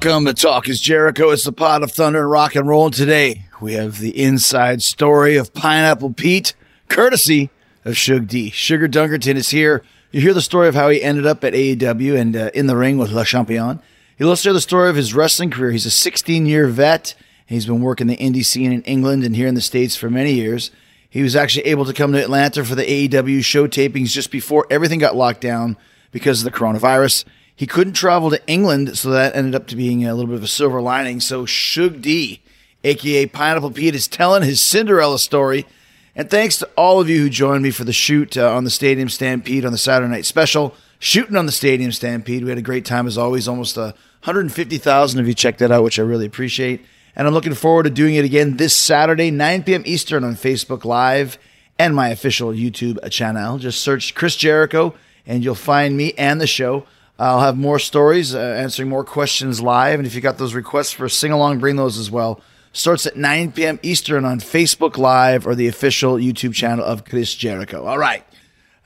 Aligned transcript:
Welcome 0.00 0.26
to 0.26 0.32
Talk 0.32 0.68
is 0.68 0.80
Jericho. 0.80 1.30
It's 1.30 1.42
the 1.42 1.50
pot 1.50 1.82
of 1.82 1.90
thunder 1.90 2.20
and 2.20 2.30
rock 2.30 2.54
and 2.54 2.68
roll. 2.68 2.84
And 2.84 2.94
today 2.94 3.46
we 3.60 3.72
have 3.72 3.98
the 3.98 4.16
inside 4.22 4.80
story 4.80 5.36
of 5.36 5.52
Pineapple 5.52 6.12
Pete, 6.12 6.54
courtesy 6.88 7.50
of 7.84 7.94
Suge 7.94 8.28
D. 8.28 8.50
Sugar 8.50 8.86
Dunkerton 8.86 9.34
is 9.34 9.50
here. 9.50 9.82
You 10.12 10.20
hear 10.20 10.32
the 10.32 10.40
story 10.40 10.68
of 10.68 10.76
how 10.76 10.88
he 10.88 11.02
ended 11.02 11.26
up 11.26 11.42
at 11.42 11.52
AEW 11.52 12.16
and 12.16 12.36
uh, 12.36 12.50
in 12.54 12.68
the 12.68 12.76
ring 12.76 12.96
with 12.96 13.10
Le 13.10 13.24
Champion. 13.24 13.82
You'll 14.16 14.28
also 14.28 14.52
the 14.52 14.60
story 14.60 14.88
of 14.88 14.94
his 14.94 15.14
wrestling 15.14 15.50
career. 15.50 15.72
He's 15.72 15.84
a 15.84 15.90
16 15.90 16.46
year 16.46 16.68
vet. 16.68 17.16
He's 17.46 17.66
been 17.66 17.80
working 17.80 18.06
the 18.06 18.16
indie 18.18 18.44
scene 18.44 18.70
in 18.70 18.82
England 18.82 19.24
and 19.24 19.34
here 19.34 19.48
in 19.48 19.56
the 19.56 19.60
States 19.60 19.96
for 19.96 20.08
many 20.08 20.32
years. 20.32 20.70
He 21.10 21.24
was 21.24 21.34
actually 21.34 21.66
able 21.66 21.86
to 21.86 21.92
come 21.92 22.12
to 22.12 22.22
Atlanta 22.22 22.64
for 22.64 22.76
the 22.76 22.84
AEW 22.84 23.42
show 23.44 23.66
tapings 23.66 24.10
just 24.10 24.30
before 24.30 24.64
everything 24.70 25.00
got 25.00 25.16
locked 25.16 25.40
down 25.40 25.76
because 26.12 26.44
of 26.44 26.44
the 26.44 26.56
coronavirus. 26.56 27.24
He 27.58 27.66
couldn't 27.66 27.94
travel 27.94 28.30
to 28.30 28.46
England, 28.46 28.96
so 28.96 29.10
that 29.10 29.34
ended 29.34 29.56
up 29.56 29.66
to 29.66 29.74
being 29.74 30.06
a 30.06 30.14
little 30.14 30.28
bit 30.28 30.36
of 30.36 30.44
a 30.44 30.46
silver 30.46 30.80
lining. 30.80 31.18
So 31.18 31.44
Suge 31.44 32.00
D, 32.00 32.40
aka 32.84 33.26
Pineapple 33.26 33.72
Pete, 33.72 33.96
is 33.96 34.06
telling 34.06 34.44
his 34.44 34.62
Cinderella 34.62 35.18
story. 35.18 35.66
And 36.14 36.30
thanks 36.30 36.56
to 36.58 36.70
all 36.76 37.00
of 37.00 37.08
you 37.08 37.18
who 37.18 37.28
joined 37.28 37.64
me 37.64 37.72
for 37.72 37.82
the 37.82 37.92
shoot 37.92 38.36
uh, 38.36 38.54
on 38.54 38.62
the 38.62 38.70
Stadium 38.70 39.08
Stampede 39.08 39.64
on 39.64 39.72
the 39.72 39.78
Saturday 39.78 40.08
Night 40.08 40.24
Special, 40.24 40.72
shooting 41.00 41.34
on 41.34 41.46
the 41.46 41.52
Stadium 41.52 41.90
Stampede. 41.90 42.44
We 42.44 42.50
had 42.50 42.58
a 42.58 42.62
great 42.62 42.84
time 42.84 43.08
as 43.08 43.18
always. 43.18 43.48
Almost 43.48 43.76
uh, 43.76 43.92
150,000 44.22 45.18
of 45.18 45.26
you 45.26 45.34
checked 45.34 45.58
that 45.58 45.72
out, 45.72 45.82
which 45.82 45.98
I 45.98 46.02
really 46.02 46.26
appreciate. 46.26 46.84
And 47.16 47.26
I'm 47.26 47.34
looking 47.34 47.54
forward 47.54 47.82
to 47.82 47.90
doing 47.90 48.14
it 48.14 48.24
again 48.24 48.56
this 48.56 48.76
Saturday, 48.76 49.32
9 49.32 49.64
p.m. 49.64 49.82
Eastern 49.84 50.22
on 50.22 50.36
Facebook 50.36 50.84
Live 50.84 51.38
and 51.76 51.92
my 51.92 52.10
official 52.10 52.50
YouTube 52.52 53.10
channel. 53.10 53.58
Just 53.58 53.80
search 53.80 54.14
Chris 54.14 54.36
Jericho 54.36 54.94
and 55.26 55.42
you'll 55.42 55.56
find 55.56 55.96
me 55.96 56.12
and 56.16 56.40
the 56.40 56.46
show. 56.46 56.86
I'll 57.18 57.40
have 57.40 57.58
more 57.58 57.80
stories, 57.80 58.34
uh, 58.34 58.38
answering 58.38 58.88
more 58.88 59.02
questions 59.02 59.60
live. 59.60 59.98
And 59.98 60.06
if 60.06 60.14
you 60.14 60.20
got 60.20 60.38
those 60.38 60.54
requests 60.54 60.92
for 60.92 61.08
sing 61.08 61.32
along, 61.32 61.58
bring 61.58 61.74
those 61.76 61.98
as 61.98 62.10
well. 62.10 62.40
Starts 62.72 63.06
at 63.06 63.16
9 63.16 63.52
p.m. 63.52 63.80
Eastern 63.82 64.24
on 64.24 64.38
Facebook 64.38 64.96
Live 64.96 65.46
or 65.46 65.56
the 65.56 65.66
official 65.66 66.14
YouTube 66.14 66.54
channel 66.54 66.84
of 66.84 67.04
Chris 67.04 67.34
Jericho. 67.34 67.84
All 67.84 67.98
right. 67.98 68.24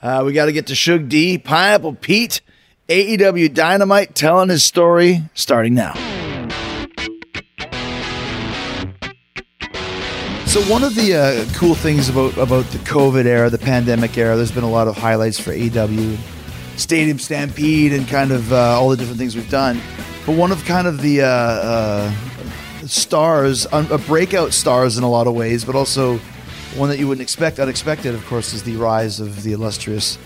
Uh, 0.01 0.23
we 0.25 0.33
got 0.33 0.45
to 0.45 0.51
get 0.51 0.67
to 0.67 0.73
Suge 0.73 1.07
D, 1.07 1.37
Pineapple 1.37 1.95
Pete, 1.95 2.41
AEW 2.89 3.53
Dynamite, 3.53 4.15
telling 4.15 4.49
his 4.49 4.63
story 4.63 5.21
starting 5.35 5.75
now. 5.75 5.93
So 10.47 10.61
one 10.71 10.83
of 10.83 10.93
the 10.95 11.15
uh, 11.15 11.53
cool 11.55 11.73
things 11.73 12.09
about 12.09 12.37
about 12.37 12.65
the 12.65 12.77
COVID 12.79 13.25
era, 13.25 13.49
the 13.49 13.57
pandemic 13.57 14.17
era, 14.17 14.35
there's 14.35 14.51
been 14.51 14.63
a 14.63 14.69
lot 14.69 14.87
of 14.87 14.95
highlights 14.95 15.39
for 15.39 15.51
AEW, 15.51 16.17
Stadium 16.75 17.19
Stampede, 17.19 17.93
and 17.93 18.07
kind 18.07 18.31
of 18.31 18.51
uh, 18.51 18.79
all 18.79 18.89
the 18.89 18.97
different 18.97 19.19
things 19.19 19.35
we've 19.35 19.49
done. 19.49 19.79
But 20.25 20.35
one 20.37 20.51
of 20.51 20.63
kind 20.65 20.87
of 20.87 21.01
the 21.01 21.21
uh, 21.21 21.27
uh, 21.27 22.11
stars, 22.87 23.67
uh, 23.71 23.97
breakout 24.07 24.53
stars 24.53 24.97
in 24.97 25.03
a 25.03 25.09
lot 25.09 25.27
of 25.27 25.35
ways, 25.35 25.65
but 25.65 25.75
also 25.75 26.17
one 26.75 26.89
that 26.89 26.97
you 26.97 27.07
wouldn't 27.07 27.21
expect, 27.21 27.59
unexpected, 27.59 28.15
of 28.15 28.25
course, 28.25 28.53
is 28.53 28.63
the 28.63 28.75
rise 28.75 29.19
of 29.19 29.43
the 29.43 29.53
illustrious 29.53 30.17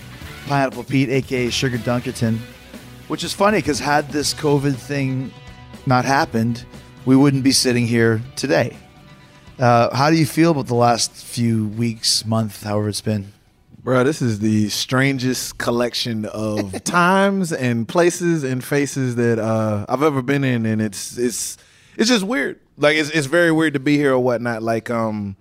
Pineapple 0.46 0.84
Pete, 0.84 1.10
aka 1.10 1.50
Sugar 1.50 1.78
Dunkerton. 1.78 2.38
Which 3.08 3.24
is 3.24 3.32
funny 3.32 3.58
because 3.58 3.78
had 3.78 4.10
this 4.10 4.34
COVID 4.34 4.76
thing 4.76 5.32
not 5.86 6.04
happened, 6.04 6.64
we 7.06 7.16
wouldn't 7.16 7.42
be 7.42 7.52
sitting 7.52 7.86
here 7.86 8.22
today. 8.36 8.76
Uh, 9.58 9.94
how 9.94 10.10
do 10.10 10.16
you 10.16 10.26
feel 10.26 10.52
about 10.52 10.66
the 10.66 10.74
last 10.74 11.12
few 11.12 11.68
weeks, 11.68 12.24
month, 12.24 12.62
however 12.62 12.88
it's 12.88 13.00
been? 13.00 13.32
Bro, 13.88 14.04
this 14.04 14.20
is 14.20 14.40
the 14.40 14.68
strangest 14.68 15.56
collection 15.56 16.26
of 16.26 16.84
times 16.84 17.54
and 17.54 17.88
places 17.88 18.44
and 18.44 18.62
faces 18.62 19.16
that 19.16 19.38
uh, 19.38 19.86
I've 19.88 20.02
ever 20.02 20.20
been 20.20 20.44
in, 20.44 20.66
and 20.66 20.82
it's 20.82 21.16
it's 21.16 21.56
it's 21.96 22.10
just 22.10 22.22
weird. 22.22 22.60
Like 22.76 22.98
it's 22.98 23.08
it's 23.08 23.26
very 23.26 23.50
weird 23.50 23.72
to 23.72 23.80
be 23.80 23.96
here 23.96 24.12
or 24.12 24.18
whatnot. 24.18 24.62
Like 24.62 24.90
um, 24.90 25.36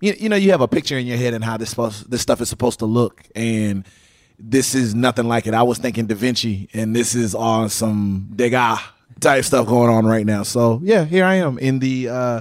you, 0.00 0.14
you 0.18 0.30
know, 0.30 0.36
you 0.36 0.52
have 0.52 0.62
a 0.62 0.68
picture 0.68 0.96
in 0.96 1.06
your 1.06 1.18
head 1.18 1.34
and 1.34 1.44
how 1.44 1.58
this 1.58 1.68
supposed 1.68 2.10
this 2.10 2.22
stuff 2.22 2.40
is 2.40 2.48
supposed 2.48 2.78
to 2.78 2.86
look, 2.86 3.24
and 3.36 3.86
this 4.38 4.74
is 4.74 4.94
nothing 4.94 5.28
like 5.28 5.46
it. 5.46 5.52
I 5.52 5.62
was 5.62 5.76
thinking 5.76 6.06
Da 6.06 6.14
Vinci, 6.14 6.70
and 6.72 6.96
this 6.96 7.14
is 7.14 7.34
all 7.34 7.68
some 7.68 8.30
Degas 8.34 8.80
type 9.20 9.44
stuff 9.44 9.66
going 9.66 9.90
on 9.90 10.06
right 10.06 10.24
now. 10.24 10.44
So 10.44 10.80
yeah, 10.82 11.04
here 11.04 11.26
I 11.26 11.34
am 11.34 11.58
in 11.58 11.78
the. 11.80 12.08
Uh, 12.08 12.40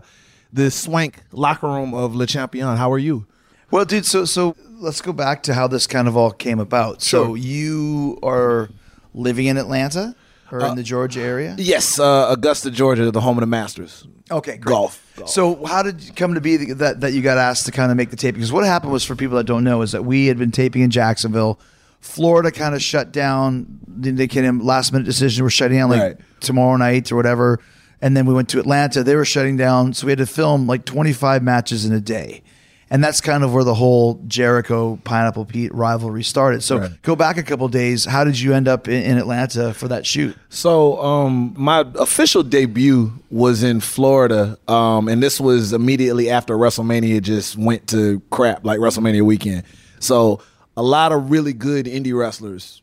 the 0.53 0.69
swank 0.69 1.23
locker 1.31 1.65
room 1.65 1.93
of 1.93 2.13
Le 2.13 2.27
Champion. 2.27 2.75
How 2.75 2.91
are 2.91 2.97
you? 2.97 3.25
Well, 3.71 3.85
dude, 3.85 4.05
so 4.05 4.25
so 4.25 4.55
let's 4.79 5.01
go 5.01 5.13
back 5.13 5.43
to 5.43 5.53
how 5.53 5.67
this 5.67 5.87
kind 5.87 6.07
of 6.07 6.17
all 6.17 6.31
came 6.31 6.59
about. 6.59 7.01
So 7.01 7.35
you 7.35 8.19
are 8.23 8.69
living 9.13 9.45
in 9.47 9.57
Atlanta 9.57 10.15
or 10.51 10.65
in 10.65 10.75
the 10.75 10.83
Georgia 10.83 11.21
area? 11.21 11.55
Yes, 11.57 11.97
uh, 11.99 12.27
Augusta, 12.29 12.69
Georgia, 12.71 13.09
the 13.11 13.21
home 13.21 13.37
of 13.37 13.41
the 13.41 13.47
Masters. 13.47 14.05
Okay, 14.29 14.57
great. 14.57 14.73
Golf. 14.73 15.13
Golf. 15.17 15.29
So 15.29 15.65
how 15.65 15.83
did 15.83 16.01
it 16.03 16.15
come 16.15 16.33
to 16.33 16.41
be 16.41 16.57
that 16.73 17.01
that 17.01 17.13
you 17.13 17.21
got 17.21 17.37
asked 17.37 17.65
to 17.67 17.71
kind 17.71 17.91
of 17.91 17.97
make 17.97 18.09
the 18.09 18.17
tape? 18.17 18.35
Because 18.35 18.51
what 18.51 18.65
happened 18.65 18.91
was, 18.91 19.03
for 19.05 19.15
people 19.15 19.37
that 19.37 19.45
don't 19.45 19.63
know, 19.63 19.81
is 19.81 19.91
that 19.93 20.03
we 20.05 20.27
had 20.27 20.37
been 20.37 20.51
taping 20.51 20.81
in 20.81 20.89
Jacksonville. 20.89 21.59
Florida 22.01 22.51
kind 22.51 22.73
of 22.73 22.81
shut 22.81 23.11
down. 23.11 23.79
They 23.87 24.27
came 24.27 24.59
last 24.59 24.91
minute 24.91 25.05
decision. 25.05 25.43
We're 25.43 25.49
shutting 25.51 25.77
down 25.77 25.89
like 25.91 26.01
Right. 26.01 26.17
tomorrow 26.39 26.75
night 26.77 27.11
or 27.11 27.15
whatever. 27.15 27.59
And 28.01 28.17
then 28.17 28.25
we 28.25 28.33
went 28.33 28.49
to 28.49 28.59
Atlanta. 28.59 29.03
They 29.03 29.15
were 29.15 29.25
shutting 29.25 29.55
down, 29.55 29.93
so 29.93 30.07
we 30.07 30.11
had 30.11 30.17
to 30.17 30.25
film 30.25 30.65
like 30.65 30.83
25 30.85 31.43
matches 31.43 31.85
in 31.85 31.93
a 31.93 31.99
day. 31.99 32.41
And 32.91 33.01
that's 33.01 33.21
kind 33.21 33.43
of 33.45 33.53
where 33.53 33.63
the 33.63 33.73
whole 33.73 34.21
Jericho 34.27 34.99
Pineapple 35.05 35.45
Pete 35.45 35.73
rivalry 35.73 36.23
started. 36.23 36.61
So 36.61 36.77
Right. 36.77 37.01
go 37.03 37.15
back 37.15 37.37
a 37.37 37.43
couple 37.43 37.67
days. 37.69 38.03
How 38.03 38.25
did 38.25 38.37
you 38.37 38.53
end 38.53 38.67
up 38.67 38.89
in, 38.89 39.01
in 39.03 39.17
Atlanta 39.17 39.73
for 39.73 39.87
that 39.87 40.05
shoot? 40.05 40.35
So, 40.49 41.01
um, 41.01 41.53
my 41.57 41.85
official 41.95 42.43
debut 42.43 43.13
was 43.29 43.63
in 43.63 43.79
Florida, 43.79 44.57
um, 44.67 45.07
and 45.07 45.23
this 45.23 45.39
was 45.39 45.71
immediately 45.71 46.29
after 46.29 46.57
WrestleMania 46.57 47.21
just 47.21 47.57
went 47.57 47.87
to 47.87 48.21
crap, 48.29 48.65
like 48.65 48.79
WrestleMania 48.79 49.21
weekend. 49.21 49.63
So, 49.99 50.41
a 50.75 50.83
lot 50.83 51.13
of 51.13 51.31
really 51.31 51.53
good 51.53 51.85
indie 51.85 52.17
wrestlers 52.17 52.81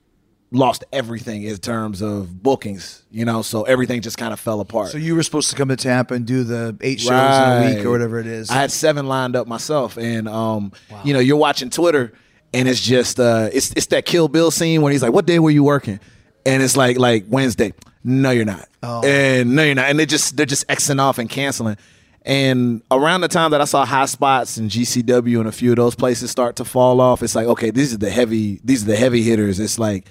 lost 0.50 0.84
everything 0.92 1.42
in 1.42 1.56
terms 1.58 2.00
of 2.00 2.42
bookings, 2.42 3.02
you 3.10 3.24
know. 3.24 3.42
So 3.42 3.64
everything 3.64 4.00
just 4.00 4.18
kind 4.18 4.32
of 4.32 4.40
fell 4.40 4.60
apart. 4.60 4.88
So 4.88 4.98
you 4.98 5.14
were 5.14 5.22
supposed 5.22 5.50
to 5.50 5.56
come 5.56 5.68
to 5.68 5.76
Tampa 5.76 6.14
and 6.14 6.26
do 6.26 6.44
the 6.44 6.76
eight 6.80 7.00
shows 7.00 7.10
in 7.10 7.14
a 7.14 7.74
week 7.74 7.84
or 7.84 7.90
whatever 7.90 8.18
it 8.18 8.26
is. 8.26 8.50
I 8.50 8.54
had 8.54 8.72
seven 8.72 9.06
lined 9.06 9.36
up 9.36 9.46
myself, 9.46 9.96
and 9.98 10.28
um, 10.28 10.72
you 11.04 11.12
know, 11.12 11.20
you're 11.20 11.36
watching 11.36 11.70
Twitter, 11.70 12.12
and 12.54 12.68
it's 12.68 12.80
just 12.80 13.20
uh, 13.20 13.50
it's 13.52 13.72
it's 13.72 13.86
that 13.86 14.06
Kill 14.06 14.28
Bill 14.28 14.50
scene 14.50 14.82
when 14.82 14.92
he's 14.92 15.02
like, 15.02 15.12
"What 15.12 15.26
day 15.26 15.38
were 15.38 15.50
you 15.50 15.64
working?" 15.64 16.00
And 16.46 16.62
it's 16.62 16.76
like 16.76 16.98
like 16.98 17.24
Wednesday. 17.28 17.74
No, 18.04 18.30
you're 18.30 18.44
not. 18.44 18.68
Oh. 18.82 19.04
And 19.04 19.54
no, 19.54 19.64
you're 19.64 19.74
not. 19.74 19.90
And 19.90 19.98
they 19.98 20.06
just 20.06 20.36
they're 20.36 20.46
just 20.46 20.66
xing 20.68 21.00
off 21.00 21.18
and 21.18 21.28
canceling. 21.28 21.76
And 22.22 22.82
around 22.90 23.22
the 23.22 23.28
time 23.28 23.52
that 23.52 23.60
I 23.60 23.64
saw 23.64 23.86
Highspots 23.86 24.58
and 24.58 24.70
GCW 24.70 25.38
and 25.38 25.48
a 25.48 25.52
few 25.52 25.70
of 25.70 25.76
those 25.76 25.94
places 25.94 26.30
start 26.30 26.56
to 26.56 26.64
fall 26.64 27.00
off, 27.00 27.22
it's 27.22 27.34
like, 27.34 27.46
okay, 27.46 27.70
these 27.70 27.94
are 27.94 27.98
the 27.98 28.10
heavy 28.10 28.60
these 28.64 28.82
are 28.82 28.86
the 28.86 28.96
heavy 28.96 29.22
hitters. 29.22 29.60
It's 29.60 29.78
like 29.78 30.06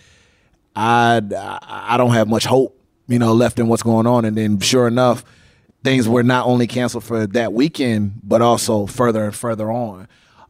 I 0.77 1.21
I 1.89 1.97
don't 1.97 2.13
have 2.13 2.27
much 2.27 2.45
hope, 2.45 2.79
you 3.07 3.17
know, 3.17 3.33
left 3.33 3.57
in 3.57 3.67
what's 3.67 3.83
going 3.83 4.05
on. 4.05 4.25
And 4.25 4.37
then 4.37 4.59
sure 4.59 4.87
enough, 4.87 5.25
things 5.83 6.07
were 6.07 6.23
not 6.23 6.45
only 6.45 6.67
canceled 6.67 7.03
for 7.03 7.25
that 7.25 7.51
weekend, 7.51 8.21
but 8.23 8.41
also 8.41 8.85
further 8.85 9.25
and 9.25 9.35
further 9.35 9.71
on. 9.71 10.07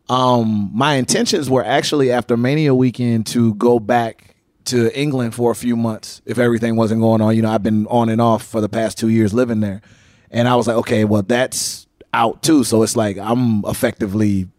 Um, 0.09 0.71
my 0.73 0.95
intentions 0.95 1.49
were 1.49 1.63
actually 1.63 2.11
after 2.11 2.35
Mania 2.35 2.75
weekend 2.75 3.27
to 3.27 3.53
go 3.55 3.79
back 3.79 4.35
to 4.65 4.97
England 4.99 5.33
for 5.33 5.51
a 5.51 5.55
few 5.55 5.77
months 5.77 6.21
if 6.25 6.37
everything 6.37 6.75
wasn't 6.75 6.99
going 6.99 7.21
on. 7.21 7.35
You 7.35 7.41
know, 7.41 7.51
I've 7.51 7.63
been 7.63 7.87
on 7.87 8.09
and 8.09 8.19
off 8.19 8.43
for 8.43 8.59
the 8.59 8.69
past 8.69 8.97
two 8.97 9.09
years 9.09 9.33
living 9.33 9.61
there. 9.61 9.81
And 10.29 10.47
I 10.47 10.57
was 10.57 10.67
like, 10.67 10.77
okay, 10.77 11.05
well, 11.05 11.21
that's 11.21 11.87
out 12.13 12.43
too. 12.43 12.65
So 12.65 12.83
it's 12.83 12.97
like 12.97 13.17
I'm 13.17 13.63
effectively 13.65 14.49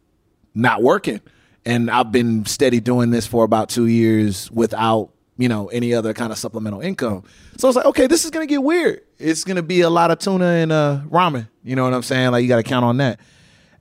not 0.55 0.83
working. 0.83 1.21
And 1.67 1.91
I've 1.91 2.11
been 2.11 2.47
steady 2.47 2.81
doing 2.81 3.11
this 3.11 3.27
for 3.27 3.45
about 3.45 3.69
two 3.69 3.87
years 3.87 4.51
without, 4.51 5.11
you 5.39 5.49
know, 5.49 5.69
any 5.69 5.95
other 5.95 6.13
kind 6.13 6.33
of 6.33 6.39
supplemental 6.39 6.81
income. 6.81 7.23
So 7.57 7.67
I 7.67 7.71
was 7.71 7.77
like, 7.77 7.87
okay, 7.87 8.07
this 8.07 8.25
is 8.25 8.31
gonna 8.31 8.47
get 8.47 8.63
weird. 8.63 9.03
It's 9.19 9.45
gonna 9.45 9.63
be 9.63 9.81
a 9.81 9.91
lot 9.91 10.11
of 10.11 10.19
tuna 10.19 10.45
and 10.45 10.73
uh 10.73 11.01
ramen. 11.09 11.49
You 11.65 11.77
know 11.77 11.85
what 11.85 11.95
I'm 11.95 12.03
saying? 12.03 12.33
Like 12.33 12.43
you 12.43 12.49
gotta 12.49 12.63
count 12.65 12.85
on 12.85 12.99
that. 12.99 13.21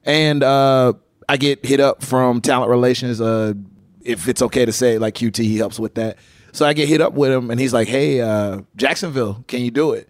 And 0.06 0.44
uh 0.44 0.94
I 1.28 1.38
get 1.38 1.66
hit 1.66 1.80
up 1.82 2.04
from 2.04 2.40
talent 2.40 2.70
relations, 2.70 3.20
uh, 3.20 3.54
if 4.02 4.30
it's 4.30 4.42
okay 4.42 4.64
to 4.64 4.72
say, 4.72 4.98
like 4.98 5.16
QT, 5.16 5.38
he 5.44 5.58
helps 5.58 5.78
with 5.78 5.96
that. 5.96 6.18
So 6.54 6.66
I 6.66 6.72
get 6.74 6.88
hit 6.88 7.02
up 7.02 7.14
with 7.14 7.32
him 7.32 7.52
and 7.52 7.60
he's 7.60 7.74
like, 7.74 7.88
Hey, 7.88 8.22
uh, 8.22 8.62
Jacksonville, 8.78 9.44
can 9.48 9.62
you 9.62 9.72
do 9.72 9.92
it? 9.92 10.08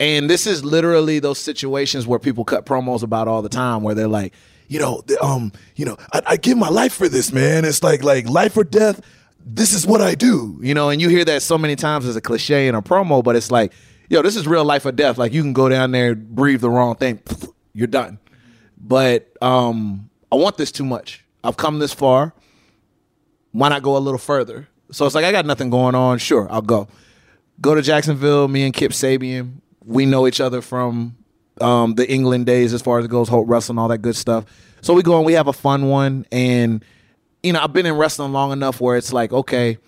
And 0.00 0.28
this 0.28 0.46
is 0.46 0.64
literally 0.64 1.20
those 1.20 1.38
situations 1.38 2.06
where 2.06 2.18
people 2.18 2.44
cut 2.44 2.66
promos 2.66 3.02
about 3.02 3.28
all 3.28 3.42
the 3.42 3.48
time 3.48 3.82
where 3.82 3.94
they're 3.94 4.08
like, 4.08 4.34
you 4.68 4.80
know, 4.80 5.02
um, 5.20 5.52
you 5.76 5.84
know, 5.84 5.96
I, 6.12 6.22
I 6.26 6.36
give 6.36 6.58
my 6.58 6.68
life 6.68 6.92
for 6.92 7.08
this, 7.08 7.32
man. 7.32 7.64
It's 7.64 7.82
like 7.82 8.02
like 8.02 8.28
life 8.28 8.56
or 8.56 8.64
death. 8.64 9.00
This 9.48 9.72
is 9.72 9.86
what 9.86 10.00
I 10.00 10.14
do, 10.14 10.58
you 10.60 10.74
know. 10.74 10.90
And 10.90 11.00
you 11.00 11.08
hear 11.08 11.24
that 11.24 11.40
so 11.40 11.56
many 11.56 11.76
times 11.76 12.04
as 12.04 12.16
a 12.16 12.20
cliche 12.20 12.66
in 12.66 12.74
a 12.74 12.82
promo, 12.82 13.22
but 13.22 13.36
it's 13.36 13.50
like, 13.50 13.72
yo, 14.10 14.20
this 14.20 14.34
is 14.34 14.46
real 14.46 14.64
life 14.64 14.84
or 14.84 14.92
death. 14.92 15.18
Like 15.18 15.32
you 15.32 15.40
can 15.42 15.52
go 15.52 15.68
down 15.68 15.92
there, 15.92 16.14
breathe 16.14 16.60
the 16.60 16.70
wrong 16.70 16.96
thing, 16.96 17.20
you're 17.72 17.86
done. 17.86 18.18
But 18.76 19.32
um, 19.40 20.10
I 20.30 20.36
want 20.36 20.58
this 20.58 20.72
too 20.72 20.84
much. 20.84 21.24
I've 21.44 21.56
come 21.56 21.78
this 21.78 21.94
far. 21.94 22.34
Why 23.52 23.68
not 23.68 23.82
go 23.82 23.96
a 23.96 23.98
little 23.98 24.18
further? 24.18 24.68
So 24.90 25.06
it's 25.06 25.14
like 25.14 25.24
I 25.24 25.32
got 25.32 25.46
nothing 25.46 25.70
going 25.70 25.94
on. 25.94 26.18
Sure, 26.18 26.46
I'll 26.50 26.60
go. 26.60 26.88
Go 27.60 27.74
to 27.74 27.82
Jacksonville. 27.82 28.48
Me 28.48 28.64
and 28.64 28.74
Kip 28.74 28.90
Sabian 28.90 29.60
we 29.86 30.04
know 30.04 30.26
each 30.26 30.40
other 30.40 30.60
from 30.60 31.16
um, 31.60 31.94
the 31.94 32.10
England 32.10 32.44
days 32.44 32.74
as 32.74 32.82
far 32.82 32.98
as 32.98 33.04
it 33.04 33.08
goes, 33.08 33.28
Hope 33.28 33.48
Wrestling, 33.48 33.78
all 33.78 33.88
that 33.88 33.98
good 33.98 34.16
stuff. 34.16 34.44
So 34.82 34.92
we 34.92 35.02
go 35.02 35.16
and 35.16 35.24
we 35.24 35.32
have 35.34 35.46
a 35.46 35.52
fun 35.52 35.88
one. 35.88 36.26
And, 36.30 36.84
you 37.46 37.52
know, 37.52 37.60
I've 37.60 37.72
been 37.72 37.86
in 37.86 37.94
wrestling 37.96 38.32
long 38.32 38.50
enough 38.50 38.80
where 38.80 38.96
it's 38.96 39.12
like, 39.12 39.32
okay, 39.32 39.78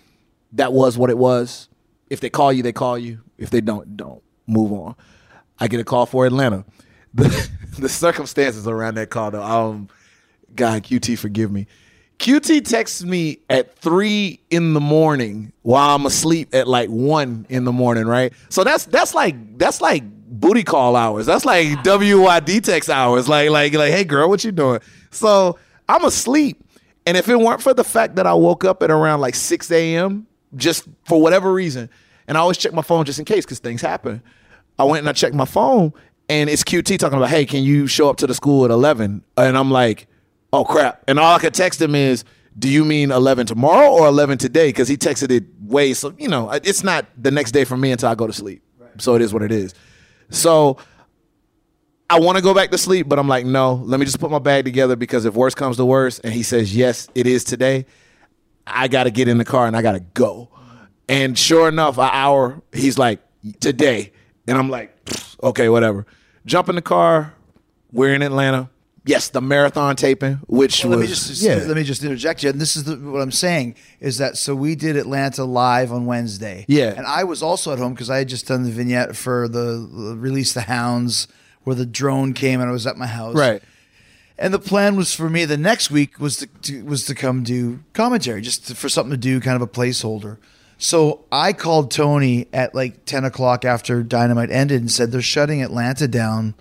that 0.53 0.73
was 0.73 0.97
what 0.97 1.11
it 1.11 1.19
was. 1.19 1.69
If 2.09 2.21
they 2.21 2.31
call 2.31 2.53
you, 2.53 2.63
they 2.63 2.73
call 2.73 2.97
you. 2.97 3.21
If 3.37 3.51
they 3.51 3.61
don't, 3.61 3.97
don't. 3.97 4.23
Move 4.47 4.73
on. 4.73 4.95
I 5.59 5.67
get 5.67 5.81
a 5.81 5.85
call 5.85 6.07
for 6.07 6.27
Atlanta. 6.27 6.65
The, 7.15 7.51
the 7.79 7.89
circumstances 7.89 8.69
around 8.69 8.97
that 8.97 9.09
call, 9.09 9.31
though, 9.31 9.43
um, 9.43 9.89
God, 10.55 10.85
QT, 10.85 11.19
forgive 11.19 11.51
me. 11.51 11.67
QT 12.19 12.69
texts 12.69 13.03
me 13.03 13.39
at 13.49 13.77
three 13.79 14.41
in 14.51 14.75
the 14.75 14.81
morning 14.81 15.53
while 15.63 15.97
I'm 15.97 16.05
asleep 16.05 16.55
at 16.55 16.69
like 16.69 16.91
one 16.91 17.47
in 17.49 17.65
the 17.65 17.73
morning, 17.73 18.07
right? 18.07 18.33
So 18.51 18.63
that's 18.63 18.85
that's 18.85 19.15
like 19.15 19.57
that's 19.57 19.81
like 19.81 20.05
booty 20.05 20.65
call 20.65 20.97
hours. 20.97 21.27
That's 21.27 21.45
like 21.45 21.69
WYD 21.79 22.63
text 22.63 22.91
hours. 22.91 23.29
Like 23.29 23.51
like 23.51 23.73
like, 23.73 23.93
hey 23.93 24.05
girl, 24.05 24.29
what 24.29 24.45
you 24.45 24.53
doing? 24.53 24.81
So 25.11 25.59
I'm 25.89 26.05
asleep, 26.05 26.63
and 27.09 27.17
if 27.17 27.29
it 27.29 27.37
weren't 27.37 27.63
for 27.63 27.75
the 27.75 27.85
fact 27.85 28.17
that 28.17 28.27
I 28.27 28.35
woke 28.35 28.65
up 28.65 28.83
at 28.83 28.91
around 28.91 29.21
like 29.21 29.35
6 29.35 29.71
a.m. 29.71 30.27
just 30.55 30.87
for 31.07 31.21
whatever 31.21 31.53
reason, 31.53 31.91
and 32.27 32.37
I 32.37 32.41
always 32.41 32.59
check 32.59 32.73
my 32.73 32.83
phone 32.83 33.05
just 33.05 33.19
in 33.19 33.25
case 33.25 33.45
because 33.45 33.59
things 33.59 33.81
happen. 33.81 34.23
I 34.79 34.85
went 34.85 35.01
and 35.01 35.09
I 35.09 35.13
checked 35.13 35.35
my 35.35 35.45
phone, 35.45 35.93
and 36.29 36.49
it's 36.49 36.63
QT 36.63 36.99
talking 36.99 37.19
about, 37.19 37.31
hey, 37.31 37.45
can 37.47 37.65
you 37.65 37.87
show 37.87 38.09
up 38.09 38.19
to 38.19 38.27
the 38.27 38.35
school 38.35 38.65
at 38.65 38.71
11? 38.71 39.25
And 39.37 39.59
I'm 39.59 39.71
like 39.71 40.07
oh 40.53 40.65
crap. 40.65 41.03
And 41.09 41.19
all 41.19 41.35
I 41.35 41.39
could 41.39 41.55
text 41.55 41.81
him 41.81 41.95
is, 41.95 42.25
do 42.59 42.69
you 42.69 42.85
mean 42.85 43.11
11 43.11 43.47
tomorrow 43.47 43.89
or 43.89 44.07
11 44.09 44.39
today? 44.39 44.69
Because 44.69 44.89
he 44.89 44.97
texted 44.97 45.31
it 45.31 45.45
way, 45.61 45.95
so, 45.95 46.15
you 46.19 46.29
know, 46.29 46.51
it's 46.51 46.83
not 46.83 47.07
the 47.17 47.31
next 47.31 47.53
day 47.53 47.65
for 47.65 47.77
me 47.77 47.93
until 47.93 48.09
I 48.09 48.15
go 48.15 48.27
to 48.27 48.33
sleep. 48.33 48.63
Right. 48.79 48.91
So 49.01 49.15
it 49.15 49.23
is 49.23 49.33
what 49.33 49.43
it 49.43 49.53
is. 49.53 49.75
So 50.31 50.79
I 52.11 52.21
want 52.21 52.37
to 52.37 52.43
go 52.43 52.55
back 52.55 52.71
to 52.71 52.79
sleep, 52.79 53.09
but 53.09 53.19
I'm 53.19 53.29
like, 53.29 53.45
no, 53.45 53.75
let 53.75 54.01
me 54.01 54.07
just 54.07 54.19
put 54.19 54.31
my 54.31 54.39
bag 54.39 54.65
together 54.65 54.97
because 54.97 55.25
if 55.25 55.35
worse 55.35 55.55
comes 55.55 55.77
to 55.77 55.85
worse 55.85 56.19
and 56.21 56.33
he 56.33 56.43
says, 56.43 56.75
yes, 56.75 57.09
it 57.15 57.27
is 57.27 57.45
today, 57.45 57.87
I 58.67 58.89
got 58.89 59.05
to 59.05 59.11
get 59.11 59.29
in 59.29 59.39
the 59.39 59.45
car 59.45 59.67
and 59.67 59.77
I 59.77 59.83
got 59.83 59.93
to 59.93 60.01
go. 60.01 60.49
And 61.09 61.39
sure 61.39 61.69
enough, 61.69 61.99
an 61.99 62.11
hour, 62.13 62.63
he's 62.73 62.99
like, 62.99 63.21
today. 63.61 64.13
And 64.47 64.57
I'm 64.57 64.71
like, 64.71 64.95
okay, 65.43 65.69
whatever. 65.69 66.07
Jump 66.47 66.69
in 66.69 66.75
the 66.75 66.83
car. 66.83 67.35
We're 67.93 68.15
in 68.15 68.23
Atlanta 68.23 68.71
Yes, 69.09 69.31
the 69.31 69.41
marathon 69.41 69.97
taping, 69.97 70.35
which 70.49 70.85
well, 70.85 70.99
was 70.99 70.99
let 70.99 71.03
me 71.03 71.09
just 71.09 71.43
yeah. 71.43 71.55
let 71.67 71.77
me 71.77 71.83
just 71.83 72.05
interject 72.05 72.43
you. 72.43 72.51
And 72.51 72.61
this 72.61 72.77
is 72.77 72.85
the, 72.85 72.97
what 72.97 73.23
I'm 73.23 73.33
saying 73.33 73.77
is 74.01 74.19
that 74.19 74.37
so 74.37 74.55
we 74.55 74.75
did 74.75 74.97
Atlanta 74.97 75.45
live 75.45 75.93
on 75.93 76.05
Wednesday. 76.05 76.67
Yeah, 76.69 76.93
and 76.95 77.07
I 77.07 77.25
was 77.25 77.43
also 77.43 77.73
at 77.73 77.79
home 77.79 77.95
because 77.95 78.11
I 78.11 78.19
had 78.19 78.29
just 78.29 78.47
done 78.47 78.65
the 78.65 78.71
vignette 78.71 79.17
for 79.17 79.49
the, 79.49 79.89
the 79.91 80.15
release 80.19 80.53
the 80.53 80.61
Hounds, 80.61 81.27
where 81.65 81.77
the 81.77 81.87
drone 81.87 82.33
came 82.33 82.61
and 82.61 82.69
I 82.69 82.73
was 82.73 82.87
at 82.87 82.97
my 82.97 83.07
house. 83.07 83.35
Right. 83.35 83.63
And 84.39 84.55
the 84.55 84.59
plan 84.59 84.97
was 84.97 85.15
for 85.15 85.29
me 85.29 85.45
the 85.45 85.57
next 85.57 85.91
week 85.91 86.21
was 86.21 86.37
to, 86.37 86.47
to 86.47 86.85
was 86.85 87.05
to 87.07 87.15
come 87.15 87.43
do 87.43 87.81
commentary, 87.93 88.41
just 88.41 88.69
to, 88.69 88.75
for 88.75 88.89
something 88.89 89.11
to 89.11 89.17
do, 89.17 89.41
kind 89.41 89.57
of 89.57 89.63
a 89.63 89.67
placeholder. 89.67 90.39
So 90.79 91.25
I 91.33 91.53
called 91.53 91.91
Tony 91.91 92.47
at 92.53 92.75
like 92.75 93.05
ten 93.05 93.25
o'clock 93.25 93.65
after 93.65 94.05
Dynamite 94.05 94.53
ended 94.53 94.81
and 94.81 94.91
said 94.91 95.11
they're 95.11 95.21
shutting 95.21 95.61
Atlanta 95.61 96.07
down 96.07 96.55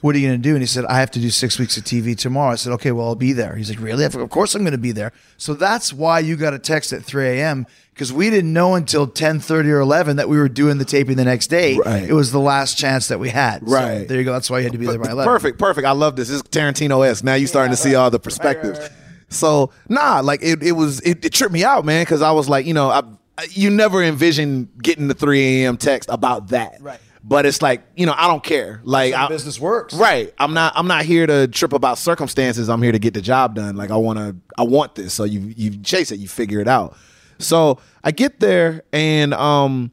what 0.00 0.14
are 0.14 0.18
you 0.18 0.28
going 0.28 0.40
to 0.40 0.42
do? 0.42 0.54
And 0.54 0.62
he 0.62 0.66
said, 0.66 0.84
I 0.86 1.00
have 1.00 1.10
to 1.12 1.20
do 1.20 1.30
six 1.30 1.58
weeks 1.58 1.76
of 1.76 1.84
TV 1.84 2.16
tomorrow. 2.16 2.52
I 2.52 2.54
said, 2.54 2.72
okay, 2.74 2.92
well, 2.92 3.06
I'll 3.06 3.14
be 3.14 3.32
there. 3.32 3.56
He's 3.56 3.68
like, 3.68 3.80
really? 3.80 4.04
Of 4.04 4.30
course 4.30 4.54
I'm 4.54 4.62
going 4.62 4.72
to 4.72 4.78
be 4.78 4.92
there. 4.92 5.12
So 5.36 5.54
that's 5.54 5.92
why 5.92 6.20
you 6.20 6.36
got 6.36 6.54
a 6.54 6.58
text 6.58 6.92
at 6.92 7.02
3 7.02 7.40
a.m. 7.40 7.66
because 7.94 8.12
we 8.12 8.30
didn't 8.30 8.52
know 8.52 8.74
until 8.74 9.08
10:30 9.08 9.66
or 9.66 9.80
11 9.80 10.16
that 10.16 10.28
we 10.28 10.38
were 10.38 10.48
doing 10.48 10.78
the 10.78 10.84
taping 10.84 11.16
the 11.16 11.24
next 11.24 11.48
day. 11.48 11.76
Right. 11.76 12.04
It 12.04 12.12
was 12.12 12.30
the 12.30 12.40
last 12.40 12.78
chance 12.78 13.08
that 13.08 13.18
we 13.18 13.30
had. 13.30 13.68
Right. 13.68 14.02
So 14.02 14.04
there 14.04 14.18
you 14.18 14.24
go. 14.24 14.32
That's 14.32 14.48
why 14.48 14.58
you 14.58 14.64
had 14.64 14.72
to 14.72 14.78
be 14.78 14.86
there 14.86 14.98
by 14.98 15.10
11. 15.10 15.24
Perfect, 15.24 15.58
perfect. 15.58 15.86
I 15.86 15.92
love 15.92 16.14
this. 16.14 16.28
This 16.28 16.36
is 16.36 16.42
Tarantino-esque. 16.44 17.24
Now 17.24 17.34
you're 17.34 17.48
starting 17.48 17.72
yeah, 17.72 17.76
to 17.76 17.82
see 17.82 17.94
all 17.94 18.10
the 18.10 18.20
perspectives. 18.20 18.78
Right, 18.78 18.90
right, 18.90 18.98
so, 19.30 19.72
nah, 19.88 20.20
like 20.20 20.42
it, 20.42 20.62
it 20.62 20.72
was, 20.72 21.00
it, 21.00 21.24
it 21.24 21.32
tripped 21.32 21.52
me 21.52 21.64
out, 21.64 21.84
man, 21.84 22.02
because 22.02 22.22
I 22.22 22.30
was 22.30 22.48
like, 22.48 22.66
you 22.66 22.74
know, 22.74 22.88
I, 22.88 23.02
you 23.50 23.70
never 23.70 24.02
envision 24.02 24.68
getting 24.82 25.08
the 25.08 25.14
3 25.14 25.62
a.m. 25.62 25.76
text 25.76 26.08
about 26.10 26.48
that. 26.48 26.80
Right. 26.80 27.00
But 27.22 27.46
it's 27.46 27.60
like 27.60 27.82
you 27.96 28.06
know 28.06 28.14
I 28.16 28.28
don't 28.28 28.42
care. 28.42 28.80
Like 28.84 29.14
I, 29.14 29.28
business 29.28 29.58
works, 29.60 29.94
right? 29.94 30.32
I'm 30.38 30.54
not 30.54 30.72
I'm 30.76 30.86
not 30.86 31.04
here 31.04 31.26
to 31.26 31.48
trip 31.48 31.72
about 31.72 31.98
circumstances. 31.98 32.68
I'm 32.68 32.82
here 32.82 32.92
to 32.92 32.98
get 32.98 33.14
the 33.14 33.20
job 33.20 33.54
done. 33.54 33.76
Like 33.76 33.90
I 33.90 33.96
want 33.96 34.18
to 34.18 34.36
I 34.56 34.62
want 34.62 34.94
this. 34.94 35.14
So 35.14 35.24
you 35.24 35.40
you 35.40 35.78
chase 35.78 36.12
it, 36.12 36.18
you 36.18 36.28
figure 36.28 36.60
it 36.60 36.68
out. 36.68 36.96
So 37.38 37.78
I 38.02 38.10
get 38.10 38.40
there 38.40 38.82
and 38.92 39.34
um 39.34 39.90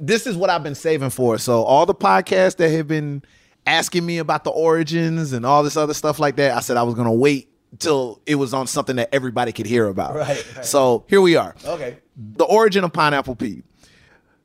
this 0.00 0.26
is 0.26 0.36
what 0.36 0.50
I've 0.50 0.62
been 0.62 0.74
saving 0.74 1.10
for. 1.10 1.38
So 1.38 1.62
all 1.64 1.86
the 1.86 1.94
podcasts 1.94 2.56
that 2.56 2.70
have 2.70 2.86
been 2.86 3.22
asking 3.66 4.06
me 4.06 4.18
about 4.18 4.44
the 4.44 4.50
origins 4.50 5.32
and 5.32 5.44
all 5.44 5.62
this 5.62 5.76
other 5.76 5.94
stuff 5.94 6.18
like 6.18 6.36
that, 6.36 6.56
I 6.56 6.60
said 6.60 6.76
I 6.76 6.82
was 6.82 6.94
gonna 6.94 7.12
wait 7.12 7.50
till 7.78 8.20
it 8.26 8.36
was 8.36 8.54
on 8.54 8.66
something 8.66 8.96
that 8.96 9.14
everybody 9.14 9.52
could 9.52 9.66
hear 9.66 9.86
about. 9.86 10.14
Right, 10.14 10.56
right. 10.56 10.64
So 10.64 11.04
here 11.08 11.20
we 11.20 11.36
are. 11.36 11.54
Okay. 11.64 11.98
The 12.16 12.44
origin 12.44 12.84
of 12.84 12.92
Pineapple 12.92 13.36
Pete. 13.36 13.64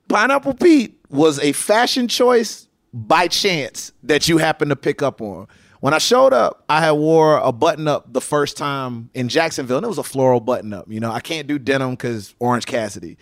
Pineapple 0.10 0.56
Pete 0.56 1.00
was 1.14 1.40
a 1.40 1.52
fashion 1.52 2.08
choice 2.08 2.68
by 2.94 3.28
chance 3.28 3.92
that 4.04 4.28
you 4.28 4.38
happened 4.38 4.70
to 4.70 4.76
pick 4.76 5.02
up 5.02 5.22
on. 5.22 5.48
When 5.80 5.94
I 5.94 5.98
showed 5.98 6.32
up, 6.34 6.64
I 6.70 6.80
had 6.80 6.92
wore 6.92 7.38
a 7.38 7.52
button 7.52 7.88
up 7.88 8.12
the 8.14 8.22
first 8.22 8.56
time 8.56 9.10
in 9.14 9.28
Jacksonville, 9.28 9.78
and 9.78 9.86
it 9.86 9.90
was 9.90 9.98
a 9.98 10.04
floral 10.04 10.40
button 10.40 10.74
up. 10.74 10.86
You 10.88 11.00
know, 11.00 11.12
I 11.12 11.20
can't 11.20 11.48
do 11.48 11.60
denim 11.60 11.92
because 11.92 12.34
Orange 12.40 12.66
Cassidy. 12.66 13.18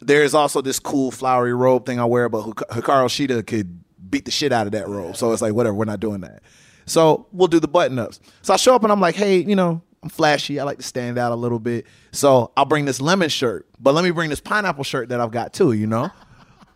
There 0.00 0.22
is 0.22 0.34
also 0.34 0.60
this 0.60 0.78
cool 0.78 1.10
flowery 1.10 1.54
robe 1.54 1.86
thing 1.86 1.98
I 1.98 2.04
wear, 2.04 2.28
but 2.28 2.44
Hikaru 2.44 3.06
Shida 3.08 3.46
could 3.46 3.80
beat 4.10 4.26
the 4.26 4.30
shit 4.30 4.52
out 4.52 4.66
of 4.66 4.72
that 4.72 4.88
robe. 4.88 5.16
So 5.16 5.32
it's 5.32 5.42
like, 5.42 5.54
whatever, 5.54 5.74
we're 5.74 5.86
not 5.86 6.00
doing 6.00 6.20
that. 6.20 6.42
So 6.86 7.26
we'll 7.32 7.48
do 7.48 7.58
the 7.58 7.68
button 7.68 7.98
ups. 7.98 8.20
So 8.42 8.54
I 8.54 8.58
show 8.58 8.74
up 8.74 8.82
and 8.82 8.92
I'm 8.92 9.00
like, 9.00 9.16
hey, 9.16 9.38
you 9.38 9.56
know, 9.56 9.82
I'm 10.02 10.08
flashy. 10.08 10.60
I 10.60 10.64
like 10.64 10.76
to 10.76 10.84
stand 10.84 11.18
out 11.18 11.32
a 11.32 11.36
little 11.36 11.58
bit. 11.58 11.86
So 12.12 12.52
I'll 12.56 12.66
bring 12.66 12.84
this 12.84 13.00
lemon 13.00 13.30
shirt, 13.30 13.66
but 13.80 13.94
let 13.94 14.04
me 14.04 14.10
bring 14.10 14.30
this 14.30 14.40
pineapple 14.40 14.84
shirt 14.84 15.08
that 15.08 15.20
I've 15.20 15.30
got 15.30 15.52
too, 15.52 15.72
you 15.72 15.86
know? 15.86 16.10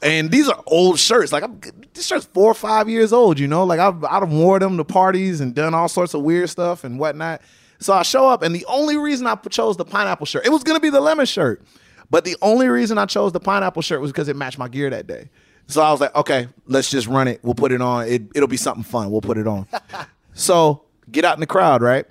And 0.00 0.30
these 0.30 0.48
are 0.48 0.62
old 0.66 0.98
shirts. 0.98 1.32
Like 1.32 1.42
I'm, 1.42 1.60
this 1.92 2.06
shirt's 2.06 2.26
four 2.26 2.50
or 2.50 2.54
five 2.54 2.88
years 2.88 3.12
old. 3.12 3.38
You 3.38 3.48
know, 3.48 3.64
like 3.64 3.80
I've 3.80 4.02
I've 4.04 4.30
worn 4.30 4.60
them 4.60 4.76
to 4.76 4.84
parties 4.84 5.40
and 5.40 5.54
done 5.54 5.74
all 5.74 5.88
sorts 5.88 6.14
of 6.14 6.22
weird 6.22 6.48
stuff 6.50 6.84
and 6.84 6.98
whatnot. 6.98 7.42
So 7.80 7.92
I 7.92 8.02
show 8.02 8.28
up, 8.28 8.42
and 8.42 8.54
the 8.54 8.64
only 8.66 8.96
reason 8.96 9.26
I 9.26 9.36
chose 9.36 9.76
the 9.76 9.84
pineapple 9.84 10.26
shirt, 10.26 10.44
it 10.44 10.50
was 10.50 10.64
gonna 10.64 10.80
be 10.80 10.90
the 10.90 11.00
lemon 11.00 11.26
shirt, 11.26 11.62
but 12.10 12.24
the 12.24 12.36
only 12.42 12.68
reason 12.68 12.98
I 12.98 13.06
chose 13.06 13.32
the 13.32 13.40
pineapple 13.40 13.82
shirt 13.82 14.00
was 14.00 14.10
because 14.10 14.28
it 14.28 14.36
matched 14.36 14.58
my 14.58 14.68
gear 14.68 14.90
that 14.90 15.06
day. 15.06 15.30
So 15.68 15.82
I 15.82 15.90
was 15.92 16.00
like, 16.00 16.14
okay, 16.14 16.48
let's 16.66 16.90
just 16.90 17.06
run 17.06 17.28
it. 17.28 17.40
We'll 17.42 17.54
put 17.54 17.72
it 17.72 17.82
on. 17.82 18.08
It, 18.08 18.22
it'll 18.34 18.48
be 18.48 18.56
something 18.56 18.82
fun. 18.82 19.10
We'll 19.10 19.20
put 19.20 19.36
it 19.36 19.46
on. 19.46 19.66
so 20.32 20.82
get 21.12 21.24
out 21.26 21.36
in 21.36 21.40
the 21.40 21.46
crowd, 21.46 21.82
right? 21.82 22.06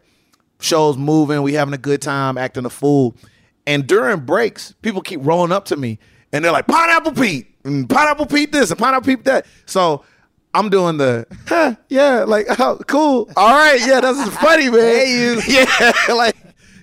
Shows 0.59 0.95
moving. 0.95 1.41
We 1.41 1.53
having 1.53 1.73
a 1.73 1.79
good 1.79 2.01
time, 2.01 2.37
acting 2.37 2.65
a 2.65 2.69
fool. 2.69 3.15
And 3.65 3.87
during 3.87 4.19
breaks, 4.19 4.73
people 4.83 5.01
keep 5.01 5.21
rolling 5.23 5.51
up 5.51 5.65
to 5.65 5.75
me 5.75 5.97
and 6.31 6.45
they're 6.45 6.51
like, 6.51 6.67
Pineapple 6.67 7.13
Pete 7.13 7.47
and 7.67 7.89
pineapple 7.89 8.25
Pete 8.25 8.51
this 8.51 8.71
and 8.71 8.79
pineapple 8.79 9.05
Pete 9.05 9.23
that. 9.25 9.45
So 9.65 10.03
I'm 10.53 10.69
doing 10.69 10.97
the 10.97 11.27
huh, 11.47 11.75
yeah, 11.89 12.23
like 12.23 12.47
oh, 12.59 12.79
cool. 12.87 13.29
All 13.35 13.53
right, 13.53 13.79
yeah, 13.85 13.99
that's 14.01 14.29
funny, 14.37 14.69
man. 14.69 14.79
Hey, 14.79 15.11
you, 15.11 15.41
yeah, 15.47 15.91
like 16.15 16.35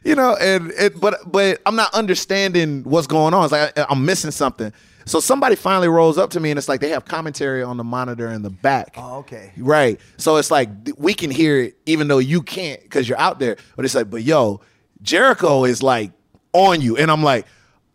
you 0.04 0.14
know, 0.14 0.36
and 0.36 0.70
it, 0.72 1.00
but 1.00 1.20
but 1.30 1.60
I'm 1.66 1.76
not 1.76 1.92
understanding 1.94 2.84
what's 2.84 3.06
going 3.06 3.34
on. 3.34 3.44
It's 3.44 3.52
like 3.52 3.76
I, 3.78 3.86
I'm 3.88 4.04
missing 4.04 4.30
something. 4.30 4.72
So 5.06 5.20
somebody 5.20 5.54
finally 5.54 5.88
rolls 5.88 6.16
up 6.16 6.30
to 6.30 6.40
me 6.40 6.50
and 6.50 6.58
it's 6.58 6.68
like 6.68 6.80
they 6.80 6.88
have 6.88 7.04
commentary 7.04 7.62
on 7.62 7.76
the 7.76 7.84
monitor 7.84 8.30
in 8.30 8.42
the 8.42 8.50
back. 8.50 8.94
Oh, 8.96 9.18
okay. 9.18 9.52
Right. 9.58 10.00
So 10.16 10.36
it's 10.36 10.50
like 10.50 10.70
we 10.96 11.12
can 11.12 11.30
hear 11.30 11.60
it 11.60 11.76
even 11.84 12.08
though 12.08 12.18
you 12.18 12.42
can't 12.42 12.80
because 12.82 13.08
you're 13.08 13.18
out 13.18 13.38
there. 13.38 13.56
But 13.76 13.84
it's 13.84 13.94
like, 13.94 14.08
but 14.08 14.22
yo, 14.22 14.60
Jericho 15.02 15.64
is 15.64 15.82
like 15.82 16.12
on 16.52 16.80
you. 16.80 16.96
And 16.96 17.10
I'm 17.10 17.22
like, 17.22 17.46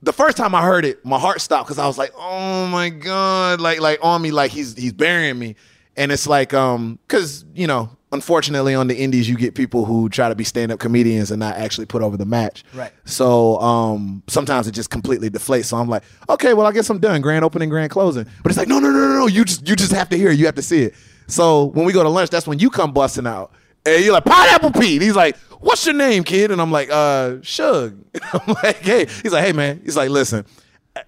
the 0.01 0.13
first 0.13 0.38
time 0.38 0.56
I 0.56 0.62
heard 0.62 0.86
it, 0.86 1.03
my 1.06 1.20
heart 1.20 1.41
stopped 1.41 1.68
because 1.68 1.79
I 1.79 1.88
was 1.88 1.98
like, 1.98 2.12
"Oh 2.15 2.68
my 2.68 2.89
god!" 2.89 3.60
Like, 3.60 3.79
like 3.82 4.00
on 4.01 4.22
me, 4.22 4.32
like 4.32 4.51
he's 4.51 4.75
he's 4.77 4.94
burying 4.94 5.38
me, 5.38 5.56
and 5.98 6.12
it's 6.12 6.27
like, 6.27 6.53
um, 6.53 7.00
because 7.08 7.44
you 7.53 7.68
know, 7.68 7.89
unfortunately, 8.12 8.75
on 8.75 8.88
the 8.88 8.96
indies, 8.98 9.27
you 9.27 9.36
get 9.36 9.56
people 9.56 9.86
who 9.86 10.10
try 10.10 10.29
to 10.29 10.36
be 10.36 10.44
stand 10.44 10.72
up 10.72 10.79
comedians 10.79 11.32
and 11.32 11.39
not 11.39 11.56
actually 11.56 11.86
put 11.86 12.01
over 12.01 12.18
the 12.18 12.25
match. 12.25 12.63
Right. 12.74 12.91
So, 13.06 13.60
um, 13.60 14.24
sometimes 14.27 14.68
it 14.68 14.72
just 14.72 14.89
completely 14.89 15.29
deflates. 15.29 15.65
So 15.65 15.77
I'm 15.77 15.89
like, 15.89 16.03
okay, 16.29 16.53
well, 16.53 16.65
I 16.65 16.72
guess 16.72 16.89
I'm 16.89 17.00
done. 17.00 17.22
Grand 17.22 17.44
opening, 17.44 17.70
grand 17.70 17.91
closing. 17.91 18.25
But 18.41 18.51
it's 18.51 18.58
like, 18.58 18.68
no, 18.68 18.79
no, 18.79 18.89
no, 18.91 19.00
no, 19.00 19.13
no. 19.20 19.27
You 19.27 19.44
just 19.44 19.68
you 19.68 19.75
just 19.75 19.91
have 19.91 20.10
to 20.10 20.18
hear 20.18 20.32
it. 20.32 20.39
You 20.39 20.46
have 20.46 20.56
to 20.56 20.62
see 20.62 20.84
it. 20.84 20.96
So 21.27 21.65
when 21.65 21.86
we 21.86 21.94
go 21.94 22.03
to 22.03 22.10
lunch, 22.10 22.29
that's 22.29 22.48
when 22.48 22.60
you 22.60 22.70
come 22.70 22.94
busting 22.94 23.27
out. 23.27 23.51
And 23.86 24.03
you're 24.03 24.13
like, 24.13 24.25
Pineapple 24.25 24.72
Pete. 24.72 25.01
He's 25.01 25.15
like, 25.15 25.38
what's 25.60 25.86
your 25.86 25.96
name, 25.96 26.24
kid? 26.24 26.51
And 26.51 26.62
I'm 26.62 26.72
like, 26.72 26.89
uh, 26.89 27.38
Suge. 27.42 27.98
I'm 28.34 28.56
like, 28.63 28.78
hey. 28.78 29.06
He's 29.06 29.32
like, 29.32 29.46
hey, 29.46 29.54
man. 29.54 29.82
He's 29.84 29.98
like, 29.98 30.10
listen, 30.10 30.46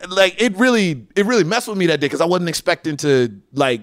like 0.10 0.42
it 0.42 0.56
really, 0.58 1.08
it 1.16 1.26
really 1.26 1.44
messed 1.44 1.68
with 1.68 1.78
me 1.78 1.88
that 1.88 2.00
day 2.00 2.06
because 2.06 2.22
I 2.22 2.26
wasn't 2.26 2.50
expecting 2.50 2.98
to 2.98 3.42
like 3.54 3.82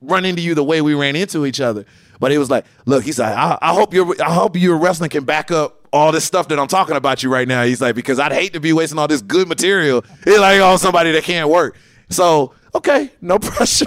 run 0.00 0.24
into 0.24 0.42
you 0.42 0.54
the 0.54 0.64
way 0.64 0.82
we 0.82 0.94
ran 0.94 1.16
into 1.16 1.46
each 1.46 1.60
other. 1.60 1.86
But 2.20 2.30
he 2.30 2.38
was 2.38 2.50
like, 2.50 2.64
look, 2.86 3.04
he's 3.04 3.18
like, 3.18 3.36
I, 3.36 3.58
I 3.60 3.74
hope 3.74 3.92
your, 3.92 4.14
I 4.22 4.32
hope 4.32 4.56
your 4.56 4.76
wrestling 4.76 5.10
can 5.10 5.24
back 5.24 5.50
up 5.50 5.86
all 5.92 6.12
this 6.12 6.24
stuff 6.24 6.48
that 6.48 6.58
I'm 6.58 6.68
talking 6.68 6.96
about 6.96 7.22
you 7.22 7.30
right 7.30 7.46
now. 7.46 7.64
He's 7.64 7.80
like, 7.80 7.94
because 7.94 8.18
I'd 8.18 8.32
hate 8.32 8.52
to 8.54 8.60
be 8.60 8.72
wasting 8.72 8.98
all 8.98 9.08
this 9.08 9.22
good 9.22 9.48
material. 9.48 10.04
He's 10.24 10.38
like, 10.38 10.60
on 10.60 10.78
somebody 10.78 11.12
that 11.12 11.24
can't 11.24 11.48
work. 11.48 11.76
So 12.10 12.52
okay, 12.74 13.10
no 13.20 13.38
pressure. 13.40 13.86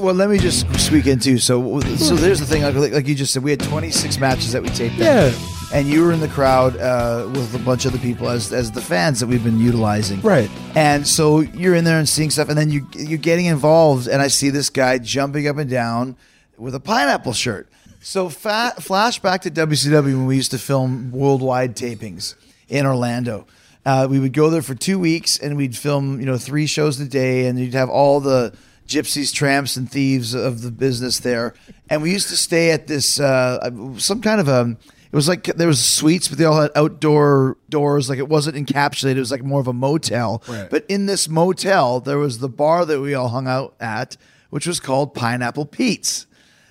Well, 0.00 0.14
let 0.14 0.30
me 0.30 0.38
just 0.38 0.66
squeak 0.80 1.06
in 1.06 1.18
too. 1.18 1.38
So, 1.38 1.80
so 1.80 2.14
there's 2.16 2.40
the 2.40 2.46
thing. 2.46 2.62
Like, 2.62 2.92
like 2.92 3.06
you 3.06 3.14
just 3.14 3.32
said, 3.32 3.42
we 3.42 3.50
had 3.50 3.60
26 3.60 4.18
matches 4.18 4.52
that 4.52 4.62
we 4.62 4.68
taped. 4.70 4.94
Yeah. 4.96 5.32
and 5.72 5.86
you 5.86 6.02
were 6.02 6.12
in 6.12 6.20
the 6.20 6.28
crowd 6.28 6.76
uh, 6.78 7.28
with 7.32 7.54
a 7.54 7.58
bunch 7.58 7.84
of 7.84 7.92
the 7.92 7.98
people 7.98 8.28
as 8.28 8.52
as 8.52 8.70
the 8.72 8.80
fans 8.80 9.20
that 9.20 9.26
we've 9.26 9.44
been 9.44 9.60
utilizing. 9.60 10.20
Right. 10.22 10.50
And 10.74 11.06
so 11.06 11.40
you're 11.40 11.74
in 11.74 11.84
there 11.84 11.98
and 11.98 12.08
seeing 12.08 12.30
stuff, 12.30 12.48
and 12.48 12.56
then 12.58 12.70
you 12.70 12.86
you're 12.96 13.18
getting 13.18 13.46
involved, 13.46 14.08
and 14.08 14.22
I 14.22 14.28
see 14.28 14.50
this 14.50 14.70
guy 14.70 14.98
jumping 14.98 15.46
up 15.46 15.58
and 15.58 15.68
down 15.70 16.16
with 16.56 16.74
a 16.74 16.80
pineapple 16.80 17.32
shirt. 17.32 17.68
So 18.02 18.30
fa- 18.30 18.72
flashback 18.78 19.40
to 19.42 19.50
WCW 19.50 20.04
when 20.04 20.26
we 20.26 20.36
used 20.36 20.50
to 20.52 20.58
film 20.58 21.10
worldwide 21.12 21.76
tapings 21.76 22.34
in 22.68 22.86
Orlando. 22.86 23.46
Uh, 23.84 24.06
we 24.10 24.18
would 24.18 24.32
go 24.32 24.48
there 24.50 24.62
for 24.62 24.74
two 24.74 24.98
weeks, 24.98 25.38
and 25.38 25.56
we'd 25.56 25.76
film 25.76 26.18
you 26.20 26.26
know 26.26 26.38
three 26.38 26.66
shows 26.66 26.98
a 27.00 27.04
day, 27.06 27.46
and 27.46 27.58
you'd 27.58 27.74
have 27.74 27.90
all 27.90 28.20
the 28.20 28.54
gypsies, 28.90 29.32
tramps, 29.32 29.76
and 29.76 29.90
thieves 29.90 30.34
of 30.34 30.62
the 30.62 30.70
business 30.70 31.20
there. 31.20 31.54
And 31.88 32.02
we 32.02 32.10
used 32.10 32.28
to 32.28 32.36
stay 32.36 32.72
at 32.72 32.88
this 32.88 33.20
uh, 33.20 33.70
some 33.96 34.20
kind 34.20 34.40
of 34.40 34.48
a. 34.48 34.76
It 35.12 35.16
was 35.16 35.26
like 35.26 35.44
there 35.44 35.66
was 35.66 35.84
suites, 35.84 36.28
but 36.28 36.38
they 36.38 36.44
all 36.44 36.60
had 36.60 36.70
outdoor 36.76 37.56
doors. 37.68 38.08
Like 38.08 38.18
it 38.18 38.28
wasn't 38.28 38.56
encapsulated. 38.56 39.16
It 39.16 39.20
was 39.20 39.30
like 39.32 39.42
more 39.42 39.60
of 39.60 39.66
a 39.66 39.72
motel. 39.72 40.42
Right. 40.46 40.68
But 40.70 40.84
in 40.88 41.06
this 41.06 41.28
motel, 41.28 42.00
there 42.00 42.18
was 42.18 42.38
the 42.38 42.48
bar 42.48 42.84
that 42.84 43.00
we 43.00 43.14
all 43.14 43.28
hung 43.28 43.48
out 43.48 43.74
at, 43.80 44.16
which 44.50 44.66
was 44.66 44.78
called 44.78 45.14
Pineapple 45.14 45.66
Pete's. 45.66 46.26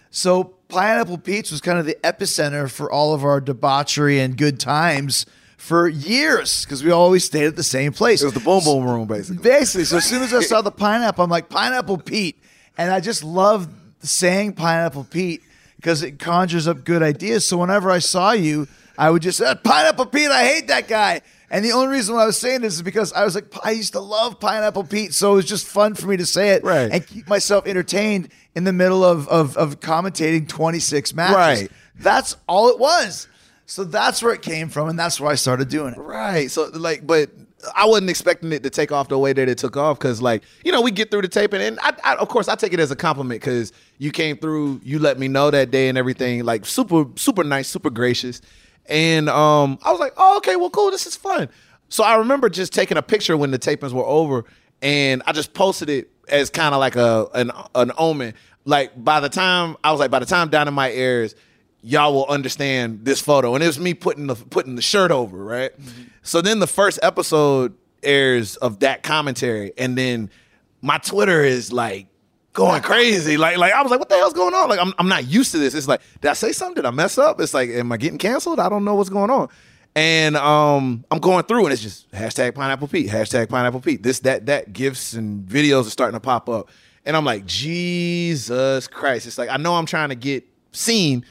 So 0.09 0.55
Pineapple 0.69 1.17
Pete's 1.17 1.51
was 1.51 1.59
kind 1.59 1.79
of 1.79 1.85
the 1.85 1.97
epicenter 2.01 2.71
for 2.71 2.89
all 2.89 3.13
of 3.13 3.25
our 3.25 3.41
debauchery 3.41 4.19
and 4.19 4.37
good 4.37 4.59
times 4.59 5.25
for 5.59 5.87
years 5.89 6.63
because 6.63 6.83
we 6.83 6.89
always 6.89 7.25
stayed 7.25 7.45
at 7.45 7.55
the 7.55 7.63
same 7.63 7.91
place. 7.91 8.21
It 8.21 8.25
was 8.25 8.33
the 8.33 8.39
boom 8.39 8.63
boom 8.63 8.85
room, 8.85 9.07
basically. 9.07 9.43
Basically, 9.43 9.83
so 9.85 9.97
as 9.97 10.05
soon 10.05 10.23
as 10.23 10.33
I 10.33 10.39
saw 10.41 10.61
the 10.61 10.71
pineapple, 10.71 11.23
I'm 11.25 11.29
like 11.29 11.49
Pineapple 11.49 11.97
Pete, 11.97 12.41
and 12.77 12.91
I 12.91 12.99
just 13.01 13.23
love 13.23 13.67
saying 14.01 14.53
Pineapple 14.53 15.03
Pete 15.03 15.43
because 15.75 16.01
it 16.01 16.17
conjures 16.17 16.67
up 16.67 16.85
good 16.85 17.03
ideas. 17.03 17.45
So 17.47 17.57
whenever 17.57 17.91
I 17.91 17.99
saw 17.99 18.31
you, 18.31 18.67
I 18.97 19.09
would 19.09 19.21
just 19.21 19.37
say 19.37 19.53
Pineapple 19.63 20.07
Pete. 20.07 20.31
I 20.31 20.45
hate 20.45 20.67
that 20.69 20.87
guy. 20.87 21.21
And 21.51 21.65
the 21.65 21.71
only 21.71 21.87
reason 21.87 22.15
why 22.15 22.23
I 22.23 22.25
was 22.27 22.37
saying 22.39 22.61
this 22.61 22.75
is 22.75 22.81
because 22.83 23.11
I 23.11 23.23
was 23.25 23.33
like, 23.35 23.45
I 23.65 23.71
used 23.71 23.93
to 23.93 23.99
love 23.99 24.39
Pineapple 24.39 24.83
Pete, 24.85 25.13
so 25.13 25.33
it 25.33 25.35
was 25.35 25.45
just 25.45 25.67
fun 25.67 25.93
for 25.95 26.05
me 26.07 26.15
to 26.17 26.25
say 26.25 26.51
it 26.51 26.63
Right. 26.63 26.91
and 26.91 27.05
keep 27.05 27.27
myself 27.27 27.65
entertained 27.67 28.29
in 28.55 28.63
the 28.63 28.73
middle 28.73 29.03
of 29.03 29.27
of, 29.27 29.57
of 29.57 29.79
commentating 29.81 30.47
26 30.47 31.13
matches. 31.15 31.35
Right. 31.63 31.71
That's 31.99 32.37
all 32.47 32.69
it 32.69 32.79
was. 32.79 33.27
So 33.69 33.83
that's 33.83 34.23
where 34.23 34.33
it 34.33 34.41
came 34.41 34.69
from, 34.69 34.89
and 34.89 34.97
that's 34.97 35.19
where 35.19 35.31
I 35.31 35.35
started 35.35 35.69
doing 35.69 35.93
it. 35.93 35.99
Right. 35.99 36.49
So 36.49 36.69
like, 36.73 37.05
but 37.05 37.29
I 37.75 37.85
wasn't 37.85 38.09
expecting 38.09 38.51
it 38.51 38.63
to 38.63 38.69
take 38.71 38.91
off 38.91 39.09
the 39.09 39.17
way 39.19 39.31
that 39.31 39.47
it 39.47 39.59
took 39.59 39.77
off 39.77 39.99
because, 39.99 40.23
like, 40.23 40.43
you 40.65 40.71
know, 40.71 40.81
we 40.81 40.89
get 40.89 41.11
through 41.11 41.21
the 41.21 41.27
taping, 41.27 41.61
and 41.61 41.79
I, 41.81 41.93
I 42.03 42.15
of 42.15 42.29
course, 42.29 42.47
I 42.47 42.55
take 42.55 42.73
it 42.73 42.79
as 42.79 42.89
a 42.89 42.95
compliment 42.95 43.41
because 43.41 43.71
you 43.99 44.11
came 44.11 44.37
through, 44.37 44.81
you 44.83 44.97
let 44.97 45.19
me 45.19 45.27
know 45.27 45.51
that 45.51 45.69
day 45.69 45.87
and 45.87 45.99
everything, 45.99 46.43
like, 46.45 46.65
super, 46.65 47.05
super 47.15 47.43
nice, 47.43 47.67
super 47.67 47.91
gracious, 47.91 48.41
and 48.87 49.29
um, 49.29 49.77
I 49.83 49.91
was 49.91 49.99
like, 49.99 50.13
oh, 50.17 50.37
okay, 50.37 50.55
well, 50.55 50.71
cool, 50.71 50.89
this 50.89 51.05
is 51.05 51.15
fun. 51.15 51.47
So 51.89 52.03
I 52.03 52.15
remember 52.15 52.49
just 52.49 52.73
taking 52.73 52.97
a 52.97 53.03
picture 53.03 53.37
when 53.37 53.51
the 53.51 53.59
tapings 53.59 53.93
were 53.93 54.05
over, 54.05 54.45
and 54.81 55.21
I 55.27 55.31
just 55.31 55.53
posted 55.53 55.89
it 55.89 56.09
as 56.27 56.49
kind 56.49 56.73
of 56.73 56.79
like 56.79 56.95
a 56.95 57.27
an 57.35 57.51
an 57.75 57.91
omen. 57.97 58.33
Like 58.65 58.91
by 59.03 59.19
the 59.19 59.29
time 59.29 59.77
I 59.83 59.91
was 59.91 59.99
like, 59.99 60.09
by 60.09 60.19
the 60.19 60.25
time 60.25 60.49
Dynamite 60.49 60.95
airs, 60.95 61.35
y'all 61.81 62.13
will 62.13 62.27
understand 62.27 63.05
this 63.05 63.21
photo. 63.21 63.55
And 63.55 63.63
it 63.63 63.67
was 63.67 63.79
me 63.79 63.93
putting 63.93 64.27
the 64.27 64.35
putting 64.35 64.75
the 64.75 64.81
shirt 64.81 65.11
over, 65.11 65.37
right? 65.43 65.71
So 66.21 66.41
then 66.41 66.59
the 66.59 66.67
first 66.67 66.99
episode 67.01 67.75
airs 68.03 68.55
of 68.57 68.79
that 68.79 69.03
commentary, 69.03 69.73
and 69.77 69.97
then 69.97 70.29
my 70.81 70.97
Twitter 70.97 71.43
is 71.43 71.71
like 71.71 72.07
going 72.53 72.81
crazy. 72.81 73.37
Like, 73.37 73.57
like 73.57 73.73
I 73.73 73.81
was 73.81 73.91
like, 73.91 73.99
what 73.99 74.09
the 74.09 74.15
hell's 74.15 74.33
going 74.33 74.53
on? 74.53 74.69
Like, 74.69 74.79
I'm 74.79 74.93
I'm 74.97 75.07
not 75.07 75.25
used 75.25 75.51
to 75.51 75.57
this. 75.57 75.73
It's 75.73 75.87
like, 75.87 76.01
did 76.21 76.29
I 76.29 76.33
say 76.33 76.51
something? 76.51 76.75
Did 76.75 76.85
I 76.85 76.91
mess 76.91 77.17
up? 77.17 77.39
It's 77.39 77.53
like, 77.53 77.69
am 77.69 77.91
I 77.91 77.97
getting 77.97 78.17
canceled? 78.17 78.59
I 78.59 78.69
don't 78.69 78.85
know 78.85 78.95
what's 78.95 79.09
going 79.09 79.29
on. 79.29 79.49
And 79.95 80.37
um, 80.37 81.03
I'm 81.09 81.19
going 81.19 81.43
through, 81.45 81.65
and 81.65 81.73
it's 81.73 81.81
just 81.81 82.11
hashtag 82.11 82.53
Pineapple 82.53 82.87
Pete, 82.87 83.09
hashtag 83.09 83.49
Pineapple 83.49 83.81
Pete. 83.81 84.03
This, 84.03 84.19
that, 84.19 84.45
that. 84.45 84.71
Gifts 84.71 85.13
and 85.13 85.45
videos 85.47 85.87
are 85.87 85.89
starting 85.89 86.13
to 86.13 86.19
pop 86.19 86.47
up, 86.47 86.69
and 87.05 87.17
I'm 87.17 87.25
like, 87.25 87.45
Jesus 87.45 88.87
Christ! 88.87 89.25
It's 89.25 89.37
like 89.37 89.49
I 89.49 89.57
know 89.57 89.75
I'm 89.75 89.87
trying 89.87 90.09
to 90.09 90.15
get 90.15 90.45
seen, 90.71 91.25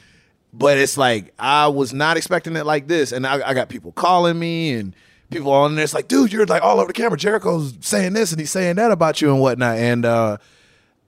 but 0.53 0.77
it's 0.77 0.97
like 0.97 1.33
I 1.37 1.67
was 1.67 1.93
not 1.93 2.17
expecting 2.17 2.55
it 2.55 2.65
like 2.65 2.87
this, 2.87 3.11
and 3.11 3.25
I, 3.25 3.49
I 3.49 3.53
got 3.53 3.69
people 3.69 3.91
calling 3.91 4.37
me 4.37 4.73
and 4.73 4.95
people 5.29 5.51
on 5.51 5.75
there. 5.75 5.83
It's 5.83 5.93
like, 5.93 6.07
dude, 6.07 6.31
you're 6.31 6.45
like 6.45 6.63
all 6.63 6.79
over 6.79 6.87
the 6.87 6.93
camera. 6.93 7.17
Jericho's 7.17 7.73
saying 7.81 8.13
this 8.13 8.31
and 8.31 8.39
he's 8.39 8.51
saying 8.51 8.77
that 8.77 8.91
about 8.91 9.21
you 9.21 9.31
and 9.31 9.41
whatnot, 9.41 9.77
and 9.77 10.05
uh, 10.05 10.37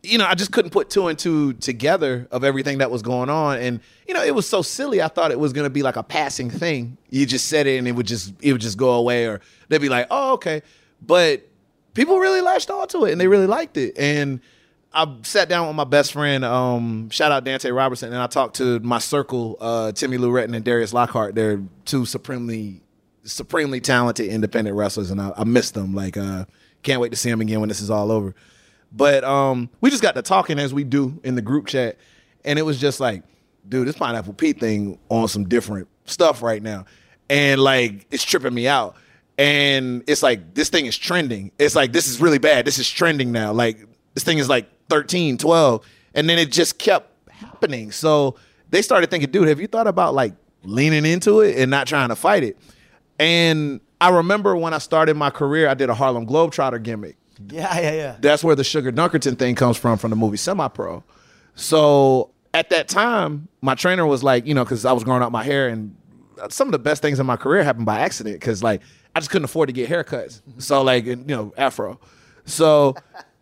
you 0.03 0.17
know, 0.17 0.25
I 0.25 0.35
just 0.35 0.51
couldn't 0.51 0.71
put 0.71 0.89
two 0.89 1.07
and 1.07 1.17
two 1.17 1.53
together 1.53 2.27
of 2.31 2.43
everything 2.43 2.79
that 2.79 2.89
was 2.89 3.01
going 3.01 3.29
on. 3.29 3.59
And, 3.59 3.79
you 4.07 4.13
know, 4.13 4.23
it 4.23 4.33
was 4.33 4.47
so 4.47 4.61
silly. 4.61 5.01
I 5.01 5.07
thought 5.07 5.31
it 5.31 5.39
was 5.39 5.53
to 5.53 5.69
be 5.69 5.83
like 5.83 5.95
a 5.95 6.03
passing 6.03 6.49
thing. 6.49 6.97
You 7.09 7.25
just 7.25 7.47
said 7.47 7.67
it 7.67 7.77
and 7.77 7.87
it 7.87 7.91
would 7.91 8.07
just, 8.07 8.33
it 8.41 8.51
would 8.51 8.61
just 8.61 8.77
go 8.77 8.93
away 8.93 9.27
or 9.27 9.41
they'd 9.69 9.81
be 9.81 9.89
like, 9.89 10.07
oh, 10.09 10.33
okay. 10.33 10.63
But 11.01 11.47
people 11.93 12.17
really 12.17 12.41
latched 12.41 12.69
onto 12.69 13.05
it 13.05 13.11
and 13.11 13.21
they 13.21 13.27
really 13.27 13.47
liked 13.47 13.77
it. 13.77 13.97
And 13.97 14.41
I 14.93 15.15
sat 15.23 15.47
down 15.47 15.67
with 15.67 15.75
my 15.75 15.85
best 15.85 16.11
friend, 16.11 16.43
um, 16.43 17.09
shout 17.11 17.31
out 17.31 17.45
Dante 17.45 17.69
Robertson, 17.71 18.11
and 18.11 18.21
I 18.21 18.27
talked 18.27 18.57
to 18.57 18.79
my 18.81 18.99
circle, 18.99 19.57
uh, 19.61 19.93
Timmy 19.93 20.17
Lou 20.17 20.31
Retton 20.31 20.53
and 20.53 20.65
Darius 20.65 20.93
Lockhart. 20.93 21.33
They're 21.33 21.61
two 21.85 22.05
supremely, 22.05 22.81
supremely 23.23 23.79
talented 23.79 24.27
independent 24.27 24.75
wrestlers, 24.75 25.09
and 25.09 25.21
I, 25.21 25.31
I 25.37 25.43
miss 25.45 25.71
them. 25.71 25.95
Like, 25.95 26.17
uh, 26.17 26.45
can't 26.83 26.99
wait 26.99 27.11
to 27.11 27.17
see 27.17 27.29
them 27.29 27.39
again 27.39 27.61
when 27.61 27.69
this 27.69 27.79
is 27.79 27.89
all 27.89 28.11
over. 28.11 28.35
But 28.91 29.23
um, 29.23 29.69
we 29.79 29.89
just 29.89 30.03
got 30.03 30.15
to 30.15 30.21
talking 30.21 30.59
as 30.59 30.73
we 30.73 30.83
do 30.83 31.21
in 31.23 31.35
the 31.35 31.41
group 31.41 31.67
chat, 31.67 31.97
and 32.43 32.59
it 32.59 32.63
was 32.63 32.77
just 32.79 32.99
like, 32.99 33.23
dude, 33.67 33.87
this 33.87 33.95
Pineapple 33.95 34.33
Pete 34.33 34.59
thing 34.59 34.99
on 35.07 35.29
some 35.29 35.47
different 35.47 35.87
stuff 36.03 36.41
right 36.41 36.61
now, 36.61 36.85
and 37.29 37.61
like 37.61 38.07
it's 38.11 38.23
tripping 38.23 38.53
me 38.53 38.67
out. 38.67 38.95
And 39.37 40.03
it's 40.07 40.21
like 40.21 40.53
this 40.53 40.67
thing 40.67 40.85
is 40.85 40.97
trending. 40.97 41.51
It's 41.57 41.75
like 41.75 41.93
this 41.93 42.09
is 42.09 42.19
really 42.19 42.37
bad. 42.37 42.65
This 42.65 42.77
is 42.77 42.89
trending 42.89 43.31
now. 43.31 43.53
Like 43.53 43.79
this 44.13 44.25
thing 44.25 44.37
is 44.37 44.49
like 44.49 44.67
13, 44.91 45.37
12, 45.37 45.85
and 46.15 46.29
then 46.29 46.37
it 46.37 46.51
just 46.51 46.77
kept 46.77 47.09
happening. 47.31 47.91
So 47.91 48.35
they 48.69 48.81
started 48.81 49.09
thinking, 49.09 49.31
dude, 49.31 49.47
have 49.47 49.61
you 49.61 49.67
thought 49.67 49.87
about 49.87 50.13
like 50.13 50.33
leaning 50.63 51.05
into 51.05 51.39
it 51.39 51.57
and 51.57 51.71
not 51.71 51.87
trying 51.87 52.09
to 52.09 52.15
fight 52.15 52.43
it? 52.43 52.57
And 53.17 53.79
I 54.01 54.09
remember 54.09 54.55
when 54.55 54.73
I 54.73 54.79
started 54.79 55.15
my 55.15 55.29
career, 55.29 55.69
I 55.69 55.73
did 55.75 55.89
a 55.89 55.93
Harlem 55.93 56.25
Globetrotter 56.27 56.83
gimmick 56.83 57.15
Yeah, 57.49 57.79
yeah, 57.79 57.91
yeah. 57.93 58.15
that's 58.19 58.43
where 58.43 58.55
the 58.55 58.63
Sugar 58.63 58.91
Dunkerton 58.91 59.37
thing 59.39 59.55
comes 59.55 59.77
from 59.77 59.97
from 59.97 60.09
the 60.09 60.15
movie 60.17 60.37
Semi 60.37 60.67
Pro. 60.67 61.03
So 61.55 62.31
at 62.53 62.69
that 62.71 62.87
time, 62.89 63.47
my 63.61 63.75
trainer 63.75 64.05
was 64.05 64.23
like, 64.23 64.45
you 64.45 64.53
know, 64.53 64.63
because 64.65 64.83
I 64.85 64.91
was 64.91 65.03
growing 65.03 65.23
out 65.23 65.31
my 65.31 65.43
hair, 65.43 65.69
and 65.69 65.95
some 66.49 66.67
of 66.67 66.71
the 66.73 66.79
best 66.79 67.01
things 67.01 67.19
in 67.19 67.25
my 67.25 67.37
career 67.37 67.63
happened 67.63 67.85
by 67.85 67.99
accident 67.99 68.39
because 68.39 68.61
like 68.61 68.81
I 69.15 69.19
just 69.19 69.29
couldn't 69.29 69.45
afford 69.45 69.67
to 69.69 69.73
get 69.73 69.89
haircuts. 69.89 70.41
So 70.57 70.81
like 70.81 71.05
you 71.05 71.15
know, 71.15 71.53
afro. 71.57 71.99
So 72.45 72.95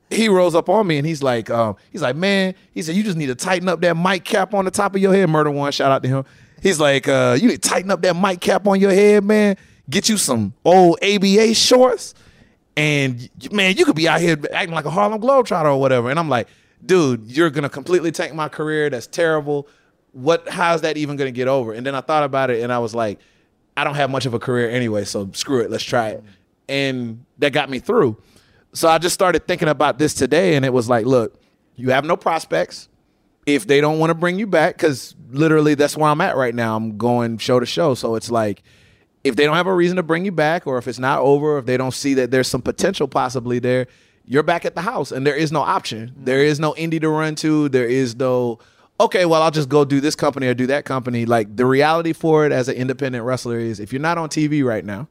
he 0.09 0.29
rolls 0.29 0.55
up 0.55 0.69
on 0.69 0.87
me 0.87 0.97
and 0.97 1.05
he's 1.05 1.21
like, 1.21 1.49
um, 1.49 1.75
he's 1.91 2.01
like, 2.01 2.15
man, 2.15 2.55
he 2.73 2.81
said, 2.81 2.95
you 2.95 3.03
just 3.03 3.17
need 3.17 3.27
to 3.27 3.35
tighten 3.35 3.67
up 3.69 3.81
that 3.81 3.95
mic 3.95 4.23
cap 4.23 4.53
on 4.53 4.65
the 4.65 4.71
top 4.71 4.95
of 4.95 5.01
your 5.01 5.13
head. 5.13 5.29
Murder 5.29 5.51
one, 5.51 5.71
shout 5.71 5.91
out 5.91 6.03
to 6.03 6.09
him. 6.09 6.25
He's 6.61 6.79
like, 6.79 7.07
uh, 7.07 7.37
you 7.39 7.47
need 7.47 7.61
to 7.61 7.69
tighten 7.69 7.91
up 7.91 8.01
that 8.01 8.15
mic 8.15 8.41
cap 8.41 8.67
on 8.67 8.79
your 8.79 8.91
head, 8.91 9.23
man. 9.23 9.55
Get 9.89 10.09
you 10.09 10.17
some 10.17 10.53
old 10.65 10.99
ABA 11.03 11.53
shorts 11.53 12.13
and 12.79 13.29
man, 13.51 13.75
you 13.75 13.83
could 13.83 13.97
be 13.97 14.07
out 14.07 14.21
here 14.21 14.37
acting 14.53 14.73
like 14.73 14.85
a 14.85 14.89
Harlem 14.89 15.19
Globetrotter 15.19 15.65
or 15.65 15.77
whatever. 15.81 16.09
And 16.09 16.17
I'm 16.17 16.29
like, 16.29 16.47
dude, 16.85 17.29
you're 17.29 17.49
gonna 17.49 17.67
completely 17.67 18.09
tank 18.09 18.33
my 18.33 18.47
career. 18.47 18.89
That's 18.89 19.05
terrible. 19.05 19.67
What? 20.13 20.47
How's 20.47 20.79
that 20.81 20.95
even 20.95 21.17
gonna 21.17 21.31
get 21.31 21.49
over? 21.49 21.73
And 21.73 21.85
then 21.85 21.93
I 21.93 21.99
thought 21.99 22.23
about 22.23 22.49
it, 22.49 22.63
and 22.63 22.71
I 22.71 22.79
was 22.79 22.95
like, 22.95 23.19
I 23.75 23.83
don't 23.83 23.95
have 23.95 24.09
much 24.09 24.25
of 24.25 24.33
a 24.33 24.39
career 24.39 24.69
anyway, 24.69 25.03
so 25.03 25.29
screw 25.33 25.59
it. 25.59 25.69
Let's 25.69 25.83
try 25.83 26.09
it. 26.11 26.23
And 26.69 27.25
that 27.39 27.51
got 27.51 27.69
me 27.69 27.79
through. 27.79 28.15
So 28.73 28.88
I 28.88 28.97
just 28.97 29.13
started 29.13 29.47
thinking 29.47 29.67
about 29.67 29.97
this 29.97 30.13
today, 30.13 30.55
and 30.55 30.63
it 30.63 30.73
was 30.73 30.89
like, 30.89 31.05
look, 31.05 31.39
you 31.75 31.89
have 31.91 32.05
no 32.05 32.15
prospects. 32.15 32.88
If 33.45 33.65
they 33.65 33.81
don't 33.81 33.99
want 33.99 34.11
to 34.11 34.15
bring 34.15 34.38
you 34.38 34.45
back, 34.45 34.75
because 34.75 35.15
literally 35.31 35.73
that's 35.73 35.97
where 35.97 36.09
I'm 36.09 36.21
at 36.21 36.35
right 36.35 36.53
now. 36.53 36.75
I'm 36.75 36.97
going 36.97 37.38
show 37.38 37.59
to 37.59 37.65
show. 37.65 37.95
So 37.95 38.15
it's 38.15 38.29
like, 38.29 38.61
if 39.23 39.35
they 39.35 39.45
don't 39.45 39.55
have 39.55 39.67
a 39.67 39.73
reason 39.73 39.97
to 39.97 40.03
bring 40.03 40.25
you 40.25 40.31
back, 40.31 40.67
or 40.67 40.77
if 40.77 40.88
it's 40.88 40.99
not 40.99 41.19
over, 41.19 41.57
if 41.57 41.65
they 41.65 41.77
don't 41.77 41.93
see 41.93 42.13
that 42.15 42.31
there's 42.31 42.47
some 42.47 42.61
potential 42.61 43.07
possibly 43.07 43.59
there, 43.59 43.88
you're 44.25 44.43
back 44.43 44.63
at 44.63 44.75
the 44.75 44.81
house 44.81 45.11
and 45.11 45.25
there 45.25 45.35
is 45.35 45.51
no 45.51 45.61
option. 45.61 46.09
Mm-hmm. 46.09 46.25
There 46.25 46.43
is 46.43 46.59
no 46.59 46.73
indie 46.73 47.01
to 47.01 47.09
run 47.09 47.35
to. 47.35 47.67
There 47.69 47.88
is 47.88 48.15
no, 48.15 48.59
okay, 48.99 49.25
well, 49.25 49.41
I'll 49.41 49.51
just 49.51 49.69
go 49.69 49.83
do 49.83 49.99
this 49.99 50.15
company 50.15 50.47
or 50.47 50.53
do 50.53 50.67
that 50.67 50.85
company. 50.85 51.25
Like 51.25 51.55
the 51.55 51.65
reality 51.65 52.13
for 52.13 52.45
it 52.45 52.51
as 52.51 52.69
an 52.69 52.75
independent 52.75 53.25
wrestler 53.25 53.59
is 53.59 53.79
if 53.79 53.91
you're 53.91 54.01
not 54.01 54.19
on 54.19 54.29
TV 54.29 54.63
right 54.63 54.85
now, 54.85 55.07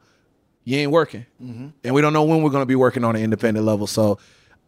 you 0.68 0.76
ain't 0.76 0.90
working. 0.90 1.24
And 1.40 1.94
we 1.94 2.02
don't 2.02 2.12
know 2.12 2.24
when 2.24 2.42
we're 2.42 2.50
going 2.50 2.60
to 2.60 2.66
be 2.66 2.74
working 2.74 3.02
on 3.02 3.16
an 3.16 3.22
independent 3.22 3.64
level. 3.64 3.86
So 3.86 4.18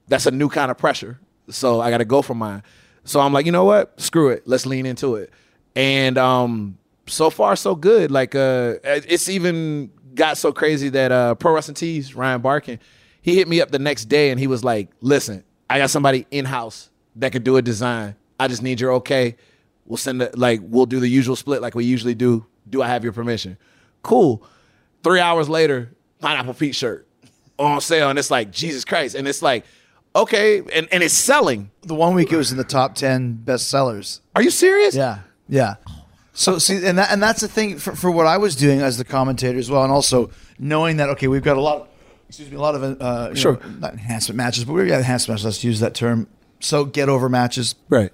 that's 0.08 0.24
a 0.24 0.30
new 0.30 0.48
kind 0.48 0.70
of 0.70 0.78
pressure. 0.78 1.20
So 1.50 1.78
I 1.82 1.90
got 1.90 1.98
to 1.98 2.06
go 2.06 2.22
for 2.22 2.34
mine. 2.34 2.62
So 3.04 3.20
I'm 3.20 3.34
like, 3.34 3.44
you 3.44 3.52
know 3.52 3.64
what? 3.66 4.00
Screw 4.00 4.30
it. 4.30 4.44
Let's 4.46 4.64
lean 4.64 4.86
into 4.86 5.16
it. 5.16 5.30
And 5.76 6.16
um, 6.16 6.78
so 7.06 7.28
far, 7.28 7.54
so 7.54 7.74
good. 7.74 8.10
Like, 8.10 8.34
uh, 8.34 8.76
it's 8.82 9.28
even 9.28 9.90
got 10.14 10.38
so 10.38 10.52
crazy 10.52 10.88
that 10.88 11.12
uh, 11.12 11.34
Pro 11.34 11.52
Wrestling 11.52 11.74
Tees, 11.74 12.14
Ryan 12.14 12.40
Barkan, 12.40 12.78
he 13.20 13.36
hit 13.36 13.46
me 13.46 13.60
up 13.60 13.70
the 13.70 13.78
next 13.78 14.06
day 14.06 14.30
and 14.30 14.40
he 14.40 14.46
was 14.46 14.64
like, 14.64 14.88
"Listen, 15.02 15.44
I 15.68 15.76
got 15.76 15.90
somebody 15.90 16.26
in 16.30 16.46
house 16.46 16.88
that 17.16 17.30
could 17.32 17.44
do 17.44 17.58
a 17.58 17.62
design. 17.62 18.16
I 18.38 18.48
just 18.48 18.62
need 18.62 18.80
your 18.80 18.92
okay. 18.94 19.36
We'll 19.84 19.98
send 19.98 20.22
it 20.22 20.38
like 20.38 20.60
we'll 20.62 20.86
do 20.86 20.98
the 20.98 21.08
usual 21.08 21.36
split 21.36 21.60
like 21.60 21.74
we 21.74 21.84
usually 21.84 22.14
do. 22.14 22.46
Do 22.70 22.80
I 22.80 22.88
have 22.88 23.04
your 23.04 23.12
permission? 23.12 23.58
Cool. 24.02 24.42
Three 25.02 25.20
hours 25.20 25.48
later, 25.48 25.90
Pineapple 26.20 26.54
Pete 26.54 26.74
shirt 26.74 27.06
on 27.58 27.80
sale, 27.80 28.10
and 28.10 28.18
it's 28.18 28.30
like 28.30 28.50
Jesus 28.50 28.84
Christ, 28.84 29.14
and 29.14 29.26
it's 29.26 29.42
like 29.42 29.64
okay, 30.14 30.58
and 30.72 30.88
and 30.92 31.02
it's 31.02 31.14
selling. 31.14 31.70
The 31.82 31.94
one 31.94 32.14
week 32.14 32.32
it 32.32 32.36
was 32.36 32.50
in 32.52 32.58
the 32.58 32.64
top 32.64 32.94
ten 32.94 33.34
best 33.34 33.68
sellers. 33.68 34.20
Are 34.34 34.42
you 34.42 34.50
serious? 34.50 34.94
Yeah, 34.94 35.20
yeah. 35.48 35.76
So 36.32 36.58
see, 36.58 36.84
and 36.86 36.98
that 36.98 37.10
and 37.10 37.22
that's 37.22 37.40
the 37.40 37.48
thing 37.48 37.78
for, 37.78 37.94
for 37.94 38.10
what 38.10 38.26
I 38.26 38.38
was 38.38 38.56
doing 38.56 38.80
as 38.80 38.98
the 38.98 39.04
commentator 39.04 39.58
as 39.58 39.70
well, 39.70 39.82
and 39.82 39.92
also 39.92 40.30
knowing 40.58 40.96
that 40.98 41.08
okay, 41.10 41.28
we've 41.28 41.42
got 41.42 41.56
a 41.56 41.60
lot, 41.60 41.88
excuse 42.28 42.50
me, 42.50 42.56
a 42.56 42.60
lot 42.60 42.74
of 42.74 42.82
uh, 43.00 43.34
Sure. 43.34 43.54
know, 43.54 43.68
not 43.78 43.92
enhancement 43.92 44.36
matches, 44.36 44.64
but 44.64 44.72
we've 44.74 44.88
got 44.88 44.98
enhancement 44.98 45.36
matches. 45.36 45.44
Let's 45.44 45.64
use 45.64 45.80
that 45.80 45.94
term. 45.94 46.28
So 46.60 46.84
get 46.84 47.08
over 47.08 47.28
matches. 47.28 47.74
Right. 47.88 48.12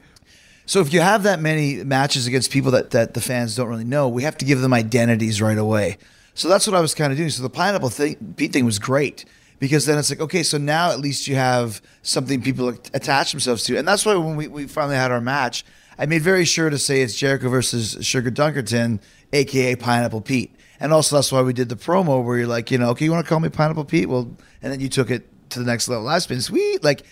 So 0.67 0.81
if 0.81 0.93
you 0.93 1.01
have 1.01 1.23
that 1.25 1.41
many 1.41 1.85
matches 1.85 2.27
against 2.27 2.51
people 2.51 2.73
that, 2.73 2.91
that 2.91 3.15
the 3.15 3.21
fans 3.21 3.55
don't 3.55 3.69
really 3.69 3.85
know, 3.85 4.09
we 4.09 4.25
have 4.25 4.37
to 4.39 4.45
give 4.45 4.61
them 4.61 4.73
identities 4.73 5.41
right 5.41 5.59
away. 5.59 5.99
So 6.37 6.49
that's 6.49 6.67
what 6.67 6.77
I 6.77 6.81
was 6.81 6.95
kind 6.95 7.11
of 7.13 7.17
doing. 7.19 7.31
So 7.31 7.43
the 7.43 7.51
pineapple 7.51 7.89
thing, 7.89 8.35
Pete 8.37 8.53
thing 8.53 8.65
was 8.67 8.79
great 8.79 9.25
because 9.59 9.87
then 9.87 9.99
it's 9.99 10.11
like, 10.11 10.21
okay, 10.21 10.43
so 10.43 10.59
now 10.59 10.91
at 10.91 11.01
least 11.01 11.27
you 11.27 11.35
have 11.35 11.81
something 12.03 12.43
people 12.43 12.69
attach 12.69 13.33
themselves 13.33 13.65
to. 13.65 13.77
And 13.79 13.89
that's 13.89 14.05
why 14.05 14.15
when 14.17 14.37
we, 14.37 14.47
we 14.47 14.67
finally 14.67 14.97
had 14.97 15.11
our 15.11 15.21
match, 15.21 15.65
I 15.99 16.05
made 16.05 16.21
very 16.21 16.45
sure 16.45 16.69
to 16.69 16.77
say 16.79 17.01
it's 17.01 17.17
Jericho 17.17 17.49
versus 17.49 17.97
Sugar 18.07 18.31
Dunkerton, 18.31 19.01
aka 19.33 19.77
Pineapple 19.77 20.21
Pete. 20.21 20.55
And 20.79 20.93
also 20.93 21.17
that's 21.17 21.33
why 21.33 21.41
we 21.41 21.55
did 21.55 21.71
the 21.71 21.77
promo 21.77 22.23
where 22.23 22.37
you're 22.37 22.47
like, 22.47 22.71
you 22.71 22.77
know, 22.77 22.91
okay, 22.91 23.07
you 23.07 23.11
want 23.11 23.25
to 23.25 23.29
call 23.29 23.41
me 23.41 23.49
Pineapple 23.49 23.87
Pete? 23.87 24.07
Well, 24.09 24.37
and 24.63 24.71
then 24.71 24.81
you 24.81 24.91
took 24.91 25.11
it 25.11 25.27
to 25.51 25.59
the 25.59 25.65
next 25.65 25.89
level. 25.89 26.05
That's 26.05 26.27
been 26.27 26.43
sweet. 26.43 26.85
Like 26.85 27.03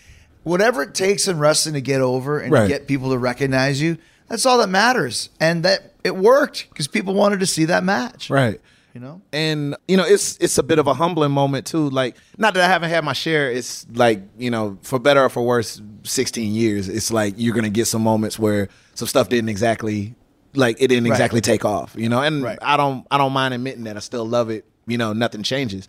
whatever 0.43 0.83
it 0.83 0.95
takes 0.95 1.29
in 1.29 1.39
wrestling 1.39 1.75
to 1.77 1.81
get 1.81 2.03
over 2.03 2.41
and 2.41 2.53
Right. 2.53 2.69
get 2.69 2.87
people 2.87 3.09
to 3.11 3.19
recognize 3.19 3.81
you, 3.81 3.97
that's 4.29 4.45
all 4.45 4.59
that 4.59 4.69
matters. 4.69 5.31
And 5.41 5.63
that 5.65 5.95
it 6.05 6.15
worked 6.15 6.67
because 6.69 6.89
people 6.89 7.15
wanted 7.15 7.41
to 7.41 7.47
see 7.47 7.65
that 7.65 7.85
match. 7.85 8.29
Right. 8.29 8.61
You 8.95 9.01
know? 9.01 9.21
and 9.33 9.75
you 9.89 9.97
know 9.97 10.05
it's 10.05 10.37
it's 10.39 10.57
a 10.57 10.63
bit 10.63 10.79
of 10.79 10.87
a 10.87 10.95
humbling 10.95 11.33
moment 11.33 11.67
too 11.67 11.91
like 11.91 12.17
not 12.39 12.55
that 12.55 12.63
i 12.63 12.69
haven't 12.69 12.91
had 12.91 13.05
my 13.05 13.13
share 13.13 13.51
it's 13.51 13.85
like 13.93 14.23
you 14.39 14.53
know 14.53 14.79
for 14.83 15.01
better 15.01 15.21
or 15.25 15.29
for 15.29 15.43
worse 15.45 15.83
16 16.05 16.55
years 16.55 16.89
it's 16.89 17.11
like 17.11 17.35
you're 17.37 17.57
gonna 17.57 17.71
get 17.71 17.87
some 17.87 18.03
moments 18.03 18.39
where 18.39 18.69
some 18.95 19.09
stuff 19.09 19.29
didn't 19.29 19.49
exactly 19.49 20.15
like 20.55 20.77
it 20.81 20.87
didn't 20.87 21.05
Right. 21.05 21.11
exactly 21.11 21.41
take 21.41 21.65
off 21.65 21.97
you 21.99 22.09
know 22.09 22.21
and 22.21 22.45
Right. 22.45 22.57
i 22.63 22.77
don't 22.77 23.05
i 23.11 23.19
don't 23.19 23.33
mind 23.33 23.53
admitting 23.53 23.83
that 23.83 23.97
i 23.97 24.01
still 24.01 24.25
love 24.25 24.49
it 24.49 24.65
you 24.87 24.97
know 24.97 25.13
nothing 25.13 25.43
changes 25.43 25.89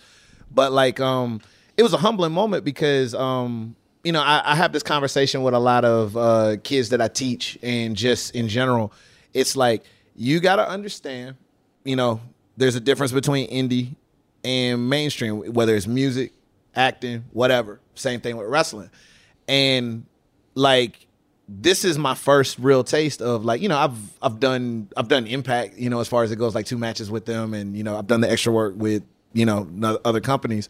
but 0.50 0.71
like 0.71 1.00
um 1.00 1.41
it 1.77 1.83
was 1.83 1.93
a 1.93 1.97
humbling 1.97 2.31
moment 2.31 2.65
because 2.65 3.13
um 3.13 3.75
you 4.03 4.13
know 4.13 4.21
i, 4.24 4.41
I 4.43 4.55
have 4.55 4.71
this 4.74 4.81
conversation 4.81 5.43
with 5.43 5.53
a 5.53 5.59
lot 5.59 5.85
of 5.85 6.17
uh 6.17 6.57
kids 6.63 6.89
that 6.89 7.01
i 7.01 7.07
teach 7.07 7.59
and 7.62 7.95
just 7.95 8.33
in 8.33 8.47
general 8.47 8.91
it's 9.31 9.55
like 9.55 9.83
you 10.15 10.39
gotta 10.39 10.67
understand 10.67 11.35
you 11.88 11.95
know, 11.95 12.19
there's 12.57 12.75
a 12.75 12.79
difference 12.79 13.12
between 13.12 13.50
indie 13.50 13.95
and 14.43 14.89
mainstream, 14.89 15.53
whether 15.53 15.75
it's 15.75 15.88
music, 15.88 16.31
acting, 16.75 17.25
whatever. 17.31 17.79
Same 17.95 18.21
thing 18.21 18.38
with 18.38 18.47
wrestling. 18.47 18.89
And 19.47 20.05
like 20.53 21.07
this 21.47 21.85
is 21.85 21.97
my 21.97 22.15
first 22.15 22.57
real 22.57 22.83
taste 22.83 23.21
of 23.21 23.45
like, 23.45 23.62
you 23.62 23.69
know, 23.69 23.77
I've 23.77 23.97
I've 24.21 24.39
done 24.39 24.89
I've 24.98 25.07
done 25.07 25.27
impact, 25.27 25.77
you 25.77 25.89
know, 25.89 26.00
as 26.00 26.07
far 26.07 26.24
as 26.24 26.31
it 26.31 26.37
goes, 26.37 26.55
like 26.55 26.65
two 26.65 26.77
matches 26.77 27.11
with 27.11 27.25
them 27.25 27.53
and 27.53 27.75
you 27.75 27.83
know, 27.83 27.98
I've 27.98 28.07
done 28.07 28.22
the 28.22 28.31
extra 28.31 28.51
work 28.51 28.74
with, 28.77 29.03
you 29.33 29.46
know, 29.46 30.00
other 30.03 30.22
companies. 30.22 30.70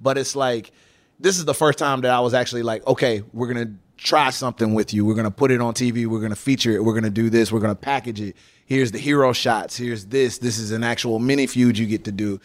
But 0.00 0.18
it's 0.18 0.34
like 0.34 0.72
this 1.20 1.38
is 1.38 1.44
the 1.44 1.54
first 1.54 1.78
time 1.78 2.02
that 2.02 2.10
I 2.10 2.20
was 2.20 2.34
actually 2.34 2.62
like, 2.62 2.86
okay, 2.86 3.22
we're 3.32 3.48
gonna 3.48 3.72
try 3.98 4.30
something 4.30 4.72
with 4.72 4.94
you. 4.94 5.04
We're 5.04 5.14
gonna 5.14 5.30
put 5.30 5.50
it 5.50 5.60
on 5.60 5.74
TV. 5.74 6.06
We're 6.06 6.20
gonna 6.20 6.36
feature 6.36 6.72
it. 6.72 6.82
We're 6.82 6.94
gonna 6.94 7.10
do 7.10 7.28
this. 7.28 7.52
We're 7.52 7.60
gonna 7.60 7.74
package 7.74 8.20
it. 8.20 8.36
Here's 8.64 8.92
the 8.92 8.98
hero 8.98 9.32
shots. 9.32 9.76
Here's 9.76 10.06
this. 10.06 10.38
This 10.38 10.58
is 10.58 10.70
an 10.70 10.84
actual 10.84 11.18
mini 11.18 11.46
feud 11.46 11.76
you 11.76 11.86
get 11.86 12.04
to 12.04 12.12
do. 12.12 12.40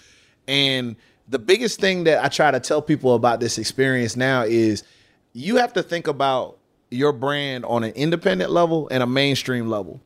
And 0.47 0.95
the 1.29 1.39
biggest 1.39 1.79
thing 1.79 2.03
that 2.05 2.23
I 2.23 2.27
try 2.27 2.51
to 2.51 2.59
tell 2.59 2.81
people 2.81 3.15
about 3.15 3.39
this 3.39 3.57
experience 3.57 4.17
now 4.17 4.43
is 4.43 4.83
you 5.31 5.57
have 5.57 5.73
to 5.73 5.83
think 5.83 6.07
about 6.07 6.57
your 6.89 7.13
brand 7.13 7.65
on 7.65 7.83
an 7.83 7.93
independent 7.93 8.51
level 8.51 8.87
and 8.89 9.01
a 9.01 9.07
mainstream 9.07 9.69
level. 9.69 10.01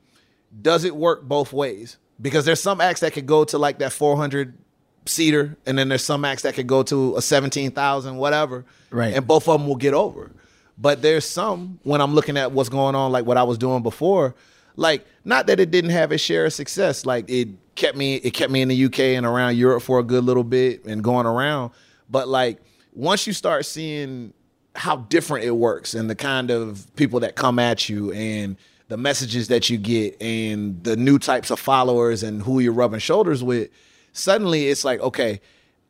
Does 0.61 0.83
it 0.83 0.95
work 0.95 1.23
both 1.23 1.51
ways? 1.53 1.97
Because 2.21 2.45
there's 2.45 2.61
some 2.61 2.81
acts 2.81 3.01
that 3.01 3.13
could 3.13 3.25
go 3.25 3.43
to 3.45 3.57
like 3.57 3.79
that 3.79 3.91
400 3.91 4.57
seater, 5.05 5.57
and 5.65 5.77
then 5.77 5.89
there's 5.89 6.03
some 6.03 6.25
acts 6.25 6.43
that 6.43 6.55
could 6.55 6.67
go 6.67 6.83
to 6.83 7.15
a 7.15 7.21
17,000, 7.21 8.17
whatever. 8.17 8.65
Right. 8.89 9.13
And 9.13 9.27
both 9.27 9.47
of 9.47 9.59
them 9.59 9.67
will 9.67 9.75
get 9.75 9.93
over. 9.93 10.31
But 10.77 11.01
there's 11.01 11.25
some 11.25 11.79
when 11.83 12.01
I'm 12.01 12.13
looking 12.13 12.37
at 12.37 12.51
what's 12.51 12.69
going 12.69 12.95
on, 12.95 13.11
like 13.11 13.25
what 13.25 13.37
I 13.37 13.43
was 13.43 13.57
doing 13.57 13.81
before, 13.81 14.35
like 14.75 15.05
not 15.25 15.47
that 15.47 15.59
it 15.59 15.71
didn't 15.71 15.89
have 15.89 16.11
its 16.11 16.23
share 16.23 16.45
of 16.45 16.53
success, 16.53 17.05
like 17.05 17.29
it 17.29 17.49
kept 17.75 17.97
me, 17.97 18.15
it 18.15 18.31
kept 18.31 18.51
me 18.51 18.61
in 18.61 18.67
the 18.67 18.85
UK 18.85 18.99
and 18.99 19.25
around 19.25 19.57
Europe 19.57 19.83
for 19.83 19.99
a 19.99 20.03
good 20.03 20.23
little 20.23 20.43
bit 20.43 20.85
and 20.85 21.03
going 21.03 21.25
around. 21.25 21.71
But 22.09 22.27
like 22.27 22.59
once 22.93 23.25
you 23.27 23.33
start 23.33 23.65
seeing 23.65 24.33
how 24.75 24.97
different 24.97 25.45
it 25.45 25.51
works 25.51 25.95
and 25.95 26.09
the 26.09 26.15
kind 26.15 26.51
of 26.51 26.87
people 26.95 27.19
that 27.21 27.35
come 27.35 27.57
at 27.57 27.89
you 27.89 28.11
and 28.11 28.55
the 28.89 28.97
messages 28.97 29.47
that 29.49 29.69
you 29.69 29.77
get 29.77 30.21
and 30.21 30.83
the 30.83 30.95
new 30.95 31.19
types 31.19 31.49
of 31.49 31.59
followers 31.59 32.23
and 32.23 32.41
who 32.43 32.59
you're 32.59 32.73
rubbing 32.73 32.99
shoulders 32.99 33.43
with, 33.43 33.69
suddenly 34.13 34.67
it's 34.67 34.85
like, 34.85 34.99
okay, 35.01 35.41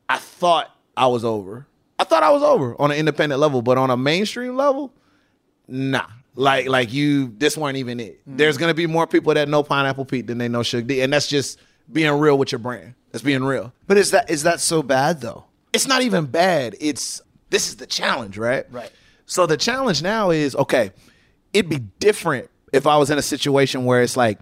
I 0.10 0.18
thought 0.18 0.76
I 0.96 1.08
was 1.08 1.24
over. 1.24 1.68
I 2.00 2.04
thought 2.04 2.24
I 2.24 2.30
was 2.30 2.44
over 2.44 2.80
on 2.80 2.92
an 2.92 2.98
independent 2.98 3.40
level, 3.42 3.62
but 3.62 3.78
on 3.78 3.90
a 3.90 3.98
mainstream 3.98 4.56
level, 4.56 4.94
nah. 5.68 6.06
Like 6.36 6.68
like 6.68 6.94
you, 6.94 7.34
this 7.38 7.58
weren't 7.58 7.78
even 7.78 8.00
it. 8.00 8.20
Mm. 8.30 8.38
There's 8.38 8.58
gonna 8.58 8.76
be 8.76 8.86
more 8.86 9.08
people 9.08 9.34
that 9.34 9.50
know 9.50 9.64
Pineapple 9.64 10.06
Pete 10.06 10.28
than 10.28 10.38
they 10.38 10.48
know 10.48 10.60
Suge 10.60 10.86
D, 10.86 11.02
and 11.02 11.12
that's 11.12 11.28
just 11.28 11.60
being 11.92 12.12
real 12.12 12.38
with 12.38 12.52
your 12.52 12.60
brand. 12.60 12.94
That's 13.12 13.24
being 13.24 13.44
real. 13.44 13.74
But 13.88 13.98
is 13.98 14.12
that 14.12 14.30
is 14.30 14.44
that 14.44 14.60
so 14.60 14.84
bad 14.84 15.22
though? 15.22 15.46
It's 15.74 15.88
not 15.88 16.04
even 16.04 16.26
bad. 16.28 16.76
It's 16.80 17.22
this 17.50 17.68
is 17.70 17.78
the 17.78 17.88
challenge, 17.88 18.38
right? 18.38 18.66
Right. 18.72 18.92
So 19.26 19.48
the 19.48 19.58
challenge 19.58 20.04
now 20.04 20.30
is 20.30 20.56
okay. 20.56 20.92
It'd 21.54 21.70
be 21.70 21.80
different 22.00 22.50
if 22.72 22.86
I 22.86 22.98
was 22.98 23.10
in 23.10 23.18
a 23.18 23.22
situation 23.24 23.86
where 23.86 24.04
it's 24.04 24.16
like 24.16 24.40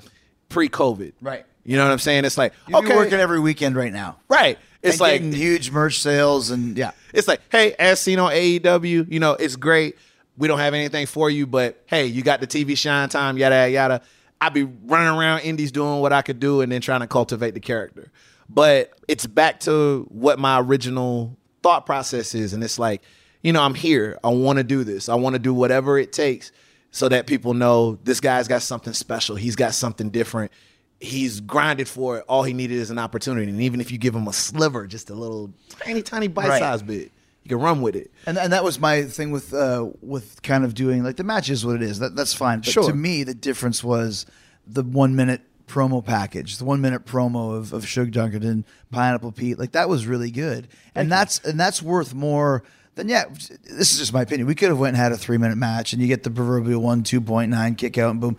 pre-COVID, 0.50 1.14
Right. 1.22 1.46
You 1.64 1.78
know 1.78 1.86
what 1.86 1.92
I'm 1.92 2.00
saying? 2.00 2.26
It's 2.26 2.38
like 2.38 2.54
You'd 2.68 2.78
okay, 2.78 2.96
working 2.96 3.20
every 3.20 3.40
weekend 3.40 3.76
right 3.76 3.92
now. 3.94 4.18
right. 4.28 4.60
It's 4.86 5.00
like 5.00 5.22
huge 5.22 5.72
merch 5.72 6.00
sales 6.00 6.52
and 6.52 6.78
yeah. 6.78 6.92
it's 7.14 7.28
like, 7.28 7.42
hey, 7.52 7.74
as 7.80 8.00
seen 8.00 8.20
on 8.20 8.32
AEW, 8.32 9.12
you 9.12 9.20
know, 9.20 9.34
it's 9.34 9.56
great. 9.56 9.98
We 10.38 10.48
don't 10.48 10.60
have 10.60 10.74
anything 10.74 11.06
for 11.06 11.30
you, 11.30 11.48
but 11.48 11.82
hey, 11.86 12.06
you 12.06 12.22
got 12.22 12.42
the 12.42 12.48
TV 12.48 12.78
shine 12.78 13.10
time, 13.10 13.38
yada 13.38 13.56
yada 13.56 13.72
yada. 13.72 14.02
I'd 14.42 14.54
be 14.54 14.64
running 14.64 15.08
around 15.08 15.42
indies 15.42 15.72
doing 15.72 16.02
what 16.02 16.14
I 16.14 16.22
could 16.22 16.40
do 16.40 16.62
and 16.62 16.72
then 16.72 16.82
trying 16.82 17.00
to 17.00 17.08
cultivate 17.08 17.54
the 17.54 17.60
character. 17.60 18.12
But 18.50 18.94
it's 19.08 19.26
back 19.26 19.62
to 19.62 20.06
what 20.10 20.40
my 20.40 20.60
original 20.60 21.38
thought 21.64 21.86
process 21.86 22.36
is. 22.36 22.54
And 22.54 22.64
it's 22.64 22.78
like, 22.78 23.02
you 23.42 23.54
know, 23.54 23.62
I'm 23.62 23.74
here. 23.74 24.20
I 24.24 24.30
want 24.30 24.58
to 24.58 24.64
do 24.64 24.84
this. 24.84 25.10
I 25.10 25.16
want 25.16 25.34
to 25.34 25.40
do 25.40 25.54
whatever 25.54 25.98
it 25.98 26.12
takes 26.14 26.52
so 26.92 27.10
that 27.10 27.28
people 27.28 27.54
know 27.54 27.98
this 28.04 28.20
guy's 28.20 28.48
got 28.48 28.62
something 28.62 28.94
special. 28.94 29.36
He's 29.36 29.56
got 29.56 29.74
something 29.74 30.10
different. 30.10 30.52
He's 31.00 31.42
grinded 31.42 31.88
for 31.90 32.18
it. 32.20 32.26
All 32.28 32.44
he 32.44 32.54
needed 32.54 32.78
is 32.78 32.90
an 32.90 32.98
opportunity. 32.98 33.50
And 33.52 33.62
even 33.62 33.82
if 33.82 33.92
you 33.92 33.98
give 33.98 34.16
him 34.16 34.28
a 34.28 34.34
sliver, 34.34 34.88
just 34.88 35.10
a 35.10 35.14
little 35.14 35.52
tiny, 35.70 36.02
tiny 36.02 36.28
bite 36.28 36.48
Right. 36.48 36.60
size 36.60 36.82
bit, 36.82 37.12
you 37.44 37.50
can 37.50 37.60
run 37.60 37.82
with 37.82 37.96
it. 37.96 38.12
And 38.26 38.38
and 38.38 38.54
that 38.54 38.64
was 38.64 38.80
my 38.80 39.04
thing 39.04 39.32
with 39.32 39.54
uh 39.54 39.90
with 40.02 40.42
kind 40.42 40.64
of 40.64 40.74
doing 40.74 41.04
like 41.04 41.18
the 41.18 41.24
match 41.24 41.50
is 41.50 41.66
what 41.66 41.76
it 41.76 41.82
is. 41.82 42.00
That 42.00 42.16
that's 42.16 42.34
fine. 42.34 42.60
But 42.60 42.70
Sure. 42.70 42.90
to 42.90 42.96
me 42.96 43.24
the 43.24 43.34
difference 43.36 43.84
was 43.84 44.26
the 44.66 44.84
one 44.84 45.16
minute 45.16 45.42
promo 45.68 46.04
package, 46.04 46.58
the 46.58 46.66
one 46.66 46.80
minute 46.80 47.06
promo 47.06 47.56
of, 47.58 47.74
of 47.74 47.84
Suge 47.86 48.12
Dunkerton, 48.12 48.64
Pineapple 48.92 49.32
Pete, 49.34 49.60
like 49.60 49.74
that 49.74 49.90
was 49.90 50.08
really 50.08 50.32
good. 50.32 50.68
And 50.96 51.12
that's 51.12 51.40
and 51.40 51.60
that's 51.60 51.82
worth 51.82 52.14
more 52.14 52.64
than 52.96 53.10
yeah, 53.10 53.26
this 53.30 53.92
is 53.92 53.98
just 54.00 54.14
my 54.14 54.22
opinion. 54.22 54.48
We 54.48 54.56
could 54.56 54.70
have 54.70 54.80
went 54.80 54.96
and 54.96 55.04
had 55.04 55.12
a 55.12 55.18
three 55.18 55.38
minute 55.38 55.58
match 55.58 55.92
and 55.92 56.02
you 56.02 56.08
get 56.08 56.24
the 56.24 56.32
proverbial 56.32 56.82
one, 56.82 57.04
two 57.04 57.20
point 57.20 57.52
nine 57.52 57.76
kick 57.76 57.98
out 57.98 58.12
and 58.12 58.22
boom. 58.22 58.38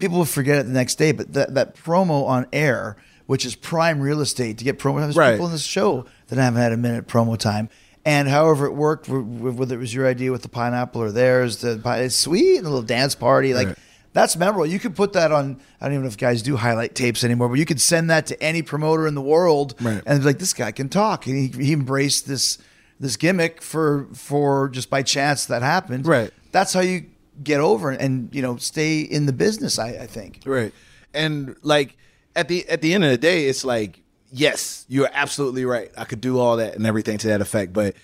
People 0.00 0.18
will 0.18 0.24
forget 0.24 0.58
it 0.58 0.64
the 0.66 0.72
next 0.72 0.96
day, 0.96 1.12
but 1.12 1.32
that 1.34 1.54
that 1.54 1.76
promo 1.76 2.26
on 2.26 2.46
air, 2.52 2.96
which 3.26 3.46
is 3.46 3.54
prime 3.54 4.00
real 4.00 4.20
estate 4.20 4.58
to 4.58 4.64
get 4.64 4.78
promo 4.78 4.94
time, 4.94 5.00
there's 5.02 5.16
Right. 5.16 5.32
people 5.34 5.46
in 5.46 5.52
this 5.52 5.62
show 5.62 6.06
that 6.28 6.38
haven't 6.38 6.60
had 6.60 6.72
a 6.72 6.76
minute 6.76 7.06
promo 7.06 7.36
time. 7.38 7.68
And 8.04 8.28
however 8.28 8.64
it 8.66 8.72
worked, 8.72 9.06
wh- 9.06 9.20
wh- 9.22 9.56
whether 9.58 9.74
it 9.76 9.78
was 9.78 9.92
your 9.94 10.08
idea 10.08 10.32
with 10.32 10.42
the 10.42 10.48
pineapple 10.48 11.02
or 11.02 11.12
theirs, 11.12 11.58
the 11.58 11.80
it's 12.02 12.16
sweet, 12.16 12.56
and 12.56 12.66
a 12.66 12.70
little 12.70 12.82
dance 12.82 13.14
party, 13.14 13.52
like 13.52 13.68
Right. 13.68 13.78
that's 14.14 14.36
memorable. 14.36 14.64
You 14.66 14.78
could 14.78 14.96
put 14.96 15.12
that 15.12 15.32
on. 15.32 15.58
I 15.80 15.84
don't 15.84 15.92
even 15.94 16.02
know 16.04 16.08
if 16.08 16.16
guys 16.16 16.40
do 16.40 16.56
highlight 16.56 16.94
tapes 16.94 17.22
anymore, 17.22 17.50
but 17.50 17.58
you 17.58 17.66
could 17.66 17.80
send 17.80 18.08
that 18.08 18.26
to 18.28 18.42
any 18.42 18.62
promoter 18.62 19.06
in 19.06 19.14
the 19.14 19.20
world, 19.20 19.74
Right. 19.82 20.02
and 20.06 20.20
be 20.20 20.24
like, 20.24 20.38
this 20.38 20.54
guy 20.54 20.72
can 20.72 20.88
talk, 20.88 21.26
and 21.26 21.36
he, 21.54 21.64
he 21.66 21.72
embraced 21.74 22.26
this 22.26 22.56
this 22.98 23.16
gimmick 23.16 23.62
for 23.62 24.06
for 24.14 24.68
just 24.70 24.88
by 24.90 25.02
chance 25.02 25.44
that 25.46 25.60
happened. 25.62 26.06
Right. 26.06 26.30
That's 26.52 26.72
how 26.72 26.80
you 26.80 27.04
get 27.42 27.60
over 27.60 27.90
and 27.90 28.34
you 28.34 28.42
know 28.42 28.56
stay 28.56 29.00
in 29.00 29.26
the 29.26 29.32
business. 29.32 29.78
I, 29.78 29.88
I 29.90 30.06
think. 30.06 30.42
Right. 30.44 30.72
And 31.14 31.56
like 31.62 31.96
at 32.36 32.48
the 32.48 32.68
at 32.68 32.80
the 32.82 32.94
end 32.94 33.04
of 33.04 33.10
the 33.10 33.18
day, 33.18 33.46
it's 33.46 33.64
like 33.64 34.02
yes, 34.32 34.84
you're 34.88 35.10
absolutely 35.12 35.64
right. 35.64 35.90
I 35.96 36.04
could 36.04 36.20
do 36.20 36.38
all 36.38 36.56
that 36.58 36.76
and 36.76 36.86
everything 36.86 37.18
to 37.18 37.28
that 37.28 37.40
effect, 37.40 37.72
but 37.72 37.94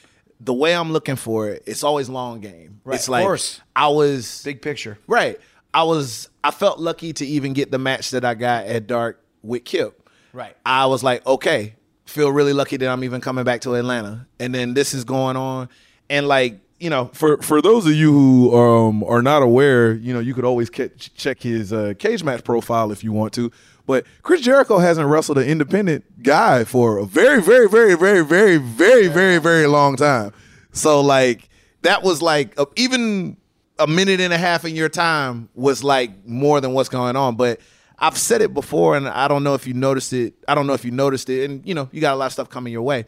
the 0.41 0.53
way 0.53 0.75
I'm 0.75 0.93
looking 0.93 1.17
for 1.17 1.49
it, 1.49 1.63
it's 1.67 1.83
always 1.83 2.09
long 2.09 2.41
game. 2.41 2.81
Right, 2.85 2.97
it's 2.97 3.05
of 3.07 3.13
like 3.13 3.25
course. 3.25 3.61
I 3.75 3.89
was 3.89 4.43
Big 4.45 4.61
picture. 4.63 4.99
right. 5.07 5.39
I 5.73 5.83
was 5.83 6.29
I 6.43 6.51
felt 6.51 6.79
lucky 6.79 7.13
to 7.15 7.27
even 7.27 7.53
get 7.53 7.71
the 7.71 7.79
match 7.79 8.11
that 8.13 8.25
I 8.25 8.35
got 8.35 8.67
at 8.67 8.87
Dark 8.87 9.23
with 9.43 9.65
Kip. 9.65 10.09
Right. 10.33 10.57
I 10.65 10.87
was 10.87 11.03
like, 11.03 11.27
okay, 11.27 11.75
feel 12.07 12.31
really 12.31 12.53
lucky 12.53 12.77
that 12.77 12.89
I'm 12.89 13.05
even 13.05 13.21
coming 13.21 13.45
back 13.45 13.63
to 13.63 13.75
Atlanta. 13.75 14.27
And 14.39 14.55
then 14.55 14.75
this 14.75 14.95
is 14.95 15.05
going 15.05 15.37
on. 15.37 15.69
And 16.09 16.29
like, 16.29 16.61
you 16.79 16.91
know, 16.91 17.11
For 17.15 17.39
for 17.39 17.63
those 17.63 17.87
of 17.87 17.93
you 17.93 18.13
who 18.13 18.57
um, 18.57 19.03
are 19.05 19.23
not 19.23 19.43
aware, 19.43 19.95
you 19.95 20.13
know, 20.13 20.21
you 20.21 20.35
could 20.35 20.45
always 20.45 20.71
check 20.71 21.41
his 21.41 21.73
uh, 21.73 21.95
cage 21.99 22.23
match 22.23 22.45
profile 22.45 22.93
if 22.93 23.03
you 23.03 23.13
want 23.13 23.33
to. 23.35 23.51
But 23.87 24.05
Chris 24.23 24.41
Jericho 24.41 24.79
hasn't 24.79 25.07
wrestled 25.07 25.39
an 25.39 25.45
independent 25.45 26.23
guy 26.23 26.65
for 26.65 26.99
a 26.99 27.07
very, 27.07 27.41
very, 27.41 27.69
very, 27.69 27.95
very, 27.95 28.25
very, 28.25 28.59
very, 28.59 29.09
very, 29.09 29.39
very 29.39 29.67
long 29.67 29.97
time. 29.97 30.33
So 30.73 31.01
like 31.01 31.49
that 31.83 32.03
was 32.03 32.21
like 32.21 32.59
a, 32.59 32.67
even 32.77 33.37
a 33.79 33.87
minute 33.87 34.21
and 34.21 34.33
a 34.33 34.39
half 34.39 34.65
in 34.65 34.75
your 34.75 34.89
time 34.89 35.49
was 35.55 35.85
like 35.85 36.27
more 36.27 36.61
than 36.61 36.73
what's 36.73 36.89
going 36.89 37.17
on. 37.17 37.37
But 37.37 37.61
I've 37.99 38.19
said 38.19 38.43
it 38.43 38.53
before, 38.53 38.97
and 38.97 39.09
I 39.09 39.29
don't 39.29 39.43
know 39.45 39.55
if 39.55 39.67
you 39.67 39.73
noticed 39.73 40.13
it. 40.13 40.35
I 40.47 40.55
don't 40.55 40.67
know 40.67 40.75
if 40.75 40.85
you 40.85 40.91
noticed 40.91 41.31
it, 41.31 41.49
and 41.49 41.67
you 41.67 41.75
know 41.75 41.89
you 41.93 42.01
got 42.01 42.13
a 42.13 42.17
lot 42.17 42.27
of 42.27 42.33
stuff 42.33 42.51
coming 42.51 42.73
your 42.73 42.83
way. 42.83 43.07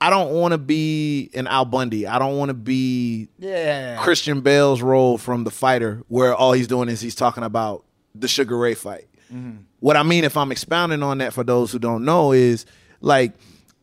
I 0.00 0.10
don't 0.10 0.32
want 0.32 0.52
to 0.52 0.58
be 0.58 1.30
an 1.34 1.46
Al 1.46 1.64
Bundy. 1.64 2.06
I 2.06 2.18
don't 2.18 2.36
want 2.36 2.50
to 2.50 2.54
be 2.54 3.28
Yeah. 3.38 3.96
Christian 4.02 4.40
Bale's 4.42 4.82
role 4.82 5.16
from 5.18 5.44
The 5.44 5.50
Fighter, 5.50 6.02
where 6.08 6.34
all 6.34 6.52
he's 6.52 6.68
doing 6.68 6.88
is 6.88 7.00
he's 7.00 7.14
talking 7.14 7.42
about 7.44 7.84
the 8.14 8.28
Sugar 8.28 8.56
Ray 8.58 8.74
fight. 8.74 9.06
Mm-hmm. 9.32 9.62
What 9.80 9.96
I 9.96 10.02
mean, 10.02 10.24
if 10.24 10.36
I'm 10.36 10.52
expounding 10.52 11.02
on 11.02 11.18
that 11.18 11.32
for 11.32 11.44
those 11.44 11.72
who 11.72 11.78
don't 11.78 12.04
know, 12.04 12.32
is 12.32 12.66
like 13.00 13.32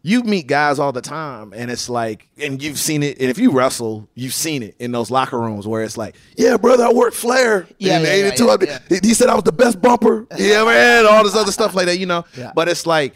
you 0.05 0.21
meet 0.23 0.47
guys 0.47 0.79
all 0.79 0.91
the 0.91 1.01
time, 1.01 1.53
and 1.55 1.71
it's 1.71 1.89
like, 1.89 2.27
and 2.37 2.61
you've 2.61 2.77
seen 2.77 3.03
it, 3.03 3.19
and 3.19 3.29
if 3.29 3.37
you 3.37 3.51
wrestle, 3.51 4.07
you've 4.15 4.33
seen 4.33 4.61
it 4.61 4.75
in 4.79 4.91
those 4.91 5.09
locker 5.09 5.39
rooms 5.39 5.65
where 5.65 5.81
it's 5.83 5.97
like, 5.97 6.15
Yeah, 6.37 6.57
brother, 6.57 6.83
I 6.85 6.91
worked 6.91 7.15
Flair. 7.15 7.67
Yeah, 7.79 7.99
in 7.99 8.03
yeah, 8.05 8.15
yeah, 8.15 8.25
82. 8.27 8.45
yeah, 8.45 8.79
yeah. 8.89 8.99
He, 9.01 9.13
said 9.13 9.29
I 9.29 9.35
was 9.35 9.45
the 9.45 9.51
best 9.51 9.81
bumper. 9.81 10.27
yeah, 10.37 10.63
man, 10.63 11.05
all 11.05 11.23
this 11.23 11.35
other 11.35 11.51
stuff 11.51 11.73
like 11.73 11.85
that, 11.85 11.97
you 11.99 12.05
know. 12.05 12.25
But 12.53 12.67
it's 12.69 12.85
like 12.85 13.13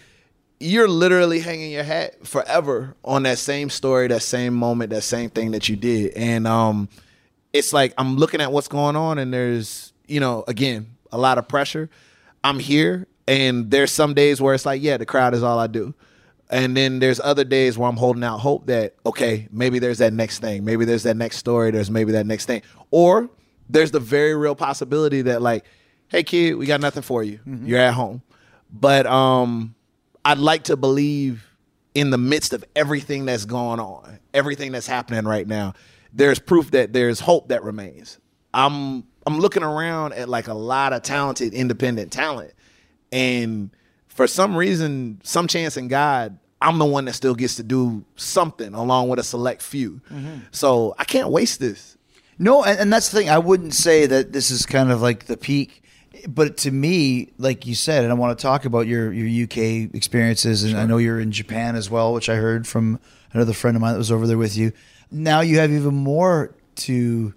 you're 0.59 0.87
literally 0.87 1.39
hanging 1.39 1.71
your 1.71 1.83
hat 1.83 2.25
forever 2.25 2.95
on 3.03 3.23
that 3.23 3.37
same 3.37 3.69
story, 3.69 4.07
that 4.07 4.23
same 4.23 4.53
moment, 4.53 4.89
that 4.89 5.03
same 5.03 5.29
thing 5.29 5.51
that 5.51 5.69
you 5.69 5.75
did. 5.75 6.13
And 6.13 6.47
um 6.47 6.89
it's 7.53 7.73
like 7.73 7.93
I'm 7.97 8.17
looking 8.17 8.41
at 8.41 8.51
what's 8.51 8.67
going 8.67 8.95
on 8.95 9.17
and 9.17 9.33
there's, 9.33 9.93
you 10.07 10.19
know, 10.19 10.43
again, 10.47 10.87
a 11.11 11.17
lot 11.17 11.37
of 11.37 11.47
pressure. 11.47 11.89
I'm 12.43 12.59
here 12.59 13.07
and 13.27 13.69
there's 13.71 13.91
some 13.91 14.13
days 14.13 14.41
where 14.41 14.53
it's 14.53 14.65
like, 14.65 14.81
yeah, 14.81 14.97
the 14.97 15.05
crowd 15.05 15.33
is 15.33 15.43
all 15.43 15.59
I 15.59 15.67
do. 15.67 15.93
And 16.49 16.77
then 16.77 16.99
there's 16.99 17.19
other 17.19 17.43
days 17.43 17.77
where 17.77 17.89
I'm 17.89 17.97
holding 17.97 18.23
out 18.23 18.39
hope 18.39 18.67
that 18.67 18.95
okay, 19.05 19.47
maybe 19.51 19.79
there's 19.79 19.97
that 19.99 20.13
next 20.13 20.39
thing, 20.39 20.63
maybe 20.65 20.85
there's 20.85 21.03
that 21.03 21.17
next 21.17 21.37
story, 21.37 21.71
there's 21.71 21.91
maybe 21.91 22.13
that 22.13 22.25
next 22.25 22.45
thing, 22.45 22.61
or 22.89 23.29
there's 23.69 23.91
the 23.91 23.99
very 23.99 24.33
real 24.33 24.55
possibility 24.55 25.21
that 25.23 25.41
like, 25.41 25.65
hey 26.07 26.23
kid, 26.23 26.55
we 26.55 26.65
got 26.65 26.79
nothing 26.79 27.03
for 27.03 27.21
you, 27.21 27.39
you're 27.65 27.79
at 27.79 27.93
home. 27.93 28.21
But 28.71 29.05
um, 29.05 29.75
I'd 30.27 30.39
like 30.39 30.65
to 30.65 30.75
believe 30.75 31.49
in 31.95 32.09
the 32.09 32.17
midst 32.17 32.51
of 32.51 32.65
everything 32.75 33.23
that's 33.23 33.45
going 33.45 33.79
on, 33.79 34.19
everything 34.33 34.73
that's 34.73 34.85
happening 34.85 35.23
right 35.23 35.47
now, 35.47 35.73
there's 36.11 36.37
proof 36.37 36.71
that 36.71 36.91
there's 36.91 37.21
hope 37.21 37.47
that 37.47 37.63
remains. 37.63 38.19
I'm 38.53 39.05
I'm 39.25 39.39
looking 39.39 39.63
around 39.63 40.13
at 40.15 40.27
like 40.27 40.49
a 40.49 40.53
lot 40.53 40.91
of 40.91 41.01
talented 41.01 41.53
independent 41.53 42.11
talent, 42.11 42.53
and 43.09 43.69
for 44.09 44.27
some 44.27 44.53
reason, 44.57 45.21
some 45.23 45.47
chance 45.47 45.77
in 45.77 45.87
God, 45.87 46.37
I'm 46.61 46.77
the 46.77 46.85
one 46.85 47.05
that 47.05 47.13
still 47.13 47.35
gets 47.35 47.55
to 47.55 47.63
do 47.63 48.03
something 48.17 48.73
along 48.73 49.07
with 49.07 49.19
a 49.19 49.23
select 49.23 49.61
few. 49.61 50.01
Mm-hmm. 50.11 50.39
So 50.51 50.93
I 50.99 51.05
can't 51.05 51.29
waste 51.29 51.61
this. 51.61 51.97
No, 52.37 52.65
and, 52.65 52.77
and 52.81 52.91
that's 52.91 53.09
the 53.09 53.17
thing. 53.17 53.29
I 53.29 53.37
wouldn't 53.37 53.73
say 53.73 54.05
that 54.07 54.33
this 54.33 54.51
is 54.51 54.65
kind 54.65 54.91
of 54.91 55.01
like 55.01 55.27
the 55.27 55.37
peak, 55.37 55.83
but 56.27 56.57
to 56.57 56.71
me, 56.71 57.31
like 57.37 57.65
you 57.65 57.73
said, 57.73 58.03
and 58.03 58.11
I 58.11 58.15
want 58.15 58.37
to 58.37 58.41
talk 58.41 58.65
about 58.65 58.85
your 58.85 59.13
your 59.13 59.45
UK 59.45 59.93
experiences, 59.95 60.63
and 60.63 60.77
I 60.77 60.85
know 60.85 60.97
you're 60.97 61.19
in 61.19 61.31
Japan 61.31 61.75
as 61.75 61.89
well, 61.89 62.13
which 62.13 62.27
I 62.27 62.35
heard 62.35 62.67
from 62.67 62.99
another 63.31 63.53
friend 63.53 63.77
of 63.77 63.81
mine 63.81 63.93
that 63.93 63.97
was 63.97 64.11
over 64.11 64.27
there 64.27 64.37
with 64.37 64.57
you. 64.57 64.73
Now 65.09 65.39
you 65.39 65.59
have 65.59 65.71
even 65.71 65.95
more 65.95 66.53
to 66.75 67.33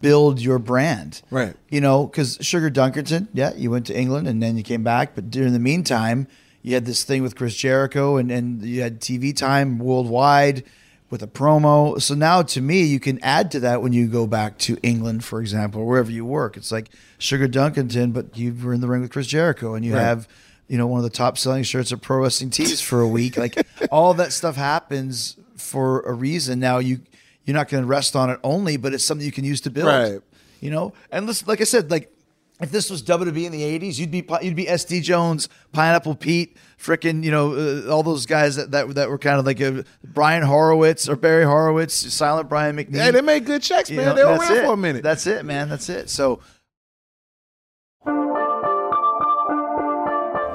build 0.00 0.40
your 0.40 0.58
brand, 0.60 1.22
Right. 1.30 1.56
You 1.70 1.80
know, 1.80 2.06
because 2.06 2.38
Sugar 2.40 2.70
Dunkerton, 2.70 3.28
yeah, 3.32 3.52
you 3.56 3.70
went 3.70 3.86
to 3.86 3.98
England 3.98 4.28
and 4.28 4.40
then 4.40 4.56
you 4.56 4.62
came 4.62 4.84
back, 4.84 5.14
but 5.16 5.28
during 5.28 5.52
the 5.52 5.58
meantime, 5.58 6.28
you 6.62 6.74
had 6.74 6.84
this 6.84 7.02
thing 7.02 7.22
with 7.22 7.34
Chris 7.34 7.56
Jericho, 7.56 8.16
and 8.16 8.30
and 8.30 8.62
you 8.62 8.82
had 8.82 9.00
TV 9.00 9.34
time 9.34 9.78
worldwide 9.78 10.64
with 11.10 11.22
a 11.22 11.26
promo. 11.26 12.00
So 12.00 12.14
now 12.14 12.42
to 12.42 12.60
me, 12.60 12.82
you 12.82 13.00
can 13.00 13.18
add 13.22 13.50
to 13.52 13.60
that 13.60 13.82
when 13.82 13.92
you 13.92 14.06
go 14.08 14.26
back 14.26 14.58
to 14.58 14.76
England, 14.82 15.24
for 15.24 15.40
example, 15.40 15.80
or 15.82 15.86
wherever 15.86 16.10
you 16.10 16.24
work. 16.24 16.56
It's 16.56 16.70
like 16.70 16.90
Sugar 17.18 17.48
Dunkerton, 17.48 18.12
but 18.12 18.36
you 18.36 18.54
were 18.62 18.74
in 18.74 18.80
the 18.80 18.88
ring 18.88 19.00
with 19.00 19.10
Chris 19.12 19.26
Jericho 19.26 19.74
and 19.74 19.84
you 19.84 19.94
Right. 19.94 20.02
have, 20.02 20.28
you 20.68 20.76
know, 20.76 20.86
one 20.86 20.98
of 20.98 21.04
the 21.04 21.10
top 21.10 21.38
selling 21.38 21.62
shirts 21.62 21.92
at 21.92 22.02
Pro 22.02 22.18
Wrestling 22.22 22.50
Tees 22.50 22.80
for 22.80 23.00
a 23.00 23.08
week. 23.08 23.36
Like 23.38 23.66
all 23.90 24.12
that 24.14 24.32
stuff 24.32 24.56
happens 24.56 25.36
for 25.56 26.00
a 26.02 26.12
reason. 26.12 26.60
Now 26.60 26.78
you 26.78 27.00
you're 27.44 27.54
not 27.56 27.68
going 27.68 27.82
to 27.82 27.88
rest 27.88 28.14
on 28.14 28.28
it 28.28 28.38
only, 28.44 28.76
but 28.76 28.92
it's 28.92 29.02
something 29.04 29.24
you 29.24 29.32
can 29.32 29.44
use 29.44 29.62
to 29.62 29.70
build. 29.70 29.86
Right. 29.88 30.20
You 30.60 30.70
know, 30.70 30.92
and 31.10 31.26
listen, 31.26 31.46
like 31.48 31.62
I 31.62 31.64
said, 31.64 31.90
like 31.90 32.12
if 32.60 32.70
this 32.70 32.90
was 32.90 33.02
WWE 33.02 33.44
in 33.44 33.52
the 33.52 33.62
'80s, 33.62 33.98
you'd 33.98 34.10
be 34.10 34.24
you'd 34.42 34.56
be 34.56 34.64
SD 34.66 35.02
Jones, 35.02 35.48
Pineapple 35.72 36.16
Pete, 36.16 36.56
frickin' 36.78 37.22
you 37.22 37.30
know 37.30 37.54
uh, 37.54 37.90
all 37.90 38.02
those 38.02 38.26
guys 38.26 38.56
that, 38.56 38.70
that 38.72 38.94
that 38.96 39.08
were 39.10 39.18
kind 39.18 39.38
of 39.38 39.46
like 39.46 39.60
a 39.60 39.84
Brian 40.04 40.42
Horowitz 40.42 41.08
or 41.08 41.16
Barry 41.16 41.44
Horowitz, 41.44 41.94
Silent 41.94 42.48
Brian 42.48 42.76
McNeil. 42.76 42.96
Hey, 43.02 43.10
they 43.12 43.20
made 43.20 43.44
good 43.46 43.62
checks, 43.62 43.90
You 43.90 43.98
man. 43.98 44.06
know, 44.06 44.14
they 44.14 44.24
were 44.24 44.30
around 44.38 44.56
it. 44.56 44.64
for 44.64 44.72
a 44.72 44.76
minute. 44.76 45.02
That's 45.02 45.26
it, 45.26 45.44
man. 45.44 45.68
That's 45.68 45.88
it. 45.88 46.10
So 46.10 46.40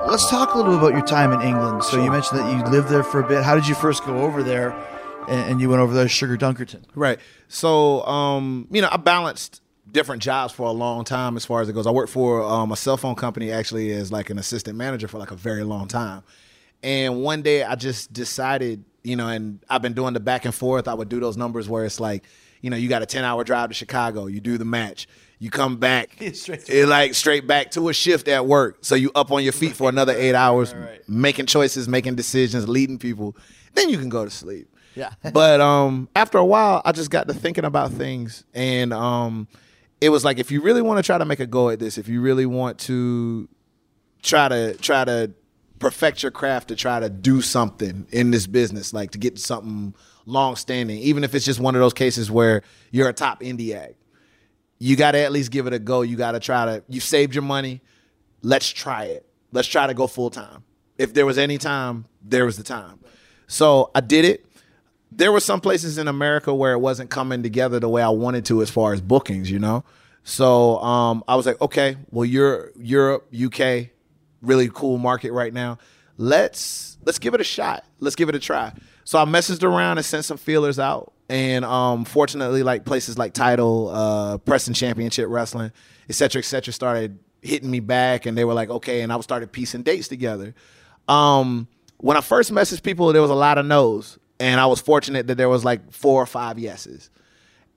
let's 0.08 0.30
talk 0.30 0.54
a 0.54 0.58
little 0.58 0.74
bit 0.74 0.80
about 0.80 0.94
your 0.94 1.06
time 1.06 1.32
in 1.32 1.42
England. 1.42 1.84
So 1.84 2.04
you 2.04 2.12
mentioned 2.12 2.40
that 2.40 2.52
you 2.56 2.64
lived 2.72 2.90
there 2.90 3.04
for 3.04 3.22
a 3.22 3.28
bit. 3.28 3.44
How 3.44 3.56
did 3.56 3.68
you 3.68 3.76
first 3.76 4.06
go 4.06 4.18
over 4.22 4.44
there? 4.44 4.72
And, 5.28 5.52
and 5.52 5.62
you 5.62 5.70
went 5.70 5.82
over 5.82 5.94
there 5.94 6.10
Sugar 6.10 6.36
Dunkerton. 6.38 6.84
Right. 6.96 7.18
So, 7.48 8.06
um, 8.06 8.68
you 8.72 8.82
know, 8.82 8.90
I 8.92 8.98
balanced 8.98 9.62
different 9.94 10.22
jobs 10.22 10.52
for 10.52 10.68
a 10.68 10.72
long 10.72 11.06
time 11.06 11.38
as 11.38 11.46
far 11.46 11.62
as 11.62 11.70
it 11.70 11.74
goes. 11.74 11.88
I 11.88 11.92
worked 11.92 12.12
for 12.12 12.44
um, 12.44 12.72
a 12.72 12.76
cell 12.76 12.98
phone 12.98 13.16
company 13.16 13.52
actually 13.52 13.92
as 13.92 14.12
like 14.12 14.30
an 14.30 14.40
assistant 14.40 14.76
manager 14.76 15.08
for 15.08 15.20
like 15.20 15.32
a 15.32 15.36
very 15.36 15.64
long 15.64 15.88
time. 15.88 16.24
And 16.82 17.24
one 17.24 17.44
day 17.44 17.64
I 17.64 17.76
just 17.76 18.12
decided, 18.12 18.84
you 19.04 19.16
know, 19.16 19.30
and 19.30 19.64
I've 19.70 19.82
been 19.82 19.94
doing 19.94 20.14
the 20.14 20.20
back 20.20 20.44
and 20.44 20.54
forth. 20.54 20.88
I 20.88 20.94
would 20.94 21.08
do 21.08 21.20
those 21.20 21.38
numbers 21.38 21.70
where 21.70 21.86
it's 21.86 22.00
like, 22.00 22.26
you 22.62 22.70
know, 22.70 22.76
you 22.76 22.90
got 22.90 23.02
a 23.02 23.06
10 23.06 23.24
hour 23.24 23.44
drive 23.44 23.70
to 23.70 23.76
Chicago, 23.76 24.26
you 24.26 24.42
do 24.42 24.58
the 24.58 24.66
match, 24.66 25.08
you 25.40 25.50
come 25.50 25.78
back, 25.78 26.18
Straight 26.34 26.70
it 26.70 26.88
like 26.88 27.14
straight 27.14 27.46
back 27.46 27.72
to 27.72 27.90
a 27.90 27.94
shift 27.94 28.28
at 28.28 28.46
work. 28.46 28.80
So 28.82 28.96
you 28.96 29.12
up 29.16 29.32
on 29.32 29.44
your 29.44 29.54
feet 29.54 29.76
for 29.76 29.90
another 29.90 30.14
eight 30.14 30.36
hours, 30.36 30.74
making 31.08 31.46
choices, 31.46 31.88
making 31.88 32.16
decisions, 32.16 32.68
leading 32.68 32.98
people. 32.98 33.36
Then 33.74 33.90
you 33.90 33.98
can 33.98 34.10
go 34.10 34.24
to 34.26 34.32
sleep. 34.32 34.70
Yeah. 34.96 35.12
but 35.34 35.60
um, 35.60 36.10
after 36.16 36.38
a 36.38 36.46
while, 36.46 36.82
I 36.86 36.92
just 36.94 37.10
got 37.10 37.28
to 37.28 37.34
thinking 37.34 37.66
about 37.66 37.92
things, 37.92 38.44
and 38.54 38.94
um, 38.94 39.48
it 40.04 40.10
was 40.10 40.26
like 40.26 40.38
if 40.38 40.52
you 40.52 40.60
really 40.60 40.82
want 40.82 40.98
to 40.98 41.04
try 41.04 41.18
to 41.18 41.24
make 41.24 41.40
a 41.40 41.48
go 41.48 41.70
at 41.70 41.80
this, 41.80 41.98
if 41.98 42.10
you 42.10 42.20
really 42.20 42.46
want 42.46 42.78
to 42.78 43.48
try 44.22 44.50
to 44.50 44.76
try 44.76 45.06
to 45.06 45.32
perfect 45.80 46.24
your 46.24 46.32
craft 46.32 46.68
to 46.68 46.76
try 46.76 47.00
to 47.00 47.10
do 47.10 47.42
something 47.42 48.06
in 48.12 48.30
this 48.30 48.46
business, 48.46 48.92
like 48.92 49.12
to 49.12 49.18
get 49.18 49.40
something 49.40 49.96
long 50.26 50.58
standing, 50.58 50.98
even 51.00 51.24
if 51.24 51.34
it's 51.34 51.46
just 51.46 51.62
one 51.62 51.74
of 51.74 51.80
those 51.80 51.94
cases 51.94 52.30
where 52.30 52.64
you're 52.92 53.08
a 53.08 53.14
top 53.14 53.40
indie 53.40 53.74
act. 53.74 53.94
You 54.78 54.98
got 54.98 55.12
to 55.12 55.20
at 55.20 55.32
least 55.32 55.52
give 55.52 55.68
it 55.68 55.74
a 55.74 55.80
go. 55.80 56.02
You 56.02 56.18
got 56.18 56.34
to 56.34 56.42
try 56.42 56.66
to. 56.66 56.84
You 56.90 57.00
saved 57.00 57.34
your 57.34 57.44
money. 57.44 57.80
Let's 58.42 58.68
try 58.68 59.06
it. 59.06 59.26
Let's 59.54 59.70
try 59.70 59.88
to 59.88 59.94
go 59.94 60.08
full 60.08 60.30
time. 60.30 60.66
If 60.98 61.14
there 61.14 61.26
was 61.26 61.38
any 61.38 61.58
time, 61.58 62.08
there 62.22 62.44
was 62.44 62.58
the 62.58 62.64
time. 62.64 63.00
So 63.48 63.90
I 63.96 64.02
did 64.02 64.26
it. 64.26 64.46
There 65.16 65.32
were 65.32 65.40
some 65.40 65.62
places 65.62 65.98
in 65.98 66.08
America 66.08 66.54
where 66.54 66.74
it 66.74 66.80
wasn't 66.80 67.10
coming 67.10 67.44
together 67.44 67.80
the 67.80 67.90
way 67.90 68.02
I 68.02 68.10
wanted 68.10 68.46
to 68.46 68.62
as 68.62 68.70
far 68.70 68.94
as 68.94 69.02
bookings, 69.02 69.50
you 69.50 69.60
know. 69.60 69.84
So 70.24 70.80
um, 70.80 71.24
I 71.28 71.36
was 71.36 71.46
like, 71.46 71.60
okay, 71.62 71.98
well, 72.10 72.26
you're 72.26 72.72
Europe, 72.78 73.28
UK, 73.34 73.90
really 74.42 74.70
cool 74.74 74.98
market 74.98 75.32
right 75.32 75.54
now. 75.54 75.78
Let's 76.18 76.98
let's 77.06 77.20
give 77.20 77.34
it 77.34 77.42
a 77.42 77.44
shot. 77.44 77.84
Let's 78.00 78.16
give 78.16 78.30
it 78.30 78.36
a 78.36 78.40
try. 78.40 78.74
So 79.04 79.20
I 79.20 79.26
messaged 79.26 79.64
around 79.64 79.98
and 79.98 80.06
sent 80.06 80.26
some 80.26 80.38
feelers 80.38 80.80
out, 80.80 81.14
and 81.28 81.66
um, 81.66 82.06
fortunately, 82.06 82.64
like 82.64 82.86
places 82.86 83.18
like 83.18 83.34
Title, 83.34 83.90
uh, 83.90 84.38
Preston 84.38 84.74
Championship 84.74 85.28
Wrestling, 85.30 85.72
et 86.08 86.16
cetera, 86.16 86.40
et 86.40 86.46
cetera, 86.46 86.74
started 86.74 87.20
hitting 87.42 87.70
me 87.70 87.82
back, 87.82 88.26
and 88.26 88.38
they 88.38 88.46
were 88.46 88.54
like, 88.54 88.70
okay, 88.70 89.02
and 89.02 89.12
I 89.12 89.20
started 89.20 89.52
piecing 89.52 89.84
dates 89.84 90.08
together. 90.08 90.54
Um, 91.08 91.68
when 91.98 92.16
I 92.16 92.22
first 92.22 92.52
messaged 92.52 92.84
people, 92.84 93.12
there 93.12 93.22
was 93.22 93.32
a 93.32 93.36
lot 93.36 93.58
of 93.58 93.66
no's, 93.66 94.18
and 94.44 94.60
I 94.60 94.66
was 94.68 94.82
fortunate 94.82 95.28
that 95.28 95.36
there 95.36 95.50
was 95.50 95.64
like 95.66 95.92
four 95.92 96.22
or 96.22 96.26
five 96.28 96.60
yeses 96.60 97.10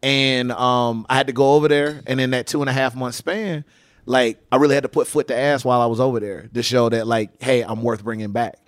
and 0.03 0.53
um, 0.53 1.07
I 1.09 1.17
had 1.17 1.27
to 1.27 1.33
go 1.33 1.55
over 1.55 1.69
there. 1.69 2.03
And 2.07 2.21
in 2.21 2.31
that 2.31 2.47
two 2.47 2.61
and 2.61 2.71
a 2.71 2.73
half 2.73 2.95
month 2.95 3.15
span, 3.15 3.65
like 4.05 4.39
I 4.53 4.57
really 4.57 4.75
had 4.75 4.85
to 4.85 4.89
put 4.89 5.07
foot 5.07 5.29
to 5.29 5.37
ass 5.37 5.65
while 5.65 5.81
I 5.81 5.87
was 5.87 6.01
over 6.01 6.21
there 6.21 6.49
to 6.55 6.63
show 6.63 6.89
that 6.89 7.07
like, 7.07 7.43
hey, 7.43 7.63
I'm 7.63 7.83
worth 7.83 8.05
bringing 8.05 8.33
back. 8.33 8.59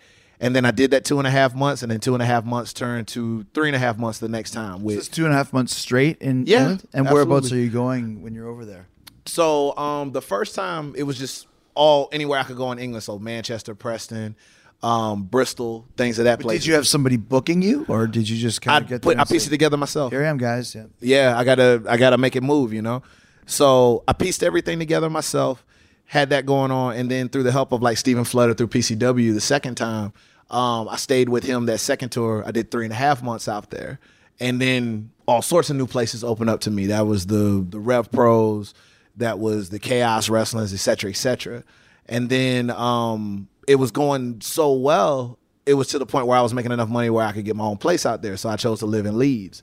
And 0.41 0.55
then 0.55 0.65
I 0.65 0.71
did 0.71 0.93
that 0.93 1.05
two 1.05 1.19
and 1.19 1.27
a 1.27 1.31
half 1.31 1.53
months, 1.53 1.83
and 1.83 1.91
then 1.91 1.99
two 1.99 2.15
and 2.15 2.23
a 2.23 2.27
half 2.27 2.45
months 2.45 2.73
turned 2.73 3.09
to 3.09 3.45
three 3.55 3.69
and 3.69 3.75
a 3.75 3.79
half 3.79 3.99
months 3.99 4.21
the 4.21 4.29
next 4.29 4.53
time. 4.53 4.85
With 4.85 4.95
Just 4.97 5.13
two 5.13 5.25
and 5.25 5.35
a 5.35 5.37
half 5.37 5.53
months 5.53 5.75
straight 5.75 6.19
in 6.19 6.47
Yeah, 6.47 6.59
England? 6.59 6.89
And 6.93 7.11
whereabouts 7.11 7.51
are 7.51 7.57
you 7.57 7.71
going 7.71 8.23
when 8.23 8.35
you're 8.35 8.47
over 8.47 8.65
there? 8.65 8.87
So 9.27 9.77
um, 9.77 10.13
the 10.13 10.23
first 10.23 10.55
time 10.55 10.95
it 10.97 11.03
was 11.03 11.19
just 11.19 11.49
all 11.75 12.09
anywhere 12.13 12.39
I 12.39 12.45
could 12.45 12.57
go 12.57 12.71
in 12.71 12.79
England. 12.79 13.03
So 13.03 13.19
Manchester, 13.19 13.75
Preston, 13.75 14.37
um, 14.83 15.25
Bristol, 15.25 15.87
things 15.97 16.19
of 16.19 16.25
that 16.27 16.41
place. 16.41 16.61
Did 16.61 16.67
you 16.67 16.75
have 16.75 16.87
somebody 16.87 17.17
booking 17.17 17.63
you, 17.63 17.85
or 17.89 18.07
did 18.07 18.29
you 18.29 18.37
just 18.37 18.61
I 18.63 18.65
kind 18.65 18.85
of 18.85 18.89
get 18.89 19.03
put 19.03 19.19
I 19.19 19.25
pieced 19.25 19.47
it 19.47 19.51
together 19.51 19.77
myself. 19.77 20.13
Here 20.13 20.25
I 20.25 20.29
am, 20.29 20.39
guys. 20.39 20.75
Yeah. 20.75 20.85
Yeah, 21.01 21.39
I 21.39 21.45
gotta 21.45 21.83
I 21.89 21.97
gotta 21.97 22.19
make 22.19 22.37
it 22.37 22.43
move, 22.43 22.73
you 22.73 22.83
know. 22.83 23.03
So 23.47 24.05
I 24.07 24.13
pieced 24.13 24.43
everything 24.43 24.79
together 24.79 25.11
myself, 25.11 25.65
had 26.05 26.31
that 26.31 26.47
going 26.47 26.71
on, 26.71 26.95
and 26.97 27.11
then 27.11 27.29
through 27.29 27.45
the 27.45 27.53
help 27.53 27.73
of 27.73 27.83
like 27.83 27.97
Stephen 27.97 28.25
Fludder 28.25 28.55
through 28.55 28.69
PCW 28.69 29.35
the 29.35 29.41
second 29.41 29.77
time, 29.77 30.13
um, 30.51 30.89
I 30.89 30.97
stayed 30.97 31.29
with 31.29 31.45
him 31.45 31.67
that 31.67 31.79
second 31.79 32.11
tour. 32.11 32.45
I 32.47 32.53
did 32.53 32.71
three 32.71 32.85
and 32.85 32.93
a 32.93 32.97
half 32.97 33.23
months 33.23 33.49
out 33.49 33.71
there, 33.71 33.99
and 34.39 34.61
then 34.61 35.11
all 35.27 35.43
sorts 35.43 35.71
of 35.71 35.77
new 35.77 35.87
places 35.87 36.23
opened 36.23 36.51
up 36.51 36.61
to 36.61 36.71
me. 36.71 36.87
That 36.87 37.07
was 37.07 37.27
the 37.27 37.67
the 37.69 37.81
Rev 37.81 38.13
Pros, 38.13 38.75
that 39.17 39.41
was 39.41 39.71
the 39.71 39.79
Chaos 39.81 40.29
Wrestlers, 40.29 40.73
et 40.73 40.79
cetera, 40.79 41.11
et 41.11 41.17
cetera. 41.17 41.65
And 42.07 42.31
then 42.31 42.71
um, 42.71 43.49
it 43.69 43.77
was 43.77 43.91
going 43.93 44.41
so 44.41 44.73
well 44.73 45.39
it 45.67 45.75
was 45.75 45.89
to 45.89 45.99
the 45.99 46.07
point 46.07 46.27
where 46.27 46.39
I 46.39 46.41
was 46.41 46.55
making 46.55 46.73
enough 46.73 46.89
money 46.89 47.11
where 47.11 47.27
I 47.27 47.31
could 47.33 47.45
get 47.45 47.55
my 47.55 47.65
own 47.65 47.77
place 47.77 48.07
out 48.07 48.23
there. 48.23 48.39
So 48.39 48.49
I 48.49 48.57
chose 48.57 48.79
to 48.79 48.87
live 48.87 49.05
in 49.05 49.19
Leeds. 49.19 49.63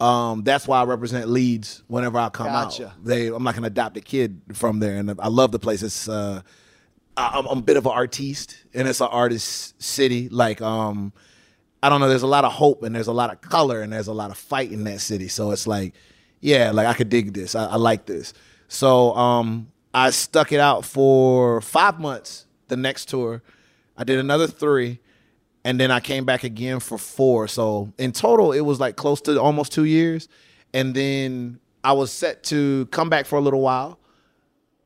Um, 0.00 0.42
that's 0.44 0.66
why 0.66 0.80
I 0.80 0.84
represent 0.84 1.28
Leeds 1.28 1.84
whenever 1.88 2.18
I 2.18 2.30
come 2.30 2.46
Gotcha. 2.46 2.86
out. 2.86 3.04
They, 3.04 3.26
I'm 3.26 3.44
like 3.44 3.58
an 3.58 3.66
adopted 3.66 4.06
kid 4.06 4.40
from 4.54 4.78
there, 4.80 4.96
and 4.96 5.10
I 5.20 5.28
love 5.28 5.52
the 5.52 5.58
place. 5.58 5.82
It's 5.82 6.08
uh, 6.08 6.40
I- 7.18 7.32
I'm, 7.38 7.46
I'm 7.46 7.58
a 7.58 7.62
bit 7.62 7.76
of 7.76 7.84
an 7.84 7.92
artiste, 7.92 8.64
and 8.72 8.88
it's 8.88 9.02
an 9.02 9.08
artist 9.10 9.80
city. 9.80 10.30
Like 10.30 10.62
um, 10.62 11.12
I 11.82 11.90
don't 11.90 12.00
know. 12.00 12.08
There's 12.08 12.22
a 12.22 12.26
lot 12.26 12.46
of 12.46 12.52
hope, 12.52 12.82
and 12.82 12.94
there's 12.94 13.06
a 13.08 13.12
lot 13.12 13.30
of 13.30 13.42
color, 13.42 13.82
and 13.82 13.92
there's 13.92 14.08
a 14.08 14.14
lot 14.14 14.30
of 14.30 14.38
fight 14.38 14.72
in 14.72 14.84
that 14.84 15.02
city. 15.02 15.28
So 15.28 15.50
it's 15.50 15.66
like, 15.66 15.92
yeah, 16.40 16.70
like 16.70 16.86
I 16.86 16.94
could 16.94 17.10
dig 17.10 17.34
this. 17.34 17.54
I, 17.54 17.66
I 17.66 17.76
like 17.76 18.06
this. 18.06 18.32
So 18.68 19.14
um, 19.16 19.70
I 19.92 20.08
stuck 20.10 20.50
it 20.52 20.60
out 20.60 20.86
for 20.86 21.60
five 21.60 22.00
months. 22.00 22.46
The 22.72 22.78
next 22.78 23.10
tour, 23.10 23.42
I 23.98 24.04
did 24.04 24.18
another 24.18 24.46
three, 24.46 24.98
and 25.62 25.78
then 25.78 25.90
I 25.90 26.00
came 26.00 26.24
back 26.24 26.42
again 26.42 26.80
for 26.80 26.96
four. 26.96 27.46
So 27.46 27.92
in 27.98 28.12
total, 28.12 28.52
it 28.52 28.62
was 28.62 28.80
like 28.80 28.96
close 28.96 29.20
to 29.22 29.38
almost 29.38 29.72
two 29.72 29.84
years. 29.84 30.26
And 30.72 30.94
then 30.94 31.60
I 31.84 31.92
was 31.92 32.10
set 32.10 32.44
to 32.44 32.86
come 32.86 33.10
back 33.10 33.26
for 33.26 33.36
a 33.36 33.42
little 33.42 33.60
while, 33.60 33.98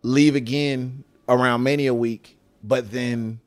leave 0.03 0.35
again 0.35 1.05
around 1.29 1.63
Mania 1.63 1.95
week, 1.95 2.37
but 2.65 2.91
then 2.91 3.39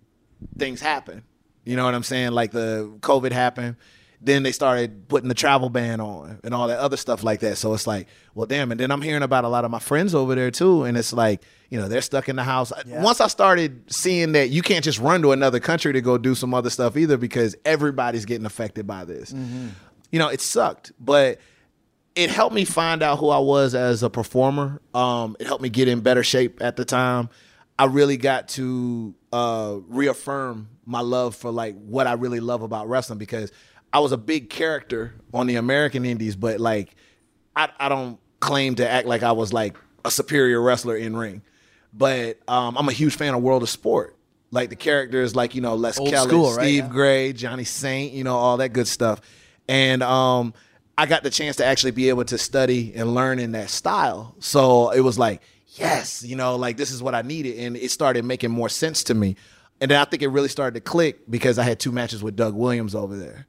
things 0.57 0.79
happen. 0.79 1.23
You 1.65 1.75
know 1.75 1.83
what 1.83 1.93
I'm 1.93 2.03
saying? 2.03 2.31
Like 2.31 2.51
the 2.51 2.89
COVID 3.01 3.33
happened. 3.33 3.75
Then 4.21 4.43
they 4.43 4.51
started 4.51 5.07
putting 5.07 5.29
the 5.29 5.33
travel 5.33 5.69
ban 5.69 6.01
on 6.01 6.39
and 6.43 6.53
all 6.53 6.67
that 6.67 6.79
other 6.79 6.97
stuff 6.97 7.23
like 7.23 7.39
that. 7.39 7.57
So 7.57 7.73
it's 7.73 7.87
like, 7.87 8.07
well, 8.35 8.45
damn. 8.45 8.69
And 8.71 8.79
then 8.79 8.91
I'm 8.91 9.01
hearing 9.01 9.23
about 9.23 9.45
a 9.45 9.47
lot 9.47 9.63
of 9.63 9.71
my 9.71 9.79
friends 9.79 10.13
over 10.13 10.35
there 10.35 10.51
too. 10.51 10.83
And 10.83 10.97
it's 10.97 11.13
like, 11.13 11.41
you 11.69 11.79
know, 11.79 11.87
they're 11.87 12.01
stuck 12.01 12.27
in 12.27 12.35
the 12.35 12.43
house. 12.43 12.73
Once 13.01 13.21
I 13.21 13.27
started 13.27 13.91
seeing 13.91 14.33
that 14.33 14.49
you 14.49 14.61
can't 14.61 14.83
just 14.83 14.99
run 14.99 15.21
to 15.21 15.31
another 15.31 15.61
country 15.61 15.93
to 15.93 16.01
go 16.01 16.17
do 16.17 16.35
some 16.35 16.53
other 16.53 16.69
stuff 16.69 16.97
either 16.97 17.15
because 17.15 17.55
everybody's 17.63 18.25
getting 18.25 18.45
affected 18.45 18.85
by 18.85 19.05
this. 19.05 19.31
You 20.11 20.19
know, 20.19 20.27
it 20.27 20.41
sucked. 20.41 20.91
But 20.99 21.39
it 22.15 22.29
helped 22.29 22.53
me 22.53 22.65
find 22.65 23.01
out 23.01 23.19
who 23.19 23.29
I 23.29 23.39
was 23.39 23.73
as 23.73 24.03
a 24.03 24.09
performer. 24.09 24.81
Um, 24.93 25.37
it 25.39 25.47
helped 25.47 25.63
me 25.63 25.69
get 25.69 25.87
in 25.87 26.01
better 26.01 26.23
shape 26.23 26.61
at 26.61 26.75
the 26.75 26.83
time. 26.83 27.29
I 27.77 27.85
really 27.85 28.17
got 28.17 28.49
to 28.49 29.15
uh, 29.31 29.77
reaffirm 29.87 30.67
my 30.85 30.99
love 30.99 31.33
for 31.35 31.49
like 31.49 31.75
what 31.75 32.07
I 32.07 32.13
really 32.13 32.41
love 32.41 32.61
about 32.61 32.89
wrestling 32.89 33.19
because 33.19 33.53
I 33.91 33.99
was 33.99 34.11
a 34.11 34.17
big 34.17 34.49
character 34.49 35.15
on 35.33 35.47
the 35.47 35.55
American 35.55 36.05
Indies, 36.05 36.35
but 36.35 36.59
like 36.59 36.95
I, 37.55 37.69
I 37.79 37.89
don't 37.89 38.19
claim 38.39 38.75
to 38.75 38.89
act 38.89 39.07
like 39.07 39.23
I 39.23 39.31
was 39.31 39.51
like 39.51 39.75
a 40.05 40.11
superior 40.11 40.61
wrestler 40.61 40.95
in 40.95 41.15
ring. 41.15 41.41
But 41.91 42.39
um, 42.47 42.77
I'm 42.77 42.87
a 42.87 42.91
huge 42.91 43.15
fan 43.15 43.33
of 43.33 43.41
World 43.41 43.63
of 43.63 43.69
Sport. 43.69 44.15
Like 44.51 44.69
the 44.69 44.75
characters, 44.75 45.35
like 45.35 45.55
you 45.55 45.61
know 45.61 45.75
Les 45.75 45.99
Old 45.99 46.09
Kellett, 46.09 46.29
school, 46.29 46.53
right? 46.53 46.63
Steve 46.63 46.85
Yeah. 46.85 46.89
Grey, 46.89 47.33
Johnny 47.33 47.63
Saint, 47.63 48.13
you 48.13 48.23
know, 48.23 48.35
all 48.35 48.57
that 48.57 48.69
good 48.73 48.87
stuff. 48.87 49.21
And 49.67 50.01
um, 50.01 50.53
I 50.97 51.05
got 51.05 51.23
the 51.23 51.29
chance 51.29 51.57
to 51.57 51.65
actually 51.65 51.91
be 51.91 52.09
able 52.09 52.25
to 52.25 52.37
study 52.37 52.93
and 52.95 53.13
learn 53.13 53.39
in 53.39 53.51
that 53.51 53.69
style. 53.69 54.35
So 54.39 54.89
it 54.89 55.01
was 55.01 55.19
like, 55.19 55.41
yes, 55.67 56.23
you 56.23 56.35
know, 56.35 56.55
like 56.55 56.77
this 56.77 56.91
is 56.91 57.03
what 57.03 57.13
I 57.13 57.21
needed. 57.21 57.59
And 57.59 57.77
it 57.77 57.91
started 57.91 58.25
making 58.25 58.49
more 58.49 58.69
sense 58.69 59.03
to 59.05 59.13
me. 59.13 59.35
And 59.79 59.91
then 59.91 60.01
I 60.01 60.05
think 60.05 60.23
it 60.23 60.27
really 60.29 60.49
started 60.49 60.73
to 60.73 60.81
click 60.81 61.29
because 61.29 61.59
I 61.59 61.63
had 61.63 61.79
two 61.79 61.91
matches 61.91 62.23
with 62.23 62.35
Doug 62.35 62.53
Williams 62.55 62.95
over 62.95 63.15
there. 63.15 63.45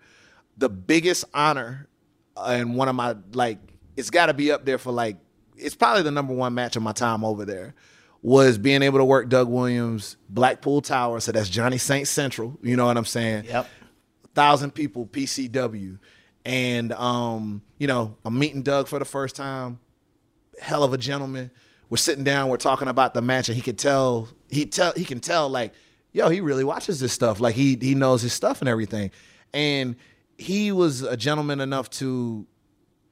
The 0.61 0.69
biggest 0.69 1.25
honor 1.35 1.89
and 2.37 2.77
one 2.77 2.89
of 2.89 2.95
my, 2.95 3.17
like, 3.33 3.59
it's 3.97 4.11
got 4.11 4.27
to 4.27 4.35
be 4.35 4.53
up 4.53 4.65
there 4.65 4.79
for 4.79 4.93
like, 4.93 5.17
it's 5.57 5.75
probably 5.75 6.03
the 6.03 6.11
number 6.11 6.33
one 6.33 6.55
match 6.55 6.77
of 6.77 6.83
my 6.83 6.93
time 6.93 7.25
over 7.25 7.45
there 7.45 7.75
was 8.23 8.59
being 8.59 8.83
able 8.83 8.99
to 8.99 9.05
work 9.05 9.29
Doug 9.29 9.49
Williams, 9.49 10.17
Blackpool 10.29 10.83
Tower. 10.83 11.21
So 11.21 11.33
that's 11.33 11.49
Johnny 11.49 11.79
Saint 11.79 12.09
Central. 12.09 12.59
You 12.63 12.77
know 12.77 12.87
what 12.87 12.97
I'm 12.97 13.05
saying? 13.05 13.45
Yep. 13.45 13.67
thousand 14.35 14.73
people 14.73 15.07
PCW, 15.07 15.99
and 16.45 16.93
um, 16.93 17.63
you 17.79 17.87
know, 17.87 18.17
I'm 18.25 18.39
meeting 18.39 18.63
Doug 18.63 18.89
for 18.89 18.99
the 18.99 19.05
first 19.05 19.37
time. 19.37 19.81
Hell 20.61 20.85
of 20.85 20.93
a 20.93 20.99
gentleman. 20.99 21.51
We're 21.89 21.97
sitting 21.97 22.23
down, 22.23 22.51
we're 22.51 22.57
talking 22.57 22.87
about 22.89 23.15
the 23.15 23.23
match, 23.23 23.49
and 23.49 23.57
he 23.57 23.63
could 23.63 23.79
tell 23.79 24.29
he 24.49 24.67
tell 24.67 24.93
he 24.93 25.05
can 25.05 25.21
tell 25.21 25.49
like, 25.49 25.73
yo, 26.13 26.29
he 26.29 26.41
really 26.41 26.65
watches 26.65 27.01
this 27.01 27.13
stuff. 27.13 27.41
Like 27.41 27.55
he 27.55 27.77
he 27.81 27.95
knows 27.95 28.23
his 28.23 28.33
stuff 28.33 28.61
and 28.61 28.69
everything. 28.69 29.11
And 29.53 29.97
he 30.41 30.73
was 30.73 31.03
a 31.03 31.17
gentleman 31.17 31.61
enough 31.61 31.91
to 31.91 32.47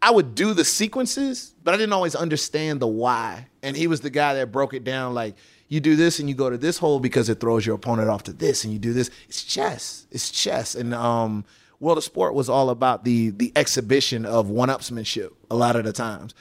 I 0.01 0.11
would 0.12 0.35
do 0.35 0.55
the 0.55 0.64
sequences, 0.64 1.55
but 1.64 1.75
I 1.75 1.77
didn't 1.77 1.93
always 1.93 2.14
understand 2.14 2.81
the 2.81 2.87
why. 2.87 3.49
And 3.62 3.77
he 3.77 3.88
was 3.88 4.01
the 4.01 4.11
guy 4.11 4.35
that 4.35 4.53
broke 4.53 4.73
it 4.73 4.85
down 4.85 5.12
like 5.12 5.35
you 5.67 5.81
do 5.81 5.97
this 5.97 6.21
and 6.21 6.29
you 6.29 6.35
go 6.35 6.49
to 6.49 6.57
this 6.57 6.79
hole 6.79 7.01
because 7.01 7.29
it 7.29 7.41
throws 7.41 7.67
your 7.67 7.75
opponent 7.75 8.09
off 8.09 8.23
to 8.25 8.33
this 8.33 8.64
and 8.64 8.73
you 8.73 8.79
do 8.79 8.93
this. 8.93 9.11
It's 9.29 9.43
chess. 9.43 10.07
It's 10.11 10.31
chess. 10.31 10.75
And 10.75 10.95
um 10.95 11.45
World 11.81 11.99
of 11.99 12.05
Sport 12.05 12.35
was 12.35 12.49
all 12.49 12.71
about 12.71 13.05
the 13.05 13.31
the 13.31 13.53
exhibition 13.55 14.25
of 14.25 14.51
one-upsmanship 14.51 15.31
a 15.51 15.55
lot 15.55 15.77
of 15.77 15.85
the 15.85 15.93
times. 15.93 16.35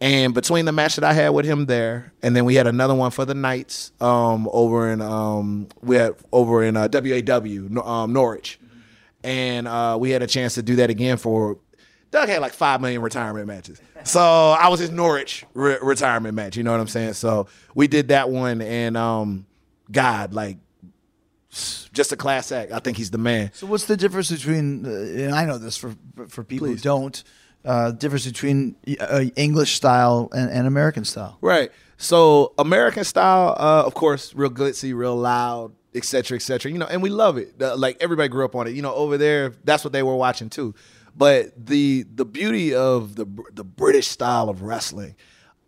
And 0.00 0.34
between 0.34 0.64
the 0.64 0.72
match 0.72 0.96
that 0.96 1.04
I 1.04 1.12
had 1.12 1.30
with 1.30 1.46
him 1.46 1.66
there, 1.66 2.12
and 2.22 2.34
then 2.34 2.44
we 2.44 2.56
had 2.56 2.66
another 2.66 2.94
one 2.94 3.10
for 3.10 3.24
the 3.24 3.34
Knights 3.34 3.92
um, 4.00 4.48
over 4.52 4.90
in 4.90 5.00
um, 5.00 5.68
we 5.82 5.96
had 5.96 6.14
over 6.32 6.62
in 6.62 6.76
uh, 6.76 6.88
WAW 6.92 7.82
um, 7.82 8.12
Norwich, 8.12 8.58
and 9.24 9.66
uh, 9.66 9.96
we 9.98 10.10
had 10.10 10.22
a 10.22 10.26
chance 10.26 10.54
to 10.54 10.62
do 10.62 10.76
that 10.76 10.90
again 10.90 11.16
for 11.16 11.58
Doug 12.10 12.28
had 12.28 12.40
like 12.40 12.52
five 12.52 12.80
million 12.80 13.02
retirement 13.02 13.48
matches. 13.48 13.80
So 14.04 14.20
I 14.20 14.68
was 14.68 14.78
his 14.78 14.90
Norwich 14.90 15.44
re- 15.54 15.78
retirement 15.82 16.34
match. 16.34 16.56
You 16.56 16.62
know 16.62 16.70
what 16.70 16.78
I'm 16.78 16.86
saying? 16.86 17.14
So 17.14 17.48
we 17.74 17.88
did 17.88 18.08
that 18.08 18.30
one, 18.30 18.60
and 18.62 18.96
um, 18.96 19.46
God, 19.90 20.32
like, 20.32 20.58
just 21.50 22.12
a 22.12 22.16
class 22.16 22.52
act. 22.52 22.70
I 22.70 22.78
think 22.78 22.98
he's 22.98 23.10
the 23.10 23.18
man. 23.18 23.50
So 23.52 23.66
what's 23.66 23.86
the 23.86 23.96
difference 23.96 24.30
between? 24.30 24.86
Uh, 24.86 25.24
and 25.24 25.34
I 25.34 25.44
know 25.44 25.58
this 25.58 25.76
for 25.76 25.96
for 26.28 26.44
people 26.44 26.68
who 26.68 26.76
don't. 26.76 27.22
Uh, 27.64 27.92
difference 27.92 28.26
between 28.26 28.76
uh, 29.00 29.24
English 29.36 29.72
style 29.72 30.28
and, 30.32 30.50
and 30.50 30.66
American 30.66 31.02
style. 31.02 31.38
Right. 31.40 31.72
So 31.96 32.52
American 32.58 33.04
style, 33.04 33.56
uh, 33.58 33.84
of 33.86 33.94
course, 33.94 34.34
real 34.34 34.50
glitzy, 34.50 34.94
real 34.94 35.16
loud, 35.16 35.72
et 35.94 36.04
cetera, 36.04 36.36
et 36.36 36.40
cetera. 36.42 36.70
You 36.70 36.78
know, 36.78 36.86
and 36.86 37.02
we 37.02 37.10
love 37.10 37.36
it. 37.38 37.58
The- 37.58 37.76
like 37.76 37.96
everybody 38.00 38.28
grew 38.28 38.44
up 38.44 38.54
on 38.54 38.66
it. 38.66 38.74
You 38.74 38.82
know, 38.82 38.94
over 38.94 39.16
there, 39.18 39.52
that's 39.64 39.84
what 39.84 39.92
they 39.92 40.02
were 40.02 40.16
watching 40.16 40.50
too. 40.50 40.74
But 41.16 41.66
the 41.66 42.04
the 42.14 42.24
beauty 42.24 42.74
of 42.74 43.16
the 43.16 43.26
the 43.52 43.64
British 43.64 44.08
style 44.08 44.48
of 44.48 44.62
wrestling, 44.62 45.14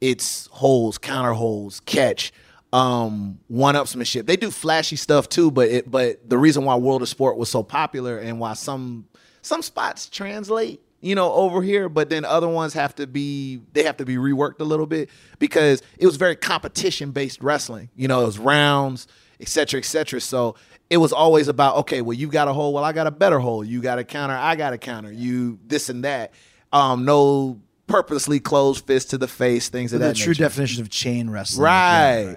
it's 0.00 0.46
holds, 0.48 0.98
counter 0.98 1.32
holds, 1.32 1.78
catch, 1.80 2.32
um, 2.72 3.38
one 3.46 3.76
upsmanship. 3.76 4.26
They 4.26 4.36
do 4.36 4.50
flashy 4.50 4.96
stuff 4.96 5.28
too, 5.28 5.50
but 5.50 5.68
it 5.68 5.90
but 5.90 6.28
the 6.28 6.36
reason 6.38 6.64
why 6.64 6.74
World 6.76 7.02
of 7.02 7.08
Sport 7.08 7.36
was 7.36 7.48
so 7.48 7.62
popular 7.62 8.18
and 8.18 8.40
why 8.40 8.54
some 8.54 9.06
some 9.42 9.62
spots 9.62 10.08
translate 10.08 10.82
you 11.00 11.14
know 11.14 11.32
over 11.32 11.62
here 11.62 11.88
but 11.88 12.08
then 12.08 12.24
other 12.24 12.48
ones 12.48 12.72
have 12.72 12.94
to 12.94 13.06
be 13.06 13.60
they 13.74 13.84
have 13.84 13.96
to 13.98 14.04
be 14.04 14.16
reworked 14.16 14.58
a 14.60 14.64
little 14.64 14.86
bit 14.86 15.08
because 15.38 15.82
it 15.98 16.06
was 16.06 16.16
very 16.16 16.34
competition 16.34 17.12
based 17.12 17.40
wrestling 17.42 17.88
you 17.94 18.08
know 18.08 18.22
it 18.22 18.26
was 18.26 18.38
rounds 18.38 19.06
et 19.40 19.48
cetera 19.48 19.78
et 19.78 19.84
cetera 19.84 20.20
so 20.20 20.54
it 20.90 20.96
was 20.98 21.12
always 21.12 21.48
about 21.48 21.76
okay 21.76 22.00
well 22.02 22.14
you 22.16 22.28
got 22.28 22.48
a 22.48 22.52
hole 22.52 22.72
well 22.72 22.84
i 22.84 22.92
got 22.92 23.06
a 23.06 23.10
better 23.10 23.38
hole 23.38 23.64
you 23.64 23.80
got 23.80 23.98
a 23.98 24.04
counter 24.04 24.34
i 24.34 24.54
got 24.56 24.72
a 24.72 24.78
counter 24.78 25.12
you 25.12 25.58
this 25.66 25.88
and 25.88 26.04
that 26.04 26.32
um 26.72 27.04
no 27.04 27.60
purposely 27.86 28.40
closed 28.40 28.84
fist 28.86 29.10
to 29.10 29.18
the 29.18 29.28
face 29.28 29.68
things 29.68 29.92
of 29.92 30.00
The 30.00 30.06
that 30.08 30.16
true 30.16 30.32
nature. 30.32 30.42
definition 30.44 30.82
of 30.82 30.90
chain 30.90 31.30
wrestling. 31.30 31.62
Right. 31.64 32.36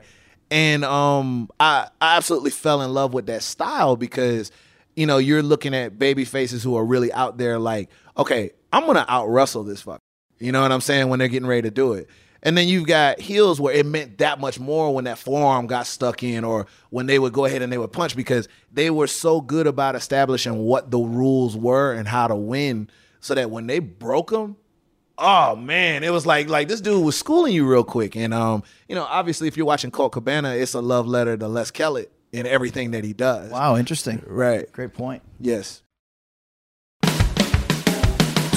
And 0.51 0.85
um 0.85 1.49
I, 1.59 1.88
I 1.99 2.17
absolutely 2.17 2.51
fell 2.51 2.81
in 2.83 2.93
love 2.93 3.13
with 3.15 3.25
that 3.27 3.41
style 3.41 3.95
because 3.95 4.51
you 4.95 5.05
know, 5.05 5.17
you're 5.17 5.41
looking 5.43 5.73
at 5.73 5.97
baby 5.97 6.25
faces 6.25 6.62
who 6.62 6.75
are 6.75 6.83
really 6.85 7.12
out 7.13 7.38
there 7.38 7.57
like, 7.57 7.89
okay, 8.17 8.51
I'm 8.73 8.85
gonna 8.85 9.05
out 9.07 9.27
wrestle 9.27 9.63
this 9.63 9.81
fuck. 9.81 10.01
You 10.39 10.51
know 10.51 10.62
what 10.62 10.71
I'm 10.71 10.81
saying? 10.81 11.09
When 11.09 11.19
they're 11.19 11.27
getting 11.29 11.47
ready 11.47 11.63
to 11.63 11.71
do 11.71 11.93
it. 11.93 12.09
And 12.41 12.58
then 12.58 12.67
you've 12.67 12.88
got 12.88 13.19
heels 13.19 13.60
where 13.60 13.73
it 13.73 13.86
meant 13.86 14.19
that 14.19 14.39
much 14.39 14.60
more 14.60 14.93
when 14.93 15.06
that 15.06 15.17
forearm 15.17 15.67
got 15.67 15.88
stuck 15.88 16.23
in 16.23 16.43
or 16.43 16.67
when 16.89 17.06
they 17.06 17.19
would 17.19 17.34
go 17.34 17.45
ahead 17.45 17.62
and 17.62 17.71
they 17.71 17.78
would 17.78 17.91
punch 17.91 18.15
because 18.15 18.47
they 18.71 18.89
were 18.89 19.08
so 19.08 19.41
good 19.41 19.67
about 19.67 19.95
establishing 19.95 20.58
what 20.60 20.89
the 20.91 20.99
rules 20.99 21.58
were 21.58 21.93
and 21.93 22.08
how 22.08 22.28
to 22.28 22.36
win 22.36 22.89
so 23.19 23.36
that 23.36 23.52
when 23.52 23.67
they 23.67 23.80
broke 23.80 24.32
them, 24.32 24.56
oh 25.17 25.56
man, 25.56 26.04
it 26.04 26.12
was 26.12 26.25
like 26.25 26.47
like 26.47 26.67
this 26.67 26.82
dude 26.82 27.04
was 27.04 27.17
schooling 27.17 27.54
you 27.54 27.69
real 27.69 27.84
quick. 27.84 28.15
And 28.15 28.34
um, 28.34 28.63
you 28.88 28.95
know, 28.95 29.04
obviously 29.04 29.47
if 29.47 29.58
you're 29.58 29.65
watching 29.65 29.91
Colt 29.91 30.13
Cabana, 30.13 30.56
it's 30.56 30.73
a 30.73 30.82
love 30.82 31.08
letter 31.08 31.36
to 31.36 31.47
Les 31.47 31.71
Kellett 31.71 32.12
in 32.32 32.45
everything 32.45 32.91
that 32.91 33.04
he 33.04 33.13
does. 33.13 33.52
Wow, 33.52 33.75
interesting. 33.75 34.23
Right. 34.25 34.71
Great 34.71 34.93
point. 34.93 35.23
Yes. 35.39 35.84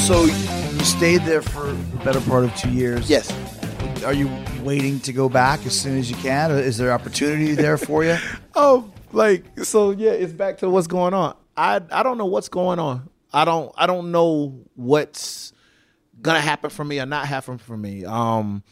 So 0.07 0.25
you 0.25 0.85
stayed 0.85 1.23
there 1.23 1.43
for 1.43 1.67
the 1.67 2.01
better 2.05 2.21
part 2.23 2.45
of 2.45 2.55
two 2.57 2.71
years. 2.71 3.09
Yes. 3.09 3.31
Are 4.05 4.13
you 4.13 4.31
waiting 4.63 5.01
to 5.01 5.13
go 5.13 5.29
back 5.29 5.65
as 5.67 5.79
soon 5.79 5.99
as 5.99 6.11
you 6.11 6.17
can? 6.17 6.51
Is 6.51 6.79
there 6.79 6.93
opportunity 6.93 7.53
there 7.55 7.79
for 7.79 8.05
you? 8.05 8.17
Oh, 8.55 8.91
like 9.13 9.45
so 9.65 9.93
yeah, 9.93 10.11
it's 10.11 10.33
back 10.33 10.59
to 10.59 10.69
what's 10.69 10.87
going 10.87 11.15
on. 11.15 11.35
I 11.57 11.81
I 11.91 12.03
don't 12.03 12.19
know 12.19 12.27
what's 12.27 12.49
going 12.49 12.79
on. 12.79 13.09
I 13.33 13.45
don't 13.47 13.73
I 13.77 13.87
don't 13.87 14.13
know 14.13 14.61
what's 14.75 15.53
gonna 16.21 16.41
happen 16.41 16.69
for 16.69 16.85
me 16.85 17.01
or 17.01 17.07
not 17.07 17.27
happen 17.27 17.57
for 17.59 17.77
me. 17.77 18.05
Um 18.05 18.63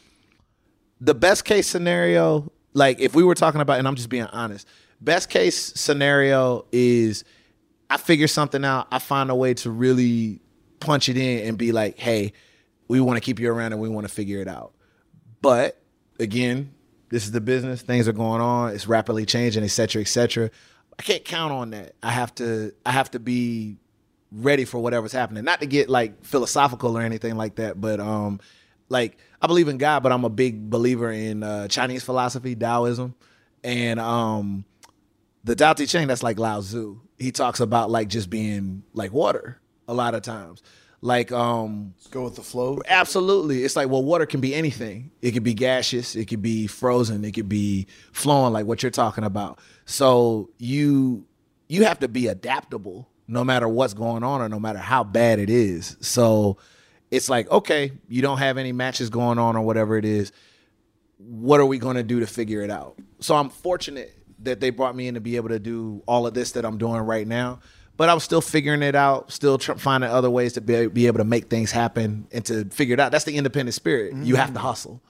the 1.01 1.15
best 1.15 1.47
case 1.47 1.67
scenario, 1.67 2.53
like 2.75 3.01
if 3.01 3.15
we 3.15 3.25
were 3.25 3.35
talking 3.35 3.63
about 3.63 3.79
and 3.79 3.89
I'm 3.89 3.97
just 3.97 4.11
being 4.11 4.25
honest, 4.27 4.69
best 5.01 5.31
case 5.31 5.73
scenario 5.75 6.67
is 6.73 7.25
I 7.89 7.97
figure 7.97 8.29
something 8.29 8.65
out, 8.65 8.87
I 8.93 8.99
find 8.99 9.31
a 9.31 9.35
way 9.35 9.55
to 9.55 9.71
really 9.71 10.41
punch 10.79 11.09
it 11.09 11.17
in 11.17 11.49
and 11.49 11.57
be 11.57 11.73
like, 11.73 11.99
hey, 11.99 12.35
we 12.87 13.01
want 13.01 13.17
to 13.17 13.21
keep 13.21 13.39
you 13.41 13.51
around 13.51 13.73
and 13.73 13.81
we 13.81 13.89
want 13.89 14.07
to 14.07 14.13
figure 14.13 14.41
it 14.41 14.49
out. 14.49 14.75
But 15.41 15.81
again, 16.19 16.73
this 17.09 17.25
is 17.25 17.33
the 17.33 17.41
business. 17.41 17.83
Things 17.83 18.09
are 18.09 18.13
going 18.13 18.41
on. 18.41 18.73
It's 18.75 18.87
rapidly 18.87 19.27
changing, 19.27 19.65
et 19.65 19.69
cetera, 19.69 20.03
et 20.03 20.09
cetera. 20.09 20.51
I 20.99 21.03
can't 21.03 21.25
count 21.25 21.53
on 21.53 21.71
that. 21.71 21.95
I 22.03 22.11
have 22.11 22.35
to. 22.37 22.75
I 22.85 22.93
have 22.93 23.11
to 23.13 23.19
be 23.19 23.79
ready 24.33 24.65
for 24.65 24.79
whatever's 24.79 25.13
happening. 25.13 25.45
Not 25.45 25.61
to 25.61 25.67
get 25.67 25.89
like 25.89 26.25
philosophical 26.25 26.97
or 26.97 27.03
anything 27.03 27.37
like 27.37 27.57
that, 27.57 27.81
but 27.81 28.01
um, 28.01 28.41
like 28.89 29.19
I 29.41 29.47
believe 29.47 29.69
in 29.69 29.79
God, 29.79 30.03
but 30.03 30.13
I'm 30.13 30.25
a 30.25 30.31
big 30.31 30.71
believer 30.71 31.11
in 31.11 31.43
uh, 31.43 31.69
Chinese 31.69 32.05
philosophy, 32.05 32.55
Taoism, 32.55 33.15
and 33.65 33.99
um, 33.99 34.65
the 35.43 35.57
Tao 35.57 35.73
Te 35.73 35.87
Ching. 35.87 36.07
That's 36.07 36.23
like 36.23 36.39
Lao 36.39 36.61
Tzu. 36.61 37.01
He 37.19 37.33
talks 37.33 37.61
about 37.61 37.91
like 37.91 38.09
just 38.09 38.31
being 38.31 38.83
like 38.93 39.13
water 39.13 39.59
a 39.89 39.95
lot 39.95 40.15
of 40.15 40.23
times. 40.23 40.63
Like 41.03 41.33
um 41.33 41.95
Go 42.11 42.25
with 42.25 42.37
the 42.37 42.43
flow. 42.43 42.79
absolutely. 42.89 43.65
It's 43.65 43.75
like 43.77 43.89
well 43.89 44.03
water 44.05 44.27
can 44.27 44.41
be 44.41 44.55
anything. 44.55 45.11
It 45.23 45.33
could 45.33 45.43
be 45.43 45.55
gaseous, 45.55 46.15
it 46.15 46.27
could 46.27 46.43
be 46.43 46.67
frozen, 46.67 47.25
it 47.25 47.33
could 47.33 47.49
be 47.49 47.87
flowing 48.13 48.53
like 48.53 48.67
what 48.67 48.83
you're 48.83 48.91
talking 48.91 49.25
about. 49.25 49.59
So 49.87 50.51
you 50.59 51.25
you 51.69 51.85
have 51.85 52.01
to 52.01 52.09
be 52.09 52.27
adaptable 52.27 53.09
no 53.27 53.45
matter 53.45 53.69
what's 53.69 53.95
going 53.95 54.23
on 54.25 54.43
or 54.43 54.49
no 54.49 54.59
matter 54.61 54.79
how 54.79 55.05
bad 55.05 55.39
it 55.39 55.49
is. 55.49 55.97
So 56.01 56.59
it's 57.11 57.31
like 57.31 57.51
okay, 57.51 57.93
you 58.09 58.21
don't 58.21 58.39
have 58.39 58.59
any 58.59 58.73
matches 58.73 59.09
going 59.09 59.39
on 59.39 59.57
or 59.57 59.63
whatever 59.63 59.97
it 59.97 60.05
is. 60.05 60.33
What 61.17 61.61
are 61.61 61.67
we 61.67 61.79
going 61.79 61.97
to 61.97 62.03
do 62.03 62.21
to 62.21 62.27
figure 62.27 62.63
it 62.63 62.71
out? 62.71 62.99
So 63.21 63.37
I'm 63.37 63.49
fortunate 63.51 64.15
that 64.43 64.61
they 64.61 64.71
brought 64.71 64.97
me 64.97 65.07
in 65.09 65.15
to 65.15 65.21
be 65.21 65.37
able 65.37 65.51
to 65.51 65.59
do 65.59 66.03
all 66.07 66.27
of 66.27 66.35
this 66.35 66.53
that 66.53 66.65
I'm 66.65 66.79
doing 66.79 67.01
right 67.03 67.27
now 67.27 67.61
but 68.01 68.09
I 68.09 68.15
was 68.15 68.25
still 68.25 68.41
figuring 68.41 68.83
it 68.83 68.95
out, 68.95 69.31
still 69.31 69.59
tr- 69.59 69.75
finding 69.75 70.09
other 70.09 70.31
ways 70.31 70.55
to 70.55 70.63
be, 70.63 70.87
be 70.87 71.07
able 71.07 71.19
to 71.19 71.25
make 71.25 71.51
things 71.51 71.71
happen 71.71 72.27
and 72.33 72.43
to 72.47 72.65
figure 72.71 72.95
it 72.95 72.99
out. 72.99 73.13
That's 73.13 73.27
the 73.27 73.37
independent 73.37 73.75
spirit. 73.75 74.15
You 74.15 74.37
have 74.37 74.55
to 74.55 74.59
hustle. 74.59 75.03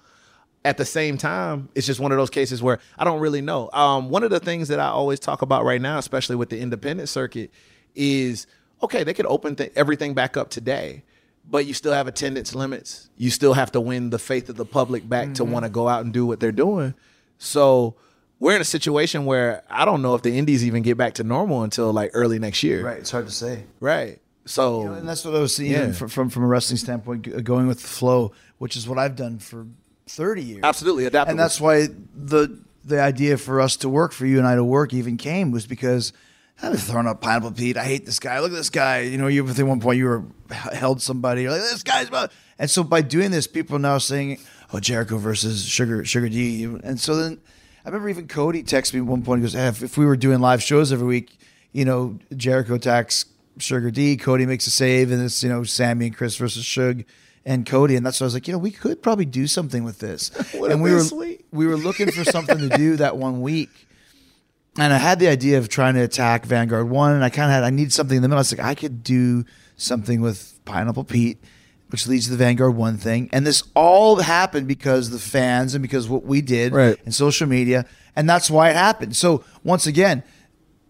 At 0.64 0.76
the 0.76 0.84
same 0.84 1.16
time, 1.16 1.68
it's 1.76 1.86
just 1.86 2.00
one 2.00 2.10
of 2.10 2.18
those 2.18 2.30
cases 2.30 2.64
where 2.64 2.80
I 2.98 3.04
don't 3.04 3.20
really 3.20 3.42
know. 3.42 3.70
Um, 3.72 4.10
one 4.10 4.24
of 4.24 4.30
the 4.30 4.40
things 4.40 4.66
that 4.66 4.80
I 4.80 4.88
always 4.88 5.20
talk 5.20 5.40
about 5.40 5.62
right 5.64 5.80
now, 5.80 5.98
especially 5.98 6.34
with 6.34 6.48
the 6.48 6.58
independent 6.58 7.08
circuit, 7.08 7.52
is 7.94 8.48
okay, 8.82 9.04
they 9.04 9.14
could 9.14 9.26
open 9.26 9.54
th- 9.54 9.70
everything 9.76 10.12
back 10.12 10.36
up 10.36 10.50
today, 10.50 11.04
but 11.48 11.66
you 11.66 11.74
still 11.74 11.92
have 11.92 12.08
attendance 12.08 12.56
limits. 12.56 13.08
You 13.16 13.30
still 13.30 13.52
have 13.52 13.70
to 13.70 13.80
win 13.80 14.10
the 14.10 14.18
faith 14.18 14.48
of 14.48 14.56
the 14.56 14.66
public 14.66 15.08
back 15.08 15.34
to 15.34 15.44
want 15.44 15.64
to 15.64 15.70
go 15.70 15.86
out 15.86 16.04
and 16.04 16.12
do 16.12 16.26
what 16.26 16.40
they're 16.40 16.50
doing. 16.50 16.94
So 17.38 17.94
we're 18.40 18.56
in 18.56 18.60
a 18.60 18.64
situation 18.64 19.24
where 19.26 19.62
I 19.70 19.84
don't 19.84 20.02
know 20.02 20.14
if 20.16 20.22
the 20.22 20.36
indies 20.36 20.64
even 20.66 20.82
get 20.82 20.96
back 20.96 21.14
to 21.14 21.24
normal 21.24 21.62
until 21.62 21.92
like 21.92 22.10
early 22.14 22.38
next 22.40 22.62
year. 22.64 22.84
Right. 22.84 22.98
It's 22.98 23.10
hard 23.10 23.26
to 23.26 23.32
say. 23.32 23.64
Right. 23.78 24.18
So 24.46 24.88
And 24.94 25.06
that's 25.08 25.24
what 25.24 25.34
I 25.36 25.38
was 25.40 25.54
seeing 25.54 25.72
Yeah. 25.72 25.92
from, 25.92 26.08
from 26.08 26.30
from 26.30 26.42
a 26.42 26.46
wrestling 26.46 26.78
standpoint, 26.78 27.44
going 27.44 27.66
with 27.68 27.80
the 27.82 27.86
flow, 27.88 28.32
which 28.58 28.76
is 28.76 28.88
what 28.88 28.98
I've 28.98 29.14
done 29.14 29.38
for 29.38 29.66
thirty 30.06 30.42
years. 30.42 30.60
absolutely 30.64 31.04
adaptable. 31.04 31.30
and 31.30 31.38
that's 31.38 31.60
why 31.60 31.86
the 32.16 32.58
the 32.84 33.00
idea 33.00 33.36
for 33.36 33.60
us 33.60 33.76
to 33.76 33.88
work, 33.90 34.10
for 34.12 34.24
you 34.24 34.38
and 34.38 34.46
I 34.46 34.54
to 34.56 34.64
work, 34.64 34.94
even 34.94 35.18
came 35.18 35.50
was 35.52 35.66
because 35.66 36.12
I 36.62 36.70
was 36.70 36.82
throwing 36.84 37.06
up 37.06 37.20
Pineapple 37.20 37.52
Pete. 37.52 37.76
I 37.76 37.84
hate 37.84 38.06
this 38.06 38.18
guy. 38.18 38.40
Look 38.40 38.52
at 38.52 38.56
this 38.56 38.70
guy. 38.70 39.00
You 39.00 39.18
know, 39.18 39.26
you 39.28 39.46
at 39.46 39.58
one 39.62 39.80
point 39.80 39.98
you 39.98 40.06
were 40.06 40.24
held 40.50 41.00
somebody. 41.02 41.42
You're 41.42 41.52
like 41.52 41.60
this 41.60 41.82
guy's 41.82 42.08
about. 42.08 42.32
And 42.58 42.70
so 42.70 42.82
by 42.82 43.02
doing 43.02 43.30
this, 43.30 43.46
people 43.46 43.76
are 43.76 43.80
now 43.80 43.98
saying, 43.98 44.38
"Oh, 44.72 44.80
Jericho 44.80 45.18
versus 45.18 45.64
Sugar 45.66 46.04
Sugar 46.06 46.28
D." 46.30 46.64
And 46.64 46.98
so 46.98 47.16
then 47.16 47.38
remember 47.90 48.08
even 48.08 48.28
Cody 48.28 48.62
texted 48.62 48.94
me 48.94 49.00
at 49.00 49.06
one 49.06 49.22
point. 49.22 49.40
He 49.40 49.42
goes, 49.42 49.54
if, 49.54 49.82
"If 49.82 49.98
we 49.98 50.06
were 50.06 50.16
doing 50.16 50.40
live 50.40 50.62
shows 50.62 50.92
every 50.92 51.06
week, 51.06 51.38
you 51.72 51.84
know, 51.84 52.18
Jericho 52.36 52.74
attacks 52.74 53.26
Sugar 53.58 53.90
D, 53.90 54.16
Cody 54.16 54.46
makes 54.46 54.66
a 54.66 54.70
save, 54.70 55.10
and 55.10 55.22
it's 55.22 55.42
you 55.42 55.48
know 55.48 55.64
Sammy 55.64 56.06
and 56.06 56.16
Chris 56.16 56.36
versus 56.36 56.64
Suge." 56.64 57.04
And 57.46 57.64
Cody, 57.64 57.96
and 57.96 58.04
that's 58.04 58.20
why 58.20 58.24
I 58.24 58.26
was 58.26 58.34
like, 58.34 58.46
you 58.46 58.52
know, 58.52 58.58
we 58.58 58.70
could 58.70 59.02
probably 59.02 59.24
do 59.24 59.46
something 59.46 59.82
with 59.82 59.98
this. 59.98 60.30
And 60.54 60.82
we 60.82 60.92
were 60.92 61.00
sweet. 61.00 61.46
we 61.50 61.66
were 61.66 61.78
looking 61.78 62.10
for 62.10 62.22
something 62.22 62.58
to 62.58 62.68
do 62.68 62.96
that 62.96 63.16
one 63.16 63.40
week. 63.40 63.70
And 64.78 64.92
I 64.92 64.98
had 64.98 65.18
the 65.18 65.28
idea 65.28 65.56
of 65.56 65.70
trying 65.70 65.94
to 65.94 66.00
attack 66.00 66.44
Vanguard 66.44 66.90
One, 66.90 67.12
and 67.12 67.24
I 67.24 67.30
kind 67.30 67.50
of 67.50 67.54
had 67.54 67.64
I 67.64 67.70
need 67.70 67.92
something 67.94 68.16
in 68.16 68.22
the 68.22 68.28
middle. 68.28 68.38
I 68.38 68.40
was 68.40 68.52
like, 68.56 68.64
I 68.64 68.74
could 68.74 69.02
do 69.02 69.46
something 69.76 70.20
with 70.20 70.60
Pineapple 70.66 71.04
Pete, 71.04 71.42
which 71.90 72.06
leads 72.06 72.24
to 72.26 72.30
the 72.32 72.36
Vanguard 72.36 72.74
One 72.76 72.96
thing. 72.96 73.28
And 73.32 73.46
this 73.46 73.62
all 73.74 74.16
happened 74.16 74.66
because 74.68 75.10
the 75.10 75.18
fans 75.18 75.74
and 75.74 75.82
because 75.82 76.08
what 76.08 76.24
we 76.24 76.40
did 76.40 76.72
Right. 76.72 76.98
and 77.04 77.14
social 77.14 77.46
media, 77.46 77.84
and 78.16 78.28
that's 78.28 78.50
why 78.50 78.70
it 78.70 78.76
happened. 78.76 79.16
So 79.16 79.44
once 79.64 79.86
again, 79.86 80.22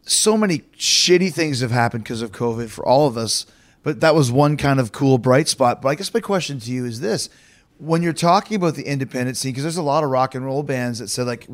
so 0.03 0.37
many 0.37 0.61
shitty 0.79 1.33
things 1.33 1.61
have 1.61 1.71
happened 1.71 2.05
because 2.05 2.23
of 2.23 2.33
COVID 2.33 2.69
for 2.71 2.85
all 2.87 3.07
of 3.07 3.17
us. 3.17 3.47
But 3.83 4.01
that 4.01 4.15
was 4.15 4.31
one 4.31 4.57
kind 4.57 4.79
of 4.79 4.93
cool 4.93 5.17
bright 5.19 5.49
spot. 5.49 5.81
But 5.81 5.89
I 5.89 5.95
guess 5.95 6.13
my 6.13 6.21
question 6.21 6.61
to 6.61 6.71
you 6.71 6.85
is 6.85 7.01
this: 7.01 7.31
when 7.79 8.03
you're 8.03 8.13
talking 8.13 8.57
about 8.57 8.75
the 8.75 8.83
independent 8.83 9.37
scene, 9.39 9.53
because 9.53 9.65
there's 9.65 9.77
a 9.79 9.83
lot 9.83 10.05
of 10.05 10.11
rock 10.11 10.35
and 10.35 10.45
roll 10.45 10.63
bands 10.63 10.99
that 10.99 11.09
said 11.09 11.27
like 11.27 11.49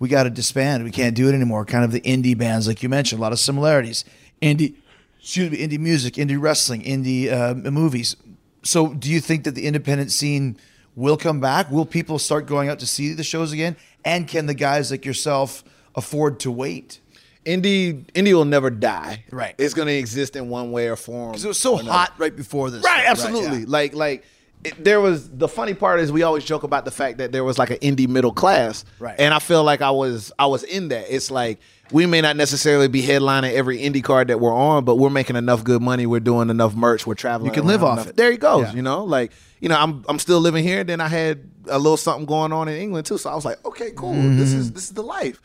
we 0.00 0.08
got 0.08 0.24
to 0.24 0.30
disband, 0.30 0.82
we 0.82 0.90
can't 0.90 1.14
do 1.14 1.28
it 1.28 1.34
anymore. 1.34 1.64
Kind 1.64 1.84
of 1.84 1.92
the 1.92 2.00
indie 2.00 2.36
bands, 2.36 2.66
like 2.66 2.82
you 2.82 2.88
mentioned, 2.88 3.20
a 3.20 3.22
lot 3.22 3.32
of 3.32 3.38
similarities. 3.38 4.04
Indie, 4.42 4.74
excuse 5.20 5.50
me, 5.50 5.58
indie 5.58 5.78
music, 5.78 6.14
indie 6.14 6.40
wrestling, 6.40 6.82
indie 6.82 7.30
uh, 7.30 7.54
movies. 7.70 8.16
So, 8.62 8.94
do 8.94 9.10
you 9.10 9.20
think 9.20 9.44
that 9.44 9.54
the 9.54 9.66
independent 9.66 10.12
scene 10.12 10.58
will 10.94 11.16
come 11.16 11.40
back? 11.40 11.70
Will 11.70 11.86
people 11.86 12.18
start 12.18 12.46
going 12.46 12.68
out 12.68 12.78
to 12.80 12.86
see 12.86 13.12
the 13.14 13.24
shows 13.24 13.52
again? 13.52 13.76
And 14.04 14.28
can 14.28 14.46
the 14.46 14.54
guys 14.54 14.90
like 14.90 15.04
yourself 15.04 15.64
afford 15.94 16.40
to 16.40 16.50
wait? 16.50 17.00
indie 17.44 18.04
indie 18.12 18.32
will 18.32 18.44
never 18.44 18.70
die. 18.70 19.24
Right. 19.30 19.54
It's 19.58 19.74
going 19.74 19.88
to 19.88 19.94
exist 19.94 20.36
in 20.36 20.48
one 20.48 20.72
way 20.72 20.88
or 20.88 20.96
form. 20.96 21.32
Because 21.32 21.44
it 21.44 21.48
was 21.48 21.60
so 21.60 21.76
hot 21.76 22.12
right 22.18 22.34
before 22.34 22.70
this. 22.70 22.84
Right, 22.84 23.04
absolutely. 23.06 23.60
yeah. 23.60 23.64
Like 23.68 23.94
like 23.94 24.24
it, 24.64 24.82
there 24.82 25.00
was 25.00 25.28
the 25.30 25.48
funny 25.48 25.74
part 25.74 26.00
is 26.00 26.12
we 26.12 26.22
always 26.22 26.44
joke 26.44 26.62
about 26.62 26.84
the 26.84 26.90
fact 26.90 27.18
that 27.18 27.32
there 27.32 27.44
was 27.44 27.58
like 27.58 27.70
an 27.70 27.78
indie 27.78 28.08
middle 28.08 28.32
class. 28.32 28.84
Right. 28.98 29.16
And 29.18 29.32
I 29.32 29.38
feel 29.38 29.64
like 29.64 29.80
I 29.80 29.90
was 29.90 30.32
I 30.38 30.46
was 30.46 30.62
in 30.64 30.88
that. 30.88 31.06
It's 31.08 31.30
like 31.30 31.60
we 31.92 32.06
may 32.06 32.20
not 32.20 32.36
necessarily 32.36 32.88
be 32.88 33.02
headlining 33.02 33.52
every 33.52 33.78
indie 33.78 34.02
card 34.02 34.28
that 34.28 34.38
we're 34.40 34.54
on, 34.54 34.84
but 34.84 34.96
we're 34.96 35.10
making 35.10 35.36
enough 35.36 35.64
good 35.64 35.82
money. 35.82 36.06
We're 36.06 36.20
doing 36.20 36.50
enough 36.50 36.74
merch. 36.74 37.06
We're 37.06 37.14
traveling. 37.14 37.50
You 37.50 37.54
can 37.54 37.66
live 37.66 37.82
off 37.82 37.98
enough. 37.98 38.06
it. 38.08 38.16
There 38.16 38.30
he 38.30 38.36
goes. 38.36 38.62
Yeah. 38.68 38.74
You 38.74 38.82
know, 38.82 39.04
like 39.04 39.32
you 39.60 39.68
know, 39.68 39.76
I'm 39.76 40.04
I'm 40.08 40.18
still 40.18 40.40
living 40.40 40.64
here. 40.64 40.84
Then 40.84 41.00
I 41.00 41.08
had 41.08 41.48
a 41.68 41.78
little 41.78 41.96
something 41.96 42.26
going 42.26 42.52
on 42.52 42.68
in 42.68 42.76
England 42.80 43.06
too. 43.06 43.18
So 43.18 43.30
I 43.30 43.34
was 43.34 43.44
like, 43.44 43.64
okay, 43.66 43.90
cool. 43.96 44.12
This 44.14 44.50
Mm-hmm. 44.50 44.58
is 44.60 44.72
this 44.72 44.84
is 44.84 44.90
the 44.92 45.02
life. 45.02 45.40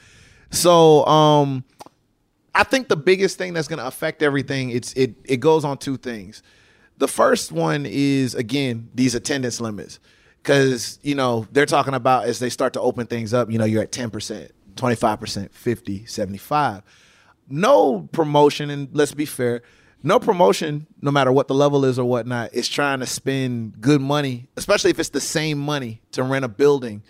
So 0.51 1.05
um, 1.05 1.63
I 2.53 2.63
think 2.63 2.88
the 2.88 2.95
biggest 2.95 3.38
thing 3.38 3.53
that's 3.53 3.67
going 3.67 3.80
to 3.80 3.88
affect 3.88 4.22
everything 4.24 4.70
it's 4.70 4.93
it 4.93 5.15
it 5.26 5.38
goes 5.38 5.65
on 5.65 5.78
two 5.78 5.97
things. 5.97 6.43
The 6.97 7.07
first 7.07 7.51
one 7.51 7.86
is 7.86 8.36
again 8.36 8.89
these 8.95 9.15
attendance 9.15 9.59
limits 9.59 9.99
cuz 10.43 10.99
you 11.01 11.15
know 11.15 11.45
they're 11.51 11.65
talking 11.65 11.93
about 11.95 12.26
as 12.26 12.39
they 12.39 12.49
start 12.49 12.72
to 12.74 12.82
open 12.82 13.07
things 13.07 13.34
up, 13.34 13.51
you 13.51 13.57
know, 13.57 13.65
you're 13.65 13.82
at 13.84 13.91
10%, 13.91 14.49
25%, 14.76 15.51
50, 15.51 16.05
75. 16.05 16.84
No 17.47 18.09
promotion 18.11 18.69
and 18.69 18.89
let's 18.93 19.13
be 19.13 19.26
fair, 19.26 19.61
no 20.03 20.19
promotion 20.19 20.88
no 21.01 21.11
matter 21.11 21.32
what 21.32 21.47
the 21.47 21.55
level 21.55 21.86
is 21.86 21.97
or 21.97 22.05
whatnot 22.05 22.53
is 22.53 22.67
trying 22.67 22.99
to 22.99 23.05
spend 23.05 23.82
good 23.82 24.01
money, 24.01 24.47
especially 24.57 24.91
if 24.91 24.99
it's 24.99 25.09
the 25.09 25.21
same 25.21 25.57
money 25.57 26.01
to 26.11 26.23
rent 26.23 26.45
a 26.45 26.47
building 26.47 27.03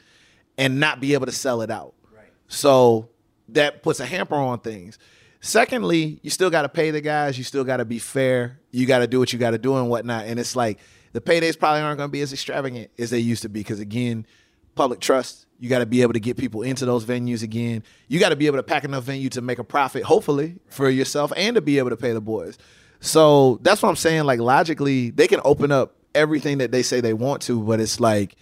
and 0.57 0.80
not 0.80 0.99
be 0.99 1.13
able 1.13 1.26
to 1.26 1.32
sell 1.32 1.61
it 1.61 1.70
out. 1.70 1.93
Right. 2.13 2.28
So 2.47 3.09
that 3.49 3.84
puts 3.84 3.99
a 3.99 4.05
hamper 4.05 4.36
on 4.36 4.59
things. 4.59 4.97
Secondly, 5.41 6.20
you 6.24 6.30
still 6.30 6.49
got 6.49 6.63
to 6.63 6.70
pay 6.70 6.91
the 6.91 7.01
guys. 7.01 7.38
You 7.38 7.43
still 7.43 7.63
got 7.63 7.78
to 7.78 7.86
be 7.86 7.99
fair. 7.99 8.59
You 8.72 8.86
got 8.86 8.99
to 8.99 9.07
do 9.07 9.20
what 9.20 9.32
you 9.32 9.39
got 9.39 9.51
to 9.51 9.57
do 9.57 9.76
and 9.76 9.89
whatnot. 9.89 10.26
And 10.26 10.39
it's 10.39 10.55
like 10.55 10.80
The 11.16 11.22
paydays 11.22 11.57
probably 11.57 11.80
aren't 11.80 11.97
going 11.97 12.09
to 12.09 12.11
be 12.11 12.20
as 12.20 12.34
extravagant 12.34 12.91
as 12.99 13.09
they 13.09 13.20
used 13.20 13.43
to 13.43 13.47
be 13.47 13.61
because 13.61 13.80
again, 13.80 14.28
public 14.76 14.99
trust. 14.99 15.45
You 15.60 15.70
got 15.70 15.80
to 15.80 15.86
be 15.86 16.01
able 16.01 16.14
to 16.14 16.20
get 16.20 16.38
people 16.38 16.64
into 16.64 16.86
those 16.86 17.06
venues 17.06 17.41
again. 17.41 17.84
You 18.08 18.20
got 18.20 18.30
to 18.30 18.36
be 18.36 18.47
able 18.47 18.58
to 18.58 18.64
pack 18.64 18.84
enough 18.84 19.06
venue 19.06 19.30
to 19.30 19.41
make 19.41 19.60
a 19.60 19.64
profit, 19.64 20.03
hopefully, 20.03 20.58
for 20.70 20.89
yourself 20.89 21.32
and 21.36 21.56
to 21.56 21.62
be 21.62 21.78
able 21.78 21.91
to 21.91 21.97
pay 21.97 22.12
the 22.12 22.22
boys. 22.22 22.58
So 22.99 23.60
that's 23.62 23.82
what 23.82 23.89
I'm 23.89 23.95
saying. 23.95 24.26
Like 24.26 24.39
logically, 24.39 25.12
they 25.12 25.28
can 25.28 25.39
open 25.45 25.72
up 25.72 25.95
everything 26.14 26.58
that 26.58 26.72
they 26.72 26.82
say 26.82 27.01
they 27.01 27.14
want 27.14 27.41
to, 27.43 27.62
but 27.62 27.80
it's 27.80 27.99
like 27.99 28.36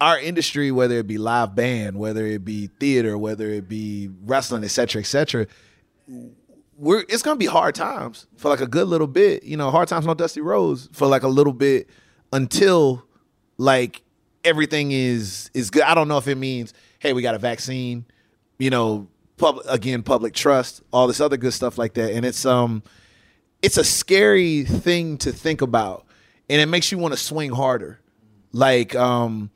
our 0.00 0.18
industry, 0.18 0.70
whether 0.70 0.98
it 0.98 1.06
be 1.06 1.18
live 1.18 1.54
band, 1.54 1.96
whether 1.96 2.26
it 2.26 2.44
be 2.44 2.68
theater, 2.80 3.16
whether 3.16 3.48
it 3.50 3.68
be 3.68 4.10
wrestling, 4.24 4.64
et 4.64 4.68
cetera, 4.68 5.00
et 5.00 5.06
cetera, 5.06 5.46
we're 6.76 7.04
it's 7.08 7.22
gonna 7.22 7.36
be 7.36 7.46
hard 7.46 7.74
times 7.74 8.26
for 8.36 8.48
like 8.48 8.60
a 8.60 8.66
good 8.66 8.88
little 8.88 9.06
bit. 9.06 9.44
You 9.44 9.56
know, 9.56 9.70
hard 9.70 9.88
times 9.88 10.06
on 10.06 10.16
dusty 10.16 10.40
roads 10.40 10.88
for 10.92 11.06
like 11.06 11.22
a 11.22 11.28
little 11.28 11.52
bit 11.52 11.88
until 12.32 13.04
like 13.58 14.02
everything 14.44 14.92
is 14.92 15.50
is 15.54 15.70
good. 15.70 15.82
I 15.82 15.94
don't 15.94 16.08
know 16.08 16.18
if 16.18 16.28
it 16.28 16.36
means 16.36 16.74
hey, 16.98 17.12
we 17.12 17.20
got 17.20 17.34
a 17.34 17.38
vaccine, 17.38 18.04
you 18.58 18.70
know, 18.70 19.08
public 19.36 19.66
again, 19.68 20.02
public 20.02 20.34
trust, 20.34 20.82
all 20.92 21.08
this 21.08 21.20
other 21.20 21.36
good 21.36 21.52
stuff 21.52 21.76
like 21.78 21.94
that, 21.94 22.12
and 22.12 22.24
it's 22.24 22.46
um, 22.46 22.82
it's 23.60 23.76
a 23.76 23.84
scary 23.84 24.64
thing 24.64 25.18
to 25.18 25.32
think 25.32 25.62
about, 25.62 26.06
and 26.48 26.60
it 26.60 26.66
makes 26.66 26.92
you 26.92 26.98
want 26.98 27.12
to 27.12 27.18
swing 27.18 27.50
harder, 27.50 28.00
like 28.52 28.94
um, 28.94 29.50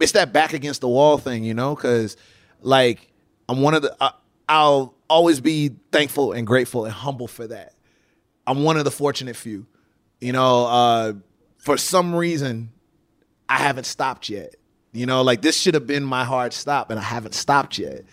it's 0.00 0.12
that 0.12 0.32
back 0.32 0.52
against 0.52 0.82
the 0.82 0.88
wall 0.88 1.18
thing, 1.18 1.44
you 1.44 1.54
know, 1.54 1.74
because 1.74 2.16
like 2.60 3.10
I'm 3.48 3.62
one 3.62 3.74
of 3.74 3.82
the 3.82 3.96
I, 4.00 4.12
I'll 4.48 4.94
always 5.08 5.40
be 5.40 5.76
thankful 5.90 6.32
and 6.32 6.46
grateful 6.46 6.84
and 6.84 6.92
humble 6.92 7.28
for 7.28 7.46
that. 7.46 7.74
I'm 8.46 8.62
one 8.62 8.76
of 8.76 8.84
the 8.84 8.90
fortunate 8.90 9.36
few, 9.36 9.66
you 10.20 10.32
know. 10.32 10.66
Uh, 10.66 11.12
for 11.56 11.78
some 11.78 12.14
reason, 12.14 12.73
I 13.48 13.58
haven't 13.58 13.84
stopped 13.84 14.28
yet. 14.28 14.56
You 14.92 15.06
know, 15.06 15.22
like 15.22 15.42
this 15.42 15.58
should 15.58 15.74
have 15.74 15.86
been 15.86 16.04
my 16.04 16.24
hard 16.24 16.52
stop, 16.52 16.90
and 16.90 16.98
I 16.98 17.02
haven't 17.02 17.34
stopped 17.34 17.78
yet. 17.78 18.04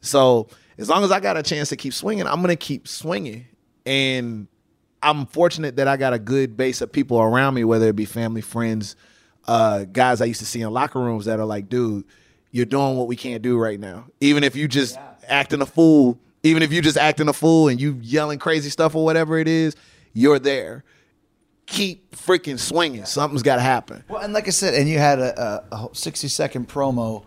So 0.00 0.48
as 0.78 0.88
long 0.88 1.02
as 1.02 1.10
I 1.10 1.20
got 1.20 1.36
a 1.36 1.42
chance 1.42 1.70
to 1.70 1.76
keep 1.76 1.94
swinging, 1.94 2.26
I'm 2.26 2.40
gonna 2.40 2.56
keep 2.56 2.86
swinging. 2.86 3.46
And 3.84 4.46
I'm 5.02 5.26
fortunate 5.26 5.76
that 5.76 5.88
I 5.88 5.96
got 5.96 6.12
a 6.12 6.18
good 6.18 6.56
base 6.56 6.80
of 6.80 6.92
people 6.92 7.20
around 7.20 7.54
me, 7.54 7.64
whether 7.64 7.88
it 7.88 7.96
be 7.96 8.04
family, 8.04 8.40
friends, 8.40 8.96
uh, 9.46 9.84
guys 9.84 10.20
I 10.20 10.24
used 10.26 10.40
to 10.40 10.46
see 10.46 10.60
in 10.60 10.70
locker 10.72 11.00
rooms 11.00 11.26
that 11.26 11.38
are 11.38 11.44
like, 11.44 11.68
dude, 11.68 12.04
you're 12.50 12.66
doing 12.66 12.96
what 12.96 13.06
we 13.06 13.16
can't 13.16 13.42
do 13.42 13.58
right 13.58 13.78
now. 13.78 14.06
Even 14.20 14.44
if 14.44 14.56
you 14.56 14.68
just 14.68 14.98
acting 15.28 15.62
a 15.62 15.66
fool, 15.66 16.18
even 16.42 16.62
if 16.62 16.72
you 16.72 16.82
just 16.82 16.96
acting 16.96 17.28
a 17.28 17.32
fool 17.32 17.68
and 17.68 17.80
you 17.80 17.98
yelling 18.02 18.38
crazy 18.38 18.70
stuff 18.70 18.94
or 18.94 19.04
whatever 19.04 19.38
it 19.38 19.48
is, 19.48 19.76
you're 20.12 20.38
there 20.38 20.84
keep 21.66 22.14
freaking 22.16 22.58
swinging. 22.58 23.04
Something's 23.04 23.42
got 23.42 23.56
to 23.56 23.62
happen. 23.62 24.04
Well, 24.08 24.22
and 24.22 24.32
like 24.32 24.46
I 24.46 24.50
said, 24.50 24.74
and 24.74 24.88
you 24.88 24.98
had 24.98 25.18
a, 25.18 25.62
a, 25.72 25.76
a 25.76 25.88
60 25.92 26.28
second 26.28 26.68
promo, 26.68 27.26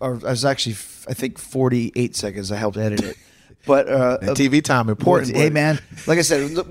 or 0.00 0.16
it 0.16 0.22
was 0.22 0.44
actually, 0.44 0.76
I 1.08 1.14
think, 1.14 1.38
48 1.38 2.14
seconds. 2.16 2.52
I 2.52 2.56
helped 2.56 2.76
edit 2.76 3.02
it. 3.02 3.16
But 3.64 3.88
uh, 3.88 4.18
TV 4.22 4.62
time 4.62 4.88
important. 4.88 5.36
Hey 5.36 5.50
man, 5.50 5.80
like 6.06 6.18
I 6.18 6.22
said, 6.22 6.50
look, 6.52 6.68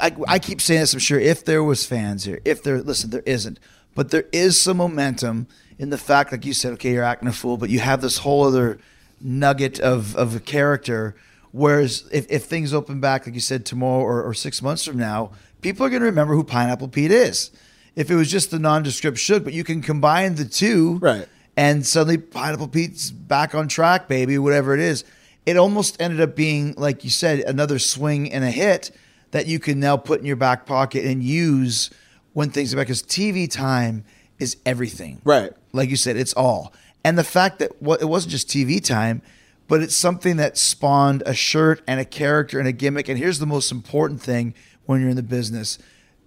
I, 0.00 0.14
I 0.26 0.38
keep 0.38 0.60
saying 0.60 0.80
this. 0.80 0.92
I'm 0.92 0.98
sure 0.98 1.20
if 1.20 1.44
there 1.44 1.62
was 1.62 1.86
fans 1.86 2.24
here, 2.24 2.40
if 2.44 2.62
there, 2.62 2.80
listen, 2.80 3.10
there 3.10 3.22
isn't, 3.24 3.60
but 3.94 4.10
there 4.10 4.24
is 4.32 4.60
some 4.60 4.78
momentum 4.78 5.46
in 5.78 5.90
the 5.90 5.98
fact, 5.98 6.32
like 6.32 6.44
you 6.44 6.52
said, 6.52 6.72
okay, 6.72 6.92
you're 6.92 7.04
acting 7.04 7.28
a 7.28 7.32
fool, 7.32 7.56
but 7.56 7.70
you 7.70 7.78
have 7.78 8.00
this 8.00 8.18
whole 8.18 8.44
other 8.44 8.78
nugget 9.20 9.78
of 9.78 10.16
of 10.16 10.34
a 10.34 10.40
character. 10.40 11.14
Whereas 11.50 12.06
if, 12.12 12.26
if 12.30 12.44
things 12.44 12.74
open 12.74 13.00
back, 13.00 13.26
like 13.26 13.34
you 13.34 13.40
said, 13.40 13.64
tomorrow 13.64 14.02
or, 14.02 14.22
or 14.22 14.34
six 14.34 14.60
months 14.60 14.84
from 14.84 14.98
now, 14.98 15.30
people 15.60 15.84
are 15.84 15.90
going 15.90 16.00
to 16.00 16.06
remember 16.06 16.34
who 16.34 16.44
Pineapple 16.44 16.88
Pete 16.88 17.10
is. 17.10 17.50
If 17.96 18.10
it 18.10 18.14
was 18.14 18.30
just 18.30 18.50
the 18.50 18.58
nondescript 18.58 19.18
Suge, 19.18 19.42
but 19.44 19.52
you 19.52 19.64
can 19.64 19.82
combine 19.82 20.36
the 20.36 20.44
two, 20.44 20.98
Right. 20.98 21.26
and 21.56 21.84
suddenly 21.86 22.18
Pineapple 22.18 22.68
Pete's 22.68 23.10
back 23.10 23.54
on 23.54 23.66
track, 23.68 24.06
baby, 24.08 24.38
whatever 24.38 24.74
it 24.74 24.80
is. 24.80 25.04
It 25.46 25.56
almost 25.56 26.00
ended 26.00 26.20
up 26.20 26.36
being, 26.36 26.74
like 26.76 27.02
you 27.04 27.10
said, 27.10 27.40
another 27.40 27.78
swing 27.78 28.30
and 28.32 28.44
a 28.44 28.50
hit 28.50 28.90
that 29.30 29.46
you 29.46 29.58
can 29.58 29.80
now 29.80 29.96
put 29.96 30.20
in 30.20 30.26
your 30.26 30.36
back 30.36 30.64
pocket 30.66 31.04
and 31.04 31.22
use 31.22 31.90
when 32.34 32.50
things 32.50 32.72
are 32.72 32.76
back. 32.76 32.86
Because 32.86 33.02
TV 33.02 33.50
time 33.50 34.04
is 34.38 34.56
everything. 34.64 35.20
Right. 35.24 35.52
Like 35.72 35.90
you 35.90 35.96
said, 35.96 36.16
it's 36.16 36.34
all. 36.34 36.72
And 37.02 37.18
the 37.18 37.24
fact 37.24 37.58
that 37.58 37.82
what 37.82 38.00
it 38.02 38.06
wasn't 38.06 38.32
just 38.32 38.48
TV 38.48 38.82
time, 38.84 39.22
but 39.66 39.82
it's 39.82 39.96
something 39.96 40.36
that 40.36 40.56
spawned 40.56 41.22
a 41.26 41.34
shirt 41.34 41.82
and 41.86 41.98
a 41.98 42.04
character 42.04 42.58
and 42.58 42.68
a 42.68 42.72
gimmick. 42.72 43.08
And 43.08 43.18
here's 43.18 43.38
the 43.38 43.46
most 43.46 43.72
important 43.72 44.20
thing 44.22 44.54
when 44.88 45.00
you're 45.00 45.10
in 45.10 45.16
the 45.16 45.22
business 45.22 45.78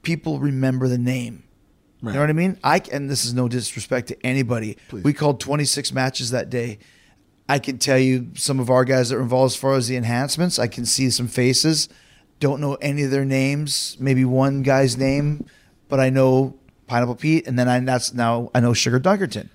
people 0.02 0.40
remember 0.40 0.88
the 0.88 0.98
name. 0.98 1.44
You 2.02 2.14
know 2.14 2.20
what 2.22 2.30
I 2.32 2.34
mean? 2.34 2.58
I 2.64 2.82
and 2.92 3.10
this 3.10 3.26
is 3.26 3.34
no 3.34 3.48
disrespect 3.48 4.08
to 4.08 4.26
anybody. 4.26 4.78
We 4.92 5.14
called 5.14 5.40
26 5.40 5.94
matches 5.94 6.32
that 6.32 6.50
day. 6.50 6.80
I 7.48 7.60
can 7.60 7.78
tell 7.78 8.00
you 8.00 8.32
some 8.34 8.60
of 8.60 8.72
our 8.72 8.86
guys 8.86 9.10
that 9.10 9.18
were 9.18 9.22
involved 9.22 9.54
as 9.54 9.56
far 9.56 9.74
as 9.74 9.88
the 9.88 9.98
enhancements. 9.98 10.58
I 10.58 10.68
can 10.68 10.86
see 10.86 11.12
some 11.12 11.28
faces. 11.28 11.90
Don't 12.40 12.60
know 12.60 12.74
any 12.76 13.04
of 13.04 13.12
their 13.12 13.26
names. 13.26 13.98
Maybe 14.00 14.26
one 14.26 14.64
guy's 14.64 14.98
name, 14.98 15.46
but 15.90 16.00
I 16.00 16.10
know 16.10 16.56
Pineapple 16.88 17.16
Pete, 17.16 17.46
and 17.46 17.60
then 17.60 17.68
I 17.68 17.80
that's 17.82 18.16
now 18.16 18.50
I 18.56 18.62
know 18.62 18.74
Sugar 18.74 19.00
Dunkerton. 19.00 19.50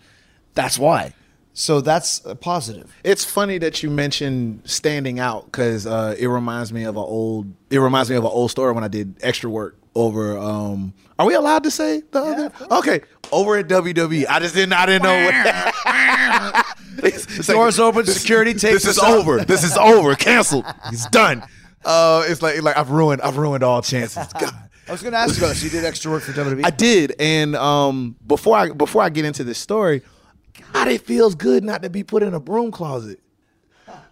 That's 0.54 0.78
why. 0.78 1.14
So 1.58 1.80
that's 1.80 2.20
a 2.26 2.34
positive. 2.34 2.94
It's 3.02 3.24
funny 3.24 3.56
that 3.58 3.82
you 3.82 3.88
mentioned 3.88 4.60
standing 4.66 5.18
out 5.18 5.46
because 5.46 5.86
uh, 5.86 6.14
it 6.18 6.26
reminds 6.26 6.70
me 6.70 6.84
of 6.84 6.96
an 6.96 7.02
old. 7.02 7.46
It 7.70 7.78
reminds 7.78 8.10
me 8.10 8.16
of 8.16 8.24
an 8.24 8.30
old 8.30 8.50
story 8.50 8.72
when 8.72 8.84
I 8.84 8.88
did 8.88 9.14
extra 9.22 9.48
work 9.48 9.78
over. 9.94 10.36
Um, 10.36 10.92
are 11.18 11.24
we 11.26 11.32
allowed 11.32 11.62
to 11.64 11.70
say 11.70 12.02
the 12.10 12.20
other? 12.22 12.52
Okay, 12.70 13.00
over 13.32 13.56
at 13.56 13.68
WWE. 13.68 14.26
I 14.28 14.38
just 14.38 14.54
didn't. 14.54 14.74
I 14.74 14.84
didn't 14.84 15.04
know. 15.04 15.24
what 15.24 16.64
It's- 17.04 17.26
it's 17.38 17.48
like, 17.48 17.56
Doors 17.56 17.80
open, 17.80 18.04
security 18.04 18.52
takes 18.52 18.82
This 18.82 18.84
is 18.84 18.98
us 18.98 19.04
out. 19.04 19.14
over. 19.18 19.42
This 19.44 19.64
is 19.64 19.78
over. 19.78 20.14
Canceled. 20.14 20.66
It's 20.92 21.08
done. 21.08 21.42
Uh, 21.84 22.24
it's 22.26 22.42
like 22.42 22.60
like 22.62 22.76
I've 22.76 22.90
ruined. 22.90 23.22
I've 23.22 23.36
ruined 23.36 23.62
all 23.62 23.80
chances. 23.80 24.26
God. 24.40 24.52
I 24.88 24.92
was 24.92 25.02
going 25.02 25.12
to 25.12 25.18
ask 25.18 25.36
you 25.38 25.44
about 25.44 25.50
this. 25.54 25.62
You 25.62 25.70
did 25.70 25.84
extra 25.84 26.10
work 26.10 26.24
for? 26.24 26.32
WWE. 26.32 26.66
I 26.66 26.70
did, 26.70 27.14
and 27.20 27.54
um, 27.54 28.16
before 28.26 28.56
I 28.56 28.70
before 28.70 29.02
I 29.02 29.08
get 29.08 29.24
into 29.24 29.44
this 29.44 29.58
story, 29.58 30.02
God, 30.72 30.88
it 30.88 31.02
feels 31.02 31.34
good 31.34 31.64
not 31.64 31.82
to 31.82 31.90
be 31.90 32.02
put 32.02 32.22
in 32.22 32.34
a 32.34 32.40
broom 32.40 32.70
closet. 32.70 33.20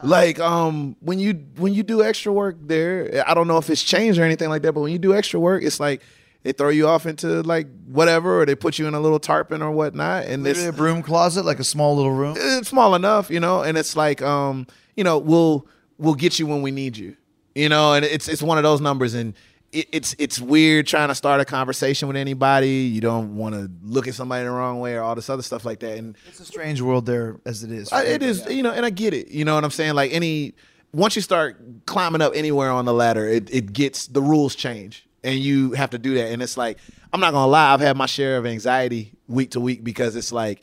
Like 0.03 0.39
um, 0.39 0.97
when 1.01 1.19
you 1.19 1.35
when 1.57 1.73
you 1.75 1.83
do 1.83 2.03
extra 2.03 2.33
work 2.33 2.57
there, 2.61 3.25
I 3.27 3.35
don't 3.35 3.49
know 3.49 3.59
if 3.59 3.71
it's 3.71 3.83
changed 3.83 4.19
or 4.19 4.25
anything 4.25 4.49
like 4.49 4.63
that, 4.63 4.73
but 4.73 4.81
when 4.81 4.93
you 4.93 4.99
do 4.99 5.15
extra 5.15 5.41
work, 5.41 5.63
it's 5.63 5.81
like 5.81 6.03
they 6.43 6.53
throw 6.53 6.69
you 6.69 6.87
off 6.87 7.07
into 7.07 7.43
like 7.43 7.67
whatever, 7.87 8.41
or 8.41 8.47
they 8.47 8.55
put 8.55 8.79
you 8.79 8.87
in 8.87 8.95
a 8.95 9.01
little 9.01 9.19
tarpon 9.19 9.63
or 9.63 9.71
whatnot, 9.71 10.27
and 10.27 10.43
Literally 10.43 10.69
it's 10.69 10.77
a 10.77 10.79
broom 10.79 11.03
closet, 11.03 11.45
like 11.45 11.59
a 11.59 11.65
small 11.65 11.97
little 11.97 12.13
room. 12.13 12.37
it's 12.39 12.69
small 12.69 12.95
enough, 12.95 13.31
you 13.31 13.41
know, 13.41 13.63
and 13.63 13.79
it's 13.79 13.97
like 13.97 14.21
um, 14.23 14.67
you 14.97 15.05
know, 15.05 15.19
we'll 15.19 15.67
we'll 15.99 16.15
get 16.15 16.39
you 16.39 16.47
when 16.47 16.63
we 16.63 16.71
need 16.71 16.97
you. 16.97 17.17
You 17.55 17.69
know, 17.69 17.95
and 17.95 18.05
it's 18.05 18.29
it's 18.29 18.43
one 18.43 18.59
of 18.59 18.65
those 18.65 18.81
numbers 18.81 19.15
and 19.15 19.35
it, 19.75 19.89
it's 19.93 20.15
it's 20.19 20.41
weird 20.41 20.87
trying 20.87 21.09
to 21.09 21.15
start 21.15 21.41
a 21.41 21.45
conversation 21.45 22.09
with 22.09 22.17
anybody. 22.17 22.85
You 22.87 23.01
don't 23.01 23.37
want 23.37 23.55
to 23.55 23.71
look 23.83 24.07
at 24.07 24.15
somebody 24.15 24.45
the 24.45 24.51
wrong 24.51 24.81
way 24.81 24.95
or 24.95 25.03
all 25.03 25.15
this 25.15 25.29
other 25.29 25.43
stuff 25.43 25.65
like 25.65 25.81
that. 25.81 25.99
And 25.99 26.17
It's 26.29 26.41
a 26.41 26.45
strange 26.45 26.81
world 26.81 27.07
there 27.07 27.41
as 27.45 27.65
it 27.65 27.73
is. 27.73 27.93
I, 27.93 28.05
it 28.05 28.23
is, 28.23 28.47
you 28.49 28.63
know, 28.63 28.71
and 28.71 28.87
I 28.87 28.91
get 28.91 29.13
it. 29.13 29.29
You 29.29 29.45
know 29.45 29.55
what 29.55 29.65
I'm 29.65 29.71
saying? 29.71 29.95
Like 29.95 30.13
any 30.13 30.55
once 30.93 31.17
you 31.17 31.23
start 31.23 31.61
climbing 31.87 32.23
up 32.23 32.33
anywhere 32.35 32.71
on 32.71 32.85
the 32.85 32.95
ladder, 32.95 33.27
it, 33.27 33.53
it 33.53 33.73
gets 33.73 34.07
the 34.07 34.23
rules 34.23 34.55
change. 34.55 35.07
And 35.25 35.39
you 35.39 35.73
have 35.73 35.91
to 35.91 35.99
do 35.99 36.15
that. 36.15 36.33
And 36.33 36.43
it's 36.43 36.57
like, 36.57 36.79
I'm 37.13 37.21
not 37.21 37.33
gonna 37.33 37.51
lie, 37.51 37.73
I've 37.73 37.81
had 37.81 37.97
my 37.97 38.07
share 38.07 38.37
of 38.37 38.47
anxiety 38.47 39.13
week 39.27 39.53
to 39.53 39.61
week 39.61 39.83
because 39.83 40.17
it's 40.17 40.33
like, 40.33 40.61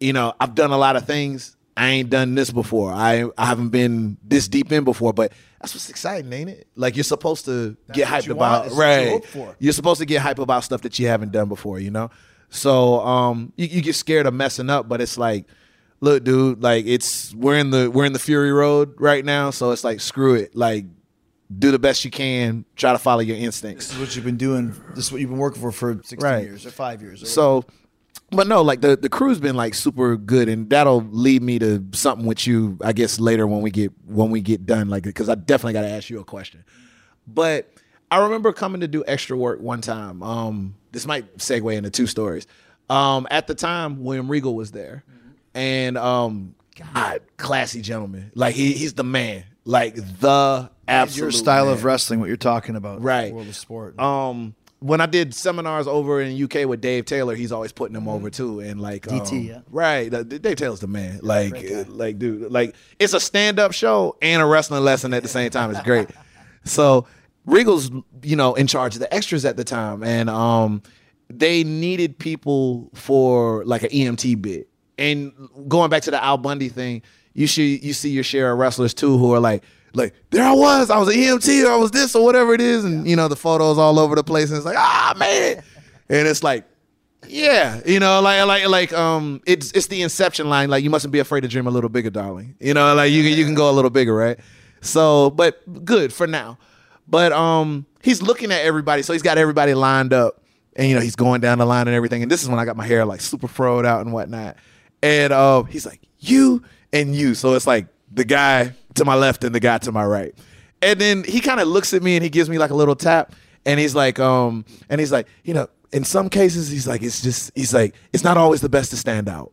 you 0.00 0.12
know, 0.12 0.34
I've 0.40 0.54
done 0.54 0.70
a 0.70 0.76
lot 0.78 0.96
of 0.96 1.06
things. 1.06 1.53
I 1.76 1.88
ain't 1.88 2.10
done 2.10 2.34
this 2.34 2.50
before. 2.50 2.92
I 2.92 3.24
I 3.36 3.46
haven't 3.46 3.70
been 3.70 4.16
this 4.22 4.46
deep 4.48 4.70
in 4.70 4.84
before, 4.84 5.12
but 5.12 5.32
that's 5.60 5.74
what's 5.74 5.90
exciting, 5.90 6.32
ain't 6.32 6.50
it? 6.50 6.68
Like 6.76 6.96
you're 6.96 7.02
supposed 7.04 7.44
to 7.46 7.76
get 7.92 8.06
hyped 8.06 8.28
about, 8.30 8.66
what 8.66 8.72
you 8.74 8.80
right? 9.42 9.56
You're 9.58 9.72
supposed 9.72 9.98
to 10.00 10.06
get 10.06 10.20
hype 10.22 10.38
about 10.38 10.62
stuff 10.64 10.82
that 10.82 10.98
you 10.98 11.08
haven't 11.08 11.32
done 11.32 11.48
before, 11.48 11.78
you 11.80 11.90
know. 11.90 12.10
So 12.50 13.00
um, 13.00 13.52
you, 13.56 13.66
you 13.66 13.82
get 13.82 13.94
scared 13.96 14.26
of 14.26 14.34
messing 14.34 14.70
up, 14.70 14.88
but 14.88 15.00
it's 15.00 15.18
like, 15.18 15.46
look, 16.00 16.22
dude, 16.22 16.62
like 16.62 16.86
it's 16.86 17.34
we're 17.34 17.58
in 17.58 17.70
the 17.70 17.90
we're 17.90 18.04
in 18.04 18.12
the 18.12 18.18
Fury 18.20 18.52
Road 18.52 18.94
right 19.00 19.24
now, 19.24 19.50
so 19.50 19.72
it's 19.72 19.82
like 19.82 20.00
screw 20.00 20.34
it, 20.34 20.54
like 20.54 20.84
do 21.58 21.70
the 21.72 21.78
best 21.78 22.04
you 22.04 22.10
can, 22.10 22.64
try 22.76 22.92
to 22.92 22.98
follow 22.98 23.20
your 23.20 23.36
instincts. 23.36 23.88
This 23.88 23.94
is 23.96 24.00
what 24.00 24.14
you've 24.16 24.24
been 24.24 24.36
doing. 24.36 24.74
This 24.94 25.06
is 25.06 25.12
what 25.12 25.20
you've 25.20 25.30
been 25.30 25.38
working 25.38 25.60
for 25.60 25.72
for 25.72 25.94
16 26.02 26.18
Right. 26.20 26.44
years 26.44 26.64
or 26.66 26.70
five 26.70 27.02
years. 27.02 27.22
Or 27.22 27.26
So, 27.26 27.64
but 28.34 28.46
no, 28.46 28.62
like 28.62 28.80
the 28.80 28.96
the 28.96 29.08
crew's 29.08 29.38
been 29.40 29.56
like 29.56 29.74
super 29.74 30.16
good, 30.16 30.48
and 30.48 30.68
that'll 30.70 31.02
lead 31.10 31.42
me 31.42 31.58
to 31.58 31.84
something 31.92 32.26
with 32.26 32.46
you, 32.46 32.78
I 32.82 32.92
guess 32.92 33.18
later 33.18 33.46
when 33.46 33.60
we 33.62 33.70
get 33.70 33.92
when 34.06 34.30
we 34.30 34.40
get 34.40 34.66
done, 34.66 34.88
like 34.88 35.02
because 35.04 35.28
I 35.28 35.34
definitely 35.34 35.74
got 35.74 35.82
to 35.82 35.90
ask 35.90 36.10
you 36.10 36.20
a 36.20 36.24
question. 36.24 36.64
But 37.26 37.70
I 38.10 38.22
remember 38.24 38.52
coming 38.52 38.80
to 38.82 38.88
do 38.88 39.02
extra 39.06 39.36
work 39.36 39.60
one 39.60 39.80
time. 39.80 40.22
Um, 40.22 40.74
this 40.92 41.06
might 41.06 41.38
segue 41.38 41.74
into 41.74 41.90
two 41.90 42.06
stories. 42.06 42.46
Um, 42.90 43.26
at 43.30 43.46
the 43.46 43.54
time, 43.54 44.04
William 44.04 44.30
Regal 44.30 44.54
was 44.54 44.70
there, 44.70 45.04
and 45.54 45.96
um, 45.96 46.54
God, 46.94 47.22
classy 47.36 47.80
gentleman, 47.80 48.30
like 48.34 48.54
he, 48.54 48.72
he's 48.72 48.94
the 48.94 49.04
man, 49.04 49.44
like 49.64 49.94
the 49.94 50.70
absolute 50.86 51.24
your 51.24 51.30
style 51.32 51.66
man. 51.66 51.74
of 51.74 51.84
wrestling, 51.84 52.20
what 52.20 52.28
you're 52.28 52.36
talking 52.36 52.76
about, 52.76 53.02
Right. 53.02 53.32
World 53.32 53.48
of 53.48 53.56
sport. 53.56 53.98
Um, 53.98 54.54
when 54.84 55.00
I 55.00 55.06
did 55.06 55.32
seminars 55.32 55.86
over 55.86 56.20
in 56.20 56.44
UK 56.44 56.68
with 56.68 56.82
Dave 56.82 57.06
Taylor, 57.06 57.34
he's 57.34 57.52
always 57.52 57.72
putting 57.72 57.94
them 57.94 58.06
over 58.06 58.28
too, 58.28 58.60
and 58.60 58.82
like 58.82 59.04
DT, 59.06 59.30
um, 59.32 59.38
yeah. 59.38 59.60
right. 59.70 60.10
Dave 60.10 60.56
Taylor's 60.56 60.80
the 60.80 60.86
man. 60.86 61.20
Like, 61.22 61.56
like, 61.88 62.18
dude, 62.18 62.52
like 62.52 62.76
it's 62.98 63.14
a 63.14 63.20
stand 63.20 63.58
up 63.58 63.72
show 63.72 64.18
and 64.20 64.42
a 64.42 64.44
wrestling 64.44 64.84
lesson 64.84 65.14
at 65.14 65.22
the 65.22 65.28
same 65.28 65.48
time. 65.48 65.70
It's 65.70 65.80
great. 65.80 66.10
so 66.64 67.06
Regal's, 67.46 67.90
you 68.22 68.36
know, 68.36 68.52
in 68.56 68.66
charge 68.66 68.94
of 68.94 69.00
the 69.00 69.12
extras 69.12 69.46
at 69.46 69.56
the 69.56 69.64
time, 69.64 70.02
and 70.02 70.28
um, 70.28 70.82
they 71.30 71.64
needed 71.64 72.18
people 72.18 72.90
for 72.92 73.64
like 73.64 73.84
an 73.84 73.90
EMT 73.90 74.42
bit. 74.42 74.68
And 74.98 75.32
going 75.66 75.88
back 75.88 76.02
to 76.02 76.10
the 76.10 76.22
Al 76.22 76.36
Bundy 76.36 76.68
thing, 76.68 77.00
you 77.32 77.46
should 77.46 77.82
you 77.82 77.94
see 77.94 78.10
your 78.10 78.22
share 78.22 78.52
of 78.52 78.58
wrestlers 78.58 78.92
too 78.92 79.16
who 79.16 79.32
are 79.32 79.40
like, 79.40 79.64
like 79.94 80.14
there 80.30 80.44
I 80.44 80.52
was, 80.52 80.90
I 80.90 80.98
was 80.98 81.08
an 81.08 81.14
EMT, 81.14 81.64
or 81.64 81.72
I 81.72 81.76
was 81.76 81.90
this 81.90 82.14
or 82.14 82.24
whatever 82.24 82.54
it 82.54 82.60
is, 82.60 82.84
and 82.84 83.06
you 83.08 83.16
know 83.16 83.28
the 83.28 83.36
photos 83.36 83.78
all 83.78 83.98
over 83.98 84.14
the 84.14 84.24
place, 84.24 84.50
and 84.50 84.56
it's 84.56 84.66
like 84.66 84.76
ah 84.78 85.14
man, 85.16 85.62
and 86.08 86.28
it's 86.28 86.42
like. 86.42 86.64
Yeah, 87.26 87.80
you 87.86 88.00
know, 88.00 88.20
like 88.20 88.44
like 88.46 88.68
like 88.68 88.92
um, 88.92 89.40
it's 89.46 89.72
it's 89.72 89.86
the 89.86 90.02
inception 90.02 90.50
line. 90.50 90.68
Like 90.68 90.84
you 90.84 90.90
mustn't 90.90 91.10
be 91.10 91.20
afraid 91.20 91.40
to 91.40 91.48
dream 91.48 91.66
a 91.66 91.70
little 91.70 91.88
bigger, 91.88 92.10
darling. 92.10 92.54
You 92.60 92.74
know, 92.74 92.94
like 92.94 93.12
you 93.12 93.22
can 93.22 93.32
you 93.38 93.46
can 93.46 93.54
go 93.54 93.70
a 93.70 93.72
little 93.72 93.88
bigger, 93.88 94.14
right? 94.14 94.38
So, 94.82 95.30
but 95.30 95.86
good 95.86 96.12
for 96.12 96.26
now. 96.26 96.58
But 97.08 97.32
um, 97.32 97.86
he's 98.02 98.22
looking 98.22 98.52
at 98.52 98.60
everybody, 98.60 99.00
so 99.00 99.14
he's 99.14 99.22
got 99.22 99.38
everybody 99.38 99.72
lined 99.72 100.12
up, 100.12 100.42
and 100.76 100.86
you 100.86 100.94
know 100.94 101.00
he's 101.00 101.16
going 101.16 101.40
down 101.40 101.58
the 101.58 101.64
line 101.64 101.88
and 101.88 101.96
everything. 101.96 102.22
And 102.22 102.30
this 102.30 102.42
is 102.42 102.48
when 102.48 102.58
I 102.58 102.66
got 102.66 102.76
my 102.76 102.86
hair 102.86 103.04
like 103.04 103.22
super 103.22 103.48
froed 103.48 103.86
out 103.86 104.02
and 104.02 104.12
whatnot. 104.12 104.56
And 105.02 105.32
uh, 105.32 105.62
he's 105.64 105.86
like, 105.86 106.00
you 106.18 106.62
and 106.92 107.14
you. 107.14 107.34
So 107.34 107.54
it's 107.54 107.66
like 107.66 107.86
the 108.12 108.24
guy 108.24 108.74
to 108.94 109.04
my 109.04 109.14
left 109.14 109.44
and 109.44 109.54
the 109.54 109.60
guy 109.60 109.78
to 109.78 109.92
my 109.92 110.04
right. 110.04 110.34
And 110.82 111.00
then 111.00 111.24
he 111.24 111.40
kind 111.40 111.60
of 111.60 111.68
looks 111.68 111.94
at 111.94 112.02
me 112.02 112.16
and 112.16 112.22
he 112.22 112.30
gives 112.30 112.50
me 112.50 112.58
like 112.58 112.70
a 112.70 112.74
little 112.74 112.96
tap. 112.96 113.34
And 113.66 113.80
he's 113.80 113.94
like, 113.94 114.18
um, 114.18 114.64
and 114.90 115.00
he's 115.00 115.10
like, 115.10 115.26
you 115.44 115.54
know, 115.54 115.68
in 115.92 116.04
some 116.04 116.28
cases, 116.28 116.68
he's 116.68 116.86
like, 116.86 117.02
it's 117.02 117.22
just, 117.22 117.50
he's 117.54 117.72
like, 117.72 117.94
it's 118.12 118.24
not 118.24 118.36
always 118.36 118.60
the 118.60 118.68
best 118.68 118.90
to 118.90 118.96
stand 118.96 119.28
out. 119.28 119.52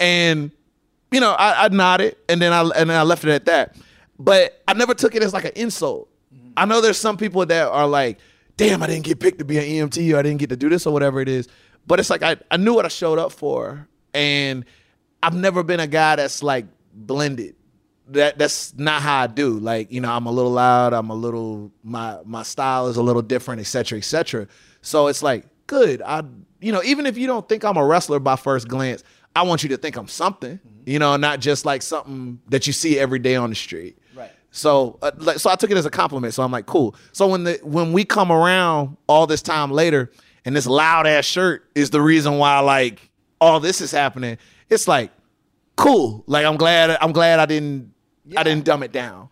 And 0.00 0.52
you 1.12 1.20
know, 1.20 1.32
I, 1.32 1.66
I 1.66 1.68
nodded 1.68 2.16
and 2.28 2.42
then 2.42 2.52
I 2.52 2.62
and 2.62 2.90
then 2.90 2.98
I 2.98 3.02
left 3.02 3.24
it 3.24 3.30
at 3.30 3.44
that. 3.44 3.76
But 4.18 4.62
I 4.66 4.72
never 4.72 4.94
took 4.94 5.14
it 5.14 5.22
as 5.22 5.32
like 5.32 5.44
an 5.44 5.52
insult. 5.54 6.08
I 6.56 6.64
know 6.64 6.80
there's 6.80 6.98
some 6.98 7.16
people 7.16 7.44
that 7.46 7.68
are 7.68 7.86
like, 7.86 8.18
damn, 8.56 8.82
I 8.82 8.86
didn't 8.86 9.04
get 9.04 9.20
picked 9.20 9.38
to 9.38 9.44
be 9.44 9.58
an 9.58 9.64
EMT 9.64 10.12
or 10.14 10.18
I 10.18 10.22
didn't 10.22 10.38
get 10.38 10.50
to 10.50 10.56
do 10.56 10.68
this 10.68 10.86
or 10.86 10.92
whatever 10.92 11.20
it 11.20 11.28
is. 11.28 11.48
But 11.86 12.00
it's 12.00 12.10
like 12.10 12.22
I, 12.22 12.36
I 12.50 12.56
knew 12.56 12.74
what 12.74 12.84
I 12.84 12.88
showed 12.88 13.18
up 13.18 13.32
for. 13.32 13.86
And 14.14 14.64
I've 15.22 15.34
never 15.34 15.62
been 15.62 15.80
a 15.80 15.86
guy 15.86 16.16
that's 16.16 16.42
like 16.42 16.66
blended. 16.94 17.54
That 18.12 18.38
that's 18.38 18.74
not 18.76 19.02
how 19.02 19.22
I 19.22 19.26
do. 19.26 19.58
Like, 19.58 19.92
you 19.92 20.00
know, 20.00 20.10
I'm 20.10 20.26
a 20.26 20.30
little 20.30 20.52
loud, 20.52 20.92
I'm 20.92 21.10
a 21.10 21.14
little 21.14 21.72
my 21.82 22.18
my 22.24 22.42
style 22.42 22.88
is 22.88 22.96
a 22.96 23.02
little 23.02 23.22
different, 23.22 23.60
et 23.60 23.66
cetera, 23.66 23.98
et 23.98 24.04
cetera. 24.04 24.46
So 24.82 25.08
it's 25.08 25.22
like, 25.22 25.46
good. 25.66 26.02
I 26.02 26.22
you 26.60 26.72
know, 26.72 26.82
even 26.82 27.06
if 27.06 27.18
you 27.18 27.26
don't 27.26 27.48
think 27.48 27.64
I'm 27.64 27.76
a 27.76 27.84
wrestler 27.84 28.20
by 28.20 28.36
first 28.36 28.68
glance, 28.68 29.02
I 29.34 29.42
want 29.42 29.62
you 29.62 29.70
to 29.70 29.76
think 29.76 29.96
I'm 29.96 30.08
something, 30.08 30.60
you 30.84 30.98
know, 30.98 31.16
not 31.16 31.40
just 31.40 31.64
like 31.64 31.82
something 31.82 32.40
that 32.48 32.66
you 32.66 32.72
see 32.72 32.98
every 32.98 33.18
day 33.18 33.34
on 33.34 33.50
the 33.50 33.56
street. 33.56 33.98
Right. 34.14 34.30
So, 34.50 34.98
uh, 35.02 35.10
like, 35.16 35.38
so 35.38 35.50
I 35.50 35.56
took 35.56 35.70
it 35.70 35.76
as 35.76 35.86
a 35.86 35.90
compliment. 35.90 36.34
So 36.34 36.42
I'm 36.42 36.52
like, 36.52 36.66
cool. 36.66 36.94
So 37.12 37.26
when 37.28 37.44
the 37.44 37.58
when 37.62 37.92
we 37.92 38.04
come 38.04 38.30
around 38.30 38.96
all 39.06 39.26
this 39.26 39.42
time 39.42 39.70
later, 39.70 40.12
and 40.44 40.54
this 40.54 40.66
loud 40.66 41.06
ass 41.06 41.24
shirt 41.24 41.68
is 41.74 41.90
the 41.90 42.00
reason 42.00 42.38
why 42.38 42.58
like 42.60 43.10
all 43.40 43.58
this 43.60 43.80
is 43.80 43.90
happening, 43.90 44.38
it's 44.68 44.86
like 44.86 45.10
cool. 45.76 46.22
Like 46.26 46.44
I'm 46.44 46.56
glad 46.56 46.96
I'm 47.00 47.12
glad 47.12 47.40
I 47.40 47.46
didn't 47.46 47.91
I 48.36 48.42
didn't 48.42 48.64
dumb 48.64 48.82
it 48.82 48.92
down. 48.92 49.28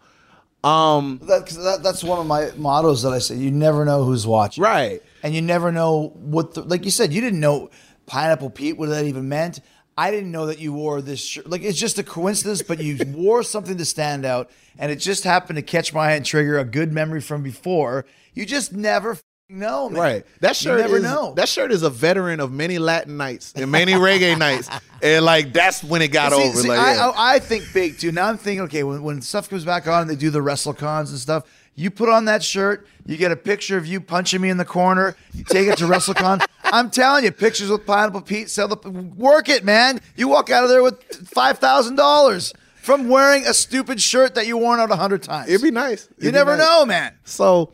Um, 0.63 1.21
That, 1.25 1.47
'cause 1.47 1.57
that, 1.63 1.83
that's 1.83 2.05
one 2.05 2.19
of 2.19 2.27
my 2.27 2.51
mottos 2.57 3.03
that 3.03 3.13
I 3.13 3.19
say. 3.19 3.37
You 3.37 3.51
never 3.51 3.85
know 3.85 4.05
who's 4.05 4.27
watching. 4.27 4.63
right. 4.63 5.03
and 5.23 5.35
you 5.35 5.41
never 5.43 5.73
know 5.73 6.13
what 6.17 6.55
the, 6.55 6.63
like 6.63 6.85
you 6.85 6.91
said 6.91 7.13
you 7.13 7.21
didn't 7.21 7.41
know 7.41 7.71
pineapple 8.07 8.51
pete 8.51 8.77
what 8.79 8.89
that 8.89 9.05
even 9.05 9.29
meant 9.29 9.61
i 9.97 10.11
didn't 10.11 10.33
know 10.33 10.47
that 10.47 10.59
you 10.59 10.73
wore 10.73 11.01
this 11.03 11.23
shirt 11.23 11.47
like 11.49 11.63
it's 11.63 11.79
just 11.79 11.99
a 11.99 12.03
coincidence 12.03 12.63
but 12.63 12.81
you 12.83 12.99
wore 13.15 13.43
something 13.43 13.77
to 13.77 13.85
stand 13.85 14.25
out 14.25 14.51
and 14.79 14.91
it 14.91 14.97
just 14.97 15.23
happened 15.25 15.57
to 15.57 15.63
catch 15.63 15.93
my 15.93 16.09
eye 16.09 16.13
and 16.13 16.25
trigger 16.25 16.59
a 16.59 16.65
good 16.65 16.91
memory 16.93 17.21
from 17.21 17.43
before 17.43 18.05
you 18.35 18.45
just 18.47 18.73
never 18.73 19.17
know 19.51 19.89
man. 19.89 20.01
Right. 20.01 20.27
That 20.41 20.57
shirt 20.57 20.79
you 20.79 20.83
never 20.85 20.97
is, 20.99 21.03
know 21.03 21.35
That 21.35 21.49
shirt 21.49 21.73
is 21.73 21.83
a 21.83 21.91
veteran 21.91 22.41
of 22.41 22.53
many 22.53 22.79
Latin 22.79 23.17
nights 23.17 23.53
and 23.55 23.71
many 23.71 23.93
reggae 23.93 24.39
nights. 24.39 24.69
And 25.03 25.25
like 25.25 25.55
that's 25.55 25.83
when 25.83 26.03
it 26.03 26.09
got 26.09 26.33
See- 26.33 26.43
over. 26.43 26.57
see, 26.59 26.69
like, 26.69 26.79
I, 26.79 26.95
yeah. 26.95 27.09
I, 27.17 27.35
I 27.37 27.39
think 27.39 27.65
big 27.73 27.99
too. 27.99 28.13
Now 28.13 28.29
I'm 28.29 28.37
thinking, 28.37 28.65
okay, 28.65 28.83
when, 28.83 29.03
when 29.03 29.23
stuff 29.23 29.49
comes 29.49 29.65
back 29.65 29.87
on 29.87 30.03
and 30.03 30.11
they 30.11 30.15
do 30.15 30.29
the 30.29 30.43
wrestle 30.43 30.75
cons 30.75 31.11
and 31.11 31.19
stuff, 31.19 31.45
you 31.75 31.91
put 31.91 32.11
on 32.11 32.27
that 32.27 32.43
shirt, 32.43 32.87
you 33.07 33.17
get 33.17 33.33
a 33.33 33.37
picture 33.37 33.79
of 33.79 33.87
you 33.87 33.99
punching 34.03 34.43
me 34.43 34.51
in 34.51 34.59
the 34.59 34.65
corner, 34.67 35.17
you 35.33 35.43
take 35.45 35.69
it 35.69 35.79
to 35.79 35.85
WrestleCon. 35.85 36.45
I'm 36.65 36.91
telling 36.91 37.25
you, 37.25 37.33
pictures 37.33 37.71
with 37.71 37.87
Pineapple 37.87 38.21
Pete, 38.21 38.51
sell 38.51 38.69
the 38.69 38.77
work 38.91 39.49
it, 39.49 39.65
man. 39.65 40.01
You 40.17 40.29
walk 40.29 40.51
out 40.51 40.65
of 40.65 40.69
there 40.69 40.83
with 40.83 41.03
five 41.27 41.59
thousand 41.59 41.95
dollars 41.97 42.53
from 42.77 43.09
wearing 43.09 43.47
a 43.47 43.55
stupid 43.55 44.01
shirt 44.03 44.35
that 44.35 44.47
you 44.47 44.59
worn 44.59 44.81
out 44.81 44.91
a 44.91 44.97
hundred 44.97 45.23
times. 45.23 45.49
It'd 45.49 45.63
be 45.63 45.71
nice. 45.71 46.09
It'd 46.13 46.25
you 46.25 46.33
never 46.33 46.57
nice. 46.59 46.67
know, 46.67 46.85
man. 46.85 47.15
So, 47.25 47.73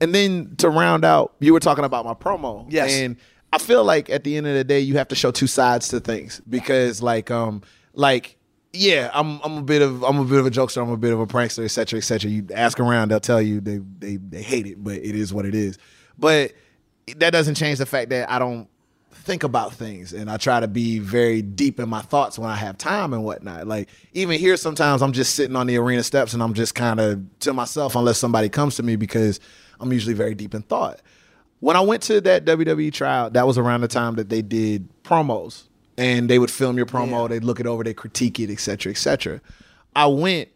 and 0.00 0.14
then 0.14 0.54
to 0.56 0.70
round 0.70 1.04
out, 1.04 1.34
you 1.40 1.52
were 1.52 1.60
talking 1.60 1.84
about 1.84 2.04
my 2.04 2.14
promo. 2.14 2.66
Yes. 2.68 2.92
And 2.92 3.16
I 3.52 3.58
feel 3.58 3.84
like 3.84 4.10
at 4.10 4.24
the 4.24 4.36
end 4.36 4.46
of 4.46 4.54
the 4.54 4.64
day, 4.64 4.80
you 4.80 4.96
have 4.98 5.08
to 5.08 5.14
show 5.14 5.30
two 5.30 5.46
sides 5.46 5.88
to 5.88 6.00
things 6.00 6.40
because, 6.48 7.02
like, 7.02 7.30
um, 7.30 7.62
like, 7.94 8.36
yeah, 8.72 9.10
I'm 9.14 9.40
I'm 9.42 9.58
a 9.58 9.62
bit 9.62 9.82
of 9.82 10.04
I'm 10.04 10.18
a 10.18 10.24
bit 10.24 10.38
of 10.38 10.46
a 10.46 10.50
jokester, 10.50 10.82
I'm 10.82 10.90
a 10.90 10.96
bit 10.96 11.12
of 11.12 11.20
a 11.20 11.26
prankster, 11.26 11.64
et 11.64 11.68
cetera, 11.68 11.98
et 11.98 12.02
cetera. 12.02 12.30
You 12.30 12.46
ask 12.54 12.78
around, 12.78 13.10
they'll 13.10 13.20
tell 13.20 13.40
you 13.40 13.60
they 13.60 13.78
they 13.98 14.16
they 14.16 14.42
hate 14.42 14.66
it, 14.66 14.82
but 14.82 14.96
it 14.96 15.16
is 15.16 15.32
what 15.32 15.46
it 15.46 15.54
is. 15.54 15.78
But 16.18 16.52
that 17.16 17.30
doesn't 17.30 17.54
change 17.54 17.78
the 17.78 17.86
fact 17.86 18.10
that 18.10 18.30
I 18.30 18.38
don't 18.38 18.68
think 19.28 19.42
about 19.42 19.74
things 19.74 20.14
and 20.14 20.30
I 20.30 20.38
try 20.38 20.58
to 20.58 20.68
be 20.68 20.98
very 20.98 21.42
deep 21.42 21.80
in 21.80 21.88
my 21.88 22.00
thoughts 22.00 22.38
when 22.38 22.48
I 22.48 22.56
have 22.56 22.78
time 22.78 23.12
and 23.12 23.24
whatnot. 23.24 23.66
Like 23.66 23.90
even 24.14 24.38
here 24.38 24.56
sometimes 24.56 25.02
I'm 25.02 25.12
just 25.12 25.34
sitting 25.34 25.54
on 25.54 25.66
the 25.66 25.76
arena 25.76 26.02
steps 26.02 26.32
and 26.32 26.42
I'm 26.42 26.54
just 26.54 26.74
kind 26.74 26.98
of 26.98 27.22
to 27.40 27.52
myself 27.52 27.94
unless 27.94 28.18
somebody 28.18 28.48
comes 28.48 28.76
to 28.76 28.82
me 28.82 28.96
because 28.96 29.38
I'm 29.80 29.92
usually 29.92 30.14
very 30.14 30.34
deep 30.34 30.54
in 30.54 30.62
thought. 30.62 31.00
When 31.60 31.76
I 31.76 31.80
went 31.80 32.02
to 32.04 32.20
that 32.20 32.44
WWE 32.44 32.92
trial, 32.92 33.30
that 33.30 33.46
was 33.46 33.58
around 33.58 33.80
the 33.80 33.88
time 33.88 34.14
that 34.16 34.28
they 34.28 34.42
did 34.42 34.88
promos 35.02 35.64
and 35.96 36.30
they 36.30 36.38
would 36.38 36.50
film 36.50 36.76
your 36.76 36.86
promo, 36.86 37.28
they'd 37.28 37.42
look 37.42 37.58
it 37.58 37.66
over, 37.66 37.82
they 37.82 37.94
critique 37.94 38.38
it, 38.38 38.50
et 38.50 38.60
cetera, 38.60 38.92
et 38.92 38.98
cetera. 38.98 39.40
I 39.96 40.06
went 40.06 40.48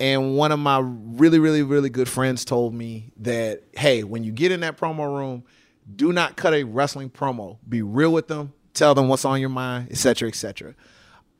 and 0.00 0.36
one 0.36 0.52
of 0.52 0.58
my 0.58 0.80
really, 0.82 1.38
really, 1.38 1.62
really 1.62 1.88
good 1.88 2.08
friends 2.08 2.44
told 2.44 2.74
me 2.74 3.12
that, 3.18 3.62
hey, 3.72 4.02
when 4.02 4.24
you 4.24 4.32
get 4.32 4.50
in 4.50 4.60
that 4.60 4.76
promo 4.76 5.16
room, 5.16 5.44
do 5.94 6.12
not 6.12 6.36
cut 6.36 6.54
a 6.54 6.64
wrestling 6.64 7.10
promo. 7.10 7.58
Be 7.68 7.82
real 7.82 8.12
with 8.12 8.28
them. 8.28 8.52
Tell 8.72 8.94
them 8.94 9.08
what's 9.08 9.24
on 9.24 9.40
your 9.40 9.50
mind, 9.50 9.88
et 9.90 9.96
cetera, 9.96 10.28
et 10.28 10.34
cetera. 10.34 10.74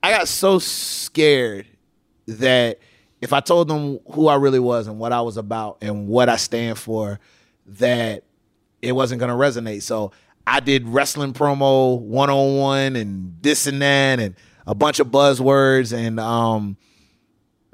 I 0.02 0.12
got 0.12 0.28
so 0.28 0.58
scared 0.58 1.66
that 2.26 2.78
if 3.20 3.32
I 3.32 3.40
told 3.40 3.68
them 3.68 4.00
who 4.10 4.28
I 4.28 4.36
really 4.36 4.58
was 4.58 4.86
and 4.86 4.98
what 4.98 5.12
I 5.12 5.22
was 5.22 5.36
about 5.36 5.78
and 5.80 6.08
what 6.08 6.28
I 6.28 6.36
stand 6.36 6.78
for, 6.78 7.20
that 7.66 8.24
it 8.82 8.92
wasn't 8.92 9.18
going 9.18 9.30
to 9.30 9.36
resonate. 9.36 9.82
So 9.82 10.12
I 10.46 10.60
did 10.60 10.86
wrestling 10.86 11.32
promo 11.32 11.98
one 11.98 12.30
on 12.30 12.56
one 12.58 12.96
and 12.96 13.36
this 13.40 13.66
and 13.66 13.80
that 13.80 14.20
and 14.20 14.34
a 14.66 14.74
bunch 14.74 15.00
of 15.00 15.08
buzzwords 15.08 15.96
and 15.96 16.20
um 16.20 16.76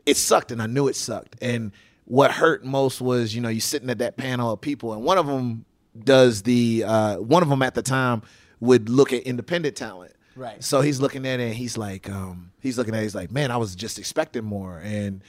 it 0.06 0.16
sucked 0.16 0.50
and 0.52 0.62
I 0.62 0.66
knew 0.66 0.88
it 0.88 0.96
sucked. 0.96 1.36
And 1.42 1.72
what 2.04 2.32
hurt 2.32 2.64
most 2.64 3.00
was, 3.00 3.34
you 3.34 3.40
know, 3.40 3.48
you 3.48 3.60
sitting 3.60 3.90
at 3.90 3.98
that 3.98 4.16
panel 4.16 4.52
of 4.52 4.60
people 4.60 4.92
and 4.92 5.02
one 5.02 5.18
of 5.18 5.26
them 5.26 5.64
does 5.98 6.42
the 6.42 6.84
uh 6.84 7.16
one 7.16 7.42
of 7.42 7.48
them 7.48 7.62
at 7.62 7.74
the 7.74 7.82
time 7.82 8.22
would 8.60 8.88
look 8.88 9.12
at 9.12 9.22
independent 9.24 9.76
talent. 9.76 10.12
Right. 10.36 10.62
So 10.62 10.80
he's 10.80 11.00
looking 11.00 11.26
at 11.26 11.40
it 11.40 11.44
and 11.44 11.54
he's 11.54 11.76
like 11.76 12.08
um 12.08 12.52
he's 12.60 12.78
looking 12.78 12.94
at 12.94 13.00
it, 13.00 13.04
he's 13.04 13.14
like, 13.14 13.30
"Man, 13.30 13.50
I 13.50 13.56
was 13.56 13.74
just 13.74 13.98
expecting 13.98 14.44
more." 14.44 14.80
And 14.82 15.22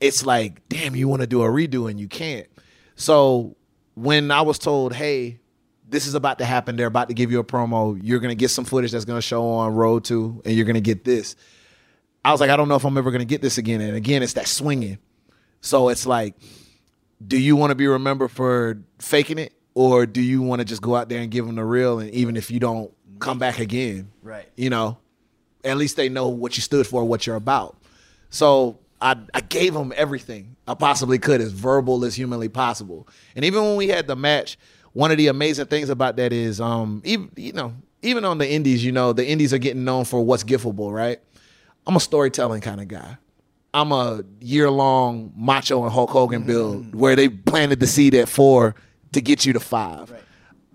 it's 0.00 0.24
like, 0.24 0.66
"Damn, 0.68 0.96
you 0.96 1.08
want 1.08 1.20
to 1.20 1.26
do 1.26 1.42
a 1.42 1.48
redo 1.48 1.90
and 1.90 2.00
you 2.00 2.08
can't." 2.08 2.46
So 2.96 3.56
when 3.94 4.30
I 4.30 4.42
was 4.42 4.58
told, 4.58 4.94
"Hey, 4.94 5.40
this 5.88 6.06
is 6.06 6.14
about 6.14 6.38
to 6.38 6.44
happen. 6.44 6.76
They're 6.76 6.86
about 6.86 7.08
to 7.08 7.14
give 7.14 7.30
you 7.30 7.38
a 7.40 7.44
promo. 7.44 7.98
You're 8.02 8.20
gonna 8.20 8.34
get 8.34 8.50
some 8.50 8.64
footage 8.64 8.92
that's 8.92 9.04
gonna 9.04 9.20
show 9.20 9.46
on 9.46 9.74
Road 9.74 10.04
to, 10.04 10.40
and 10.44 10.54
you're 10.54 10.66
gonna 10.66 10.80
get 10.80 11.04
this." 11.04 11.36
I 12.24 12.32
was 12.32 12.40
like, 12.40 12.50
I 12.50 12.56
don't 12.56 12.68
know 12.68 12.74
if 12.76 12.84
I'm 12.84 12.96
ever 12.98 13.10
gonna 13.10 13.24
get 13.24 13.42
this 13.42 13.58
again. 13.58 13.80
And 13.80 13.96
again, 13.96 14.22
it's 14.22 14.34
that 14.34 14.46
swinging. 14.46 14.98
So 15.60 15.88
it's 15.88 16.06
like, 16.06 16.34
do 17.26 17.38
you 17.38 17.56
want 17.56 17.70
to 17.70 17.74
be 17.74 17.86
remembered 17.86 18.30
for 18.30 18.82
faking 18.98 19.38
it, 19.38 19.52
or 19.80 20.04
do 20.04 20.20
you 20.20 20.42
want 20.42 20.60
to 20.60 20.64
just 20.66 20.82
go 20.82 20.94
out 20.94 21.08
there 21.08 21.20
and 21.20 21.30
give 21.30 21.46
them 21.46 21.54
the 21.54 21.64
real? 21.64 22.00
And 22.00 22.10
even 22.10 22.36
if 22.36 22.50
you 22.50 22.60
don't 22.60 22.92
come 23.18 23.38
back 23.38 23.58
again, 23.58 24.10
Right. 24.22 24.46
You 24.56 24.68
know, 24.68 24.98
at 25.64 25.78
least 25.78 25.96
they 25.96 26.08
know 26.10 26.28
what 26.28 26.56
you 26.56 26.62
stood 26.62 26.86
for, 26.86 27.02
what 27.04 27.26
you're 27.26 27.36
about. 27.36 27.78
So 28.28 28.78
I, 29.00 29.16
I 29.32 29.40
gave 29.40 29.72
them 29.72 29.92
everything 29.96 30.56
I 30.68 30.74
possibly 30.74 31.18
could, 31.18 31.40
as 31.40 31.52
verbal 31.52 32.04
as 32.04 32.14
humanly 32.14 32.48
possible. 32.50 33.08
And 33.34 33.44
even 33.44 33.62
when 33.62 33.76
we 33.76 33.88
had 33.88 34.06
the 34.06 34.16
match, 34.16 34.58
one 34.92 35.10
of 35.10 35.16
the 35.16 35.28
amazing 35.28 35.66
things 35.66 35.88
about 35.88 36.16
that 36.16 36.32
is, 36.32 36.60
um, 36.60 37.00
even 37.04 37.30
you 37.36 37.54
know, 37.54 37.74
even 38.02 38.24
on 38.26 38.36
the 38.36 38.48
indies, 38.50 38.84
you 38.84 38.92
know, 38.92 39.14
the 39.14 39.26
indies 39.26 39.54
are 39.54 39.58
getting 39.58 39.84
known 39.84 40.04
for 40.04 40.22
what's 40.22 40.44
giftable, 40.44 40.92
right? 40.92 41.20
I'm 41.86 41.96
a 41.96 42.00
storytelling 42.00 42.60
kind 42.60 42.80
of 42.80 42.88
guy. 42.88 43.16
I'm 43.72 43.92
a 43.92 44.22
year 44.40 44.70
long 44.70 45.32
Macho 45.36 45.84
and 45.84 45.92
Hulk 45.92 46.10
Hogan 46.10 46.42
build 46.42 46.94
where 46.94 47.16
they 47.16 47.28
planted 47.28 47.80
the 47.80 47.86
seed 47.86 48.14
at 48.14 48.28
four 48.28 48.74
to 49.12 49.20
get 49.20 49.44
you 49.44 49.52
to 49.52 49.60
five. 49.60 50.12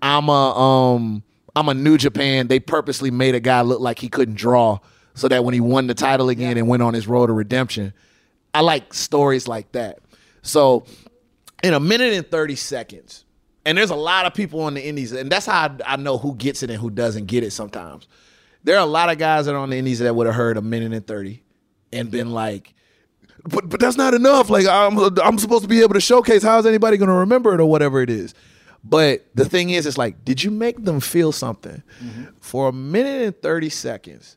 I'm 0.02 0.28
a 0.28 0.32
um 0.32 1.22
I'm 1.54 1.68
a 1.68 1.74
New 1.74 1.96
Japan. 1.96 2.48
They 2.48 2.60
purposely 2.60 3.10
made 3.10 3.34
a 3.34 3.40
guy 3.40 3.62
look 3.62 3.80
like 3.80 3.98
he 3.98 4.08
couldn't 4.08 4.34
draw 4.36 4.78
so 5.14 5.28
that 5.28 5.44
when 5.44 5.54
he 5.54 5.60
won 5.60 5.86
the 5.86 5.94
title 5.94 6.28
again 6.28 6.58
and 6.58 6.68
went 6.68 6.82
on 6.82 6.94
his 6.94 7.08
road 7.08 7.28
to 7.28 7.32
redemption. 7.32 7.94
I 8.52 8.60
like 8.60 8.92
stories 8.94 9.48
like 9.48 9.72
that. 9.72 9.98
So 10.42 10.84
in 11.62 11.74
a 11.74 11.80
minute 11.80 12.12
and 12.12 12.30
30 12.30 12.56
seconds, 12.56 13.24
and 13.64 13.76
there's 13.76 13.90
a 13.90 13.96
lot 13.96 14.26
of 14.26 14.34
people 14.34 14.60
on 14.60 14.74
the 14.74 14.86
indies, 14.86 15.12
and 15.12 15.30
that's 15.30 15.46
how 15.46 15.62
I, 15.66 15.94
I 15.94 15.96
know 15.96 16.18
who 16.18 16.34
gets 16.36 16.62
it 16.62 16.70
and 16.70 16.78
who 16.80 16.90
doesn't 16.90 17.26
get 17.26 17.42
it 17.42 17.50
sometimes. 17.50 18.06
There 18.62 18.76
are 18.76 18.82
a 18.82 18.86
lot 18.86 19.10
of 19.10 19.18
guys 19.18 19.46
that 19.46 19.54
are 19.54 19.58
on 19.58 19.70
the 19.70 19.76
indies 19.76 19.98
that 20.00 20.14
would 20.14 20.26
have 20.26 20.36
heard 20.36 20.56
a 20.56 20.62
minute 20.62 20.92
and 20.92 21.06
30 21.06 21.42
and 21.92 22.10
been 22.10 22.30
like, 22.30 22.74
but 23.48 23.68
but 23.68 23.80
that's 23.80 23.96
not 23.96 24.14
enough. 24.14 24.50
Like 24.50 24.66
I'm 24.66 24.98
I'm 25.20 25.38
supposed 25.38 25.62
to 25.62 25.68
be 25.68 25.82
able 25.82 25.94
to 25.94 26.00
showcase 26.00 26.42
how 26.42 26.58
is 26.58 26.66
anybody 26.66 26.96
going 26.96 27.08
to 27.08 27.14
remember 27.14 27.54
it 27.54 27.60
or 27.60 27.66
whatever 27.66 28.02
it 28.02 28.10
is. 28.10 28.34
But 28.84 29.26
the 29.34 29.44
thing 29.44 29.70
is, 29.70 29.84
it's 29.84 29.98
like, 29.98 30.24
did 30.24 30.44
you 30.44 30.50
make 30.50 30.84
them 30.84 31.00
feel 31.00 31.32
something 31.32 31.82
mm-hmm. 32.00 32.24
for 32.40 32.68
a 32.68 32.72
minute 32.72 33.22
and 33.22 33.42
thirty 33.42 33.68
seconds? 33.68 34.36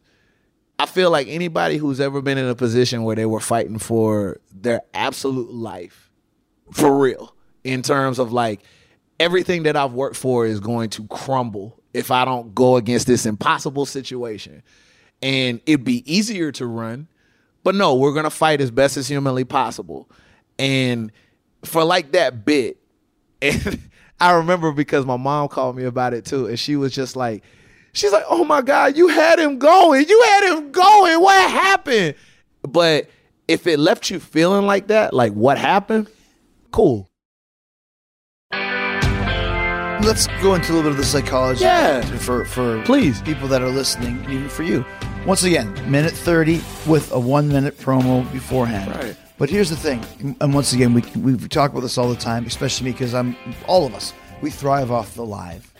I 0.79 0.85
feel 0.85 1.11
like 1.11 1.27
anybody 1.27 1.77
who's 1.77 1.99
ever 1.99 2.21
been 2.21 2.37
in 2.37 2.47
a 2.47 2.55
position 2.55 3.03
where 3.03 3.15
they 3.15 3.25
were 3.25 3.41
fighting 3.41 3.79
for 3.79 4.39
their 4.51 4.81
absolute 4.93 5.53
life, 5.53 6.09
for 6.71 6.97
real, 6.97 7.35
in 7.63 7.81
terms 7.81 8.17
of 8.17 8.31
like 8.31 8.61
everything 9.19 9.63
that 9.63 9.75
I've 9.75 9.91
worked 9.91 10.15
for 10.15 10.45
is 10.45 10.59
going 10.61 10.89
to 10.91 11.05
crumble 11.07 11.79
if 11.93 12.11
I 12.11 12.23
don't 12.23 12.55
go 12.55 12.77
against 12.77 13.07
this 13.07 13.25
impossible 13.25 13.85
situation. 13.85 14.63
And 15.21 15.59
it'd 15.65 15.83
be 15.83 16.09
easier 16.11 16.51
to 16.53 16.65
run, 16.65 17.09
but 17.63 17.75
no, 17.75 17.95
we're 17.95 18.13
gonna 18.13 18.29
fight 18.29 18.61
as 18.61 18.71
best 18.71 18.97
as 18.97 19.07
humanly 19.07 19.43
possible. 19.43 20.09
And 20.57 21.11
for 21.63 21.83
like 21.83 22.11
that 22.13 22.45
bit, 22.45 22.77
and 23.41 23.79
I 24.19 24.31
remember 24.33 24.71
because 24.71 25.05
my 25.05 25.17
mom 25.17 25.47
called 25.47 25.75
me 25.77 25.83
about 25.85 26.13
it 26.13 26.25
too, 26.25 26.47
and 26.47 26.59
she 26.59 26.75
was 26.75 26.93
just 26.93 27.15
like, 27.15 27.43
she's 27.93 28.11
like, 28.11 28.25
"Oh 28.29 28.43
my 28.43 28.61
God, 28.61 28.97
you 28.97 29.07
had 29.07 29.39
him 29.39 29.57
going, 29.59 30.07
you 30.07 30.23
had 30.29 30.53
him 30.53 30.71
going. 30.71 31.21
What 31.21 31.49
happened?" 31.51 32.15
But 32.61 33.09
if 33.47 33.65
it 33.67 33.79
left 33.79 34.09
you 34.09 34.19
feeling 34.19 34.65
like 34.65 34.87
that, 34.87 35.13
like 35.13 35.31
what 35.33 35.57
happened, 35.57 36.07
cool. 36.71 37.09
Let's 40.01 40.27
go 40.41 40.55
into 40.55 40.71
a 40.71 40.73
little 40.75 40.83
bit 40.83 40.91
of 40.91 40.97
the 40.97 41.03
psychology 41.03 41.63
Yeah. 41.63 42.01
for 42.17 42.45
for 42.45 42.81
Please. 42.83 43.21
people 43.21 43.47
that 43.49 43.61
are 43.61 43.69
listening, 43.69 44.23
even 44.29 44.47
for 44.49 44.63
you. 44.63 44.85
Once 45.25 45.43
again, 45.43 45.91
minute 45.91 46.13
thirty 46.13 46.61
with 46.87 47.11
a 47.11 47.19
one 47.19 47.47
minute 47.47 47.77
promo 47.77 48.29
beforehand. 48.31 48.89
Right. 48.95 49.15
But 49.37 49.49
here's 49.49 49.69
the 49.69 49.75
thing, 49.75 50.03
and 50.41 50.53
once 50.53 50.73
again, 50.73 50.93
we 50.93 51.01
we 51.19 51.37
talk 51.47 51.71
about 51.71 51.81
this 51.81 51.97
all 51.97 52.09
the 52.09 52.15
time, 52.15 52.45
especially 52.45 52.85
me 52.85 52.91
because 52.93 53.13
I'm 53.13 53.35
all 53.67 53.85
of 53.85 53.93
us. 53.93 54.13
We 54.41 54.49
thrive 54.49 54.91
off 54.91 55.13
the 55.15 55.25
live. 55.25 55.71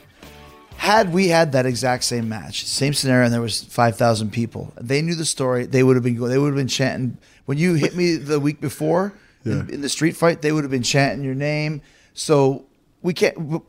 Had 0.76 1.12
we 1.12 1.28
had 1.28 1.52
that 1.52 1.66
exact 1.66 2.04
same 2.04 2.28
match, 2.28 2.64
same 2.64 2.94
scenario, 2.94 3.24
and 3.24 3.34
there 3.34 3.40
was 3.40 3.64
five 3.64 3.96
thousand 3.96 4.30
people, 4.30 4.72
they 4.80 5.02
knew 5.02 5.14
the 5.14 5.24
story. 5.24 5.66
They 5.66 5.82
would 5.82 5.96
have 5.96 6.04
been 6.04 6.16
going. 6.16 6.30
they 6.30 6.38
would 6.38 6.48
have 6.48 6.56
been 6.56 6.68
chanting 6.68 7.18
when 7.46 7.58
you 7.58 7.74
hit 7.74 7.96
me 7.96 8.16
the 8.16 8.38
week 8.38 8.60
before 8.60 9.12
in, 9.44 9.68
in 9.70 9.80
the 9.80 9.88
street 9.88 10.16
fight. 10.16 10.42
They 10.42 10.52
would 10.52 10.64
have 10.64 10.70
been 10.70 10.82
chanting 10.82 11.24
your 11.24 11.34
name. 11.34 11.82
So 12.14 12.66
we 13.02 13.14
can't. 13.14 13.62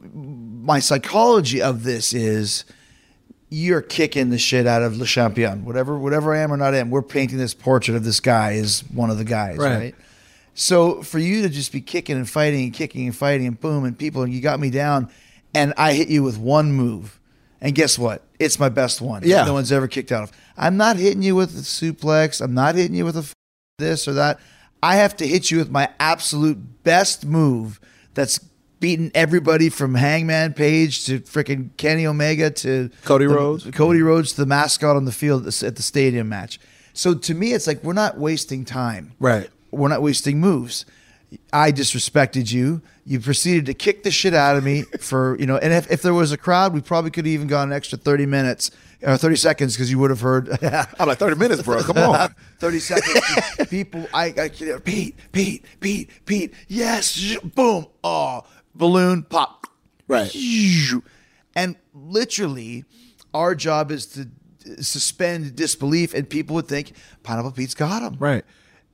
My 0.63 0.79
psychology 0.79 1.61
of 1.61 1.83
this 1.83 2.13
is 2.13 2.65
you're 3.53 3.81
kicking 3.81 4.29
the 4.29 4.37
shit 4.39 4.65
out 4.65 4.81
of 4.81 4.97
Le 4.97 5.05
Champion. 5.05 5.65
Whatever, 5.65 5.99
whatever 5.99 6.33
I 6.33 6.39
am 6.39 6.51
or 6.53 6.57
not 6.57 6.73
am, 6.73 6.89
we're 6.89 7.01
painting 7.01 7.37
this 7.37 7.53
portrait 7.53 7.95
of 7.95 8.03
this 8.05 8.19
guy 8.21 8.53
as 8.53 8.79
one 8.93 9.09
of 9.09 9.17
the 9.17 9.25
guys, 9.25 9.57
Right. 9.57 9.75
right? 9.77 9.95
So 10.53 11.01
for 11.03 11.19
you 11.19 11.41
to 11.43 11.49
just 11.49 11.71
be 11.71 11.81
kicking 11.81 12.15
and 12.15 12.29
fighting 12.29 12.63
and 12.63 12.73
kicking 12.73 13.05
and 13.05 13.15
fighting 13.15 13.47
and 13.47 13.59
boom 13.59 13.83
and 13.85 13.97
people 13.97 14.23
and 14.23 14.33
you 14.33 14.41
got 14.41 14.59
me 14.59 14.69
down, 14.69 15.09
and 15.53 15.73
I 15.77 15.93
hit 15.93 16.07
you 16.07 16.23
with 16.23 16.37
one 16.37 16.71
move, 16.71 17.19
and 17.59 17.75
guess 17.75 17.99
what? 17.99 18.23
It's 18.39 18.57
my 18.57 18.69
best 18.69 19.01
one. 19.01 19.21
Yeah. 19.25 19.43
no 19.43 19.53
one's 19.53 19.71
ever 19.71 19.87
kicked 19.87 20.11
out 20.11 20.23
of. 20.23 20.31
I'm 20.57 20.77
not 20.77 20.95
hitting 20.95 21.21
you 21.21 21.35
with 21.35 21.51
a 21.57 21.61
suplex. 21.61 22.41
I'm 22.41 22.53
not 22.53 22.75
hitting 22.75 22.95
you 22.95 23.03
with 23.05 23.15
a 23.17 23.19
f- 23.19 23.33
this 23.77 24.07
or 24.07 24.13
that. 24.13 24.39
I 24.81 24.95
have 24.95 25.15
to 25.17 25.27
hit 25.27 25.51
you 25.51 25.57
with 25.57 25.69
my 25.69 25.89
absolute 25.99 26.83
best 26.83 27.25
move 27.25 27.79
that's 28.13 28.39
beaten 28.81 29.11
everybody 29.15 29.69
from 29.69 29.95
Hangman 29.95 30.53
Page 30.53 31.05
to 31.05 31.21
freaking 31.21 31.69
Kenny 31.77 32.05
Omega 32.05 32.49
to 32.49 32.89
Cody 33.05 33.25
the- 33.27 33.33
Rhodes. 33.33 33.65
Cody 33.71 34.01
Rhodes 34.01 34.31
to 34.33 34.41
the 34.41 34.45
mascot 34.47 34.97
on 34.97 35.05
the 35.05 35.11
field 35.13 35.47
at 35.47 35.53
the- 35.53 35.67
at 35.67 35.75
the 35.77 35.83
stadium 35.83 36.27
match. 36.27 36.59
So 36.93 37.13
to 37.13 37.33
me, 37.33 37.53
it's 37.53 37.67
like 37.67 37.81
we're 37.85 37.93
not 37.93 38.17
wasting 38.17 38.65
time. 38.65 39.13
Right. 39.19 39.49
We're 39.71 39.87
not 39.87 40.01
wasting 40.01 40.41
moves. 40.41 40.85
I 41.53 41.71
disrespected 41.71 42.51
you. 42.51 42.81
You 43.05 43.21
proceeded 43.21 43.65
to 43.67 43.73
kick 43.73 44.03
the 44.03 44.11
shit 44.11 44.33
out 44.33 44.57
of 44.57 44.65
me 44.65 44.81
for, 44.99 45.37
you 45.39 45.45
know, 45.45 45.55
and 45.55 45.71
if, 45.71 45.89
if 45.89 46.01
there 46.01 46.13
was 46.13 46.33
a 46.33 46.37
crowd, 46.37 46.73
we 46.73 46.81
probably 46.81 47.09
could 47.11 47.25
have 47.25 47.31
even 47.33 47.47
gone 47.47 47.69
an 47.71 47.73
extra 47.73 47.97
30 47.97 48.25
minutes 48.25 48.69
or 49.01 49.15
30 49.15 49.37
seconds 49.37 49.73
because 49.75 49.89
you 49.89 49.97
would 49.99 50.09
have 50.09 50.19
heard 50.19 50.49
I'm 50.99 51.07
like 51.07 51.19
30 51.19 51.37
minutes, 51.37 51.61
bro. 51.61 51.81
Come 51.83 51.97
on. 51.99 52.35
30 52.59 52.79
seconds. 52.79 53.69
People, 53.69 54.05
I, 54.13 54.25
I, 54.37 54.49
Pete, 54.83 55.15
Pete, 55.31 55.63
Pete, 55.79 56.09
Pete, 56.25 56.53
yes, 56.67 57.37
boom, 57.55 57.85
oh, 58.03 58.43
balloon 58.75 59.23
pop. 59.23 59.67
Right. 60.07 60.33
And 61.55 61.75
literally, 61.93 62.85
our 63.33 63.55
job 63.55 63.91
is 63.91 64.05
to 64.07 64.27
suspend 64.83 65.55
disbelief, 65.55 66.13
and 66.13 66.29
people 66.29 66.55
would 66.55 66.67
think 66.67 66.93
Pineapple 67.23 67.51
Pete's 67.51 67.73
got 67.73 68.01
him. 68.01 68.17
Right. 68.19 68.43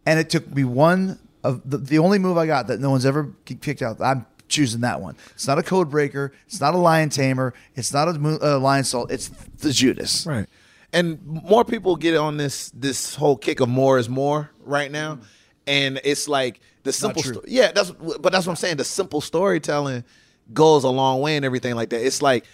And 0.06 0.20
it 0.20 0.30
took 0.30 0.54
me 0.54 0.64
one 0.64 1.20
of 1.44 1.70
the, 1.70 1.78
the 1.78 2.00
only 2.00 2.20
move 2.20 2.38
I 2.38 2.46
got 2.46 2.68
that 2.68 2.80
no 2.80 2.90
one's 2.90 3.06
ever 3.06 3.34
kicked 3.46 3.82
out. 3.82 4.02
I'm 4.02 4.26
choosing 4.48 4.82
that 4.82 5.02
one. 5.02 5.16
It's 5.32 5.48
not 5.48 5.60
a 5.60 5.64
code 5.64 5.90
breaker. 5.90 6.34
It's 6.46 6.62
not 6.62 6.74
a 6.74 6.78
lion 6.78 7.10
tamer. 7.10 7.54
It's 7.76 7.94
not 7.94 8.08
a 8.08 8.12
uh, 8.12 8.60
lionsault. 8.60 9.12
It's 9.12 9.30
the 9.60 9.72
Judas. 9.72 10.26
Right. 10.26 10.48
And 10.94 11.24
more 11.26 11.66
people 11.66 11.96
get 11.96 12.16
on 12.16 12.38
this 12.38 12.72
this 12.74 13.16
whole 13.16 13.36
kick 13.36 13.60
of 13.60 13.70
more 13.70 13.98
is 13.98 14.08
more 14.08 14.52
right 14.64 14.90
now. 14.92 15.20
And 15.66 16.00
it's 16.04 16.30
like 16.30 16.62
the 16.88 16.94
simple 16.94 17.22
sto- 17.22 17.44
Yeah, 17.48 17.72
that's 17.72 17.92
but 17.92 18.32
that's 18.32 18.46
what 18.48 18.54
I'm 18.54 18.56
saying. 18.56 18.78
The 18.78 18.84
simple 18.84 19.22
storytelling 19.22 20.04
goes 20.54 20.84
a 20.84 20.90
long 20.90 21.22
way 21.22 21.36
and 21.36 21.46
everything 21.46 21.76
like 21.76 21.90
that. 21.90 22.06
It's 22.06 22.22
like 22.22 22.46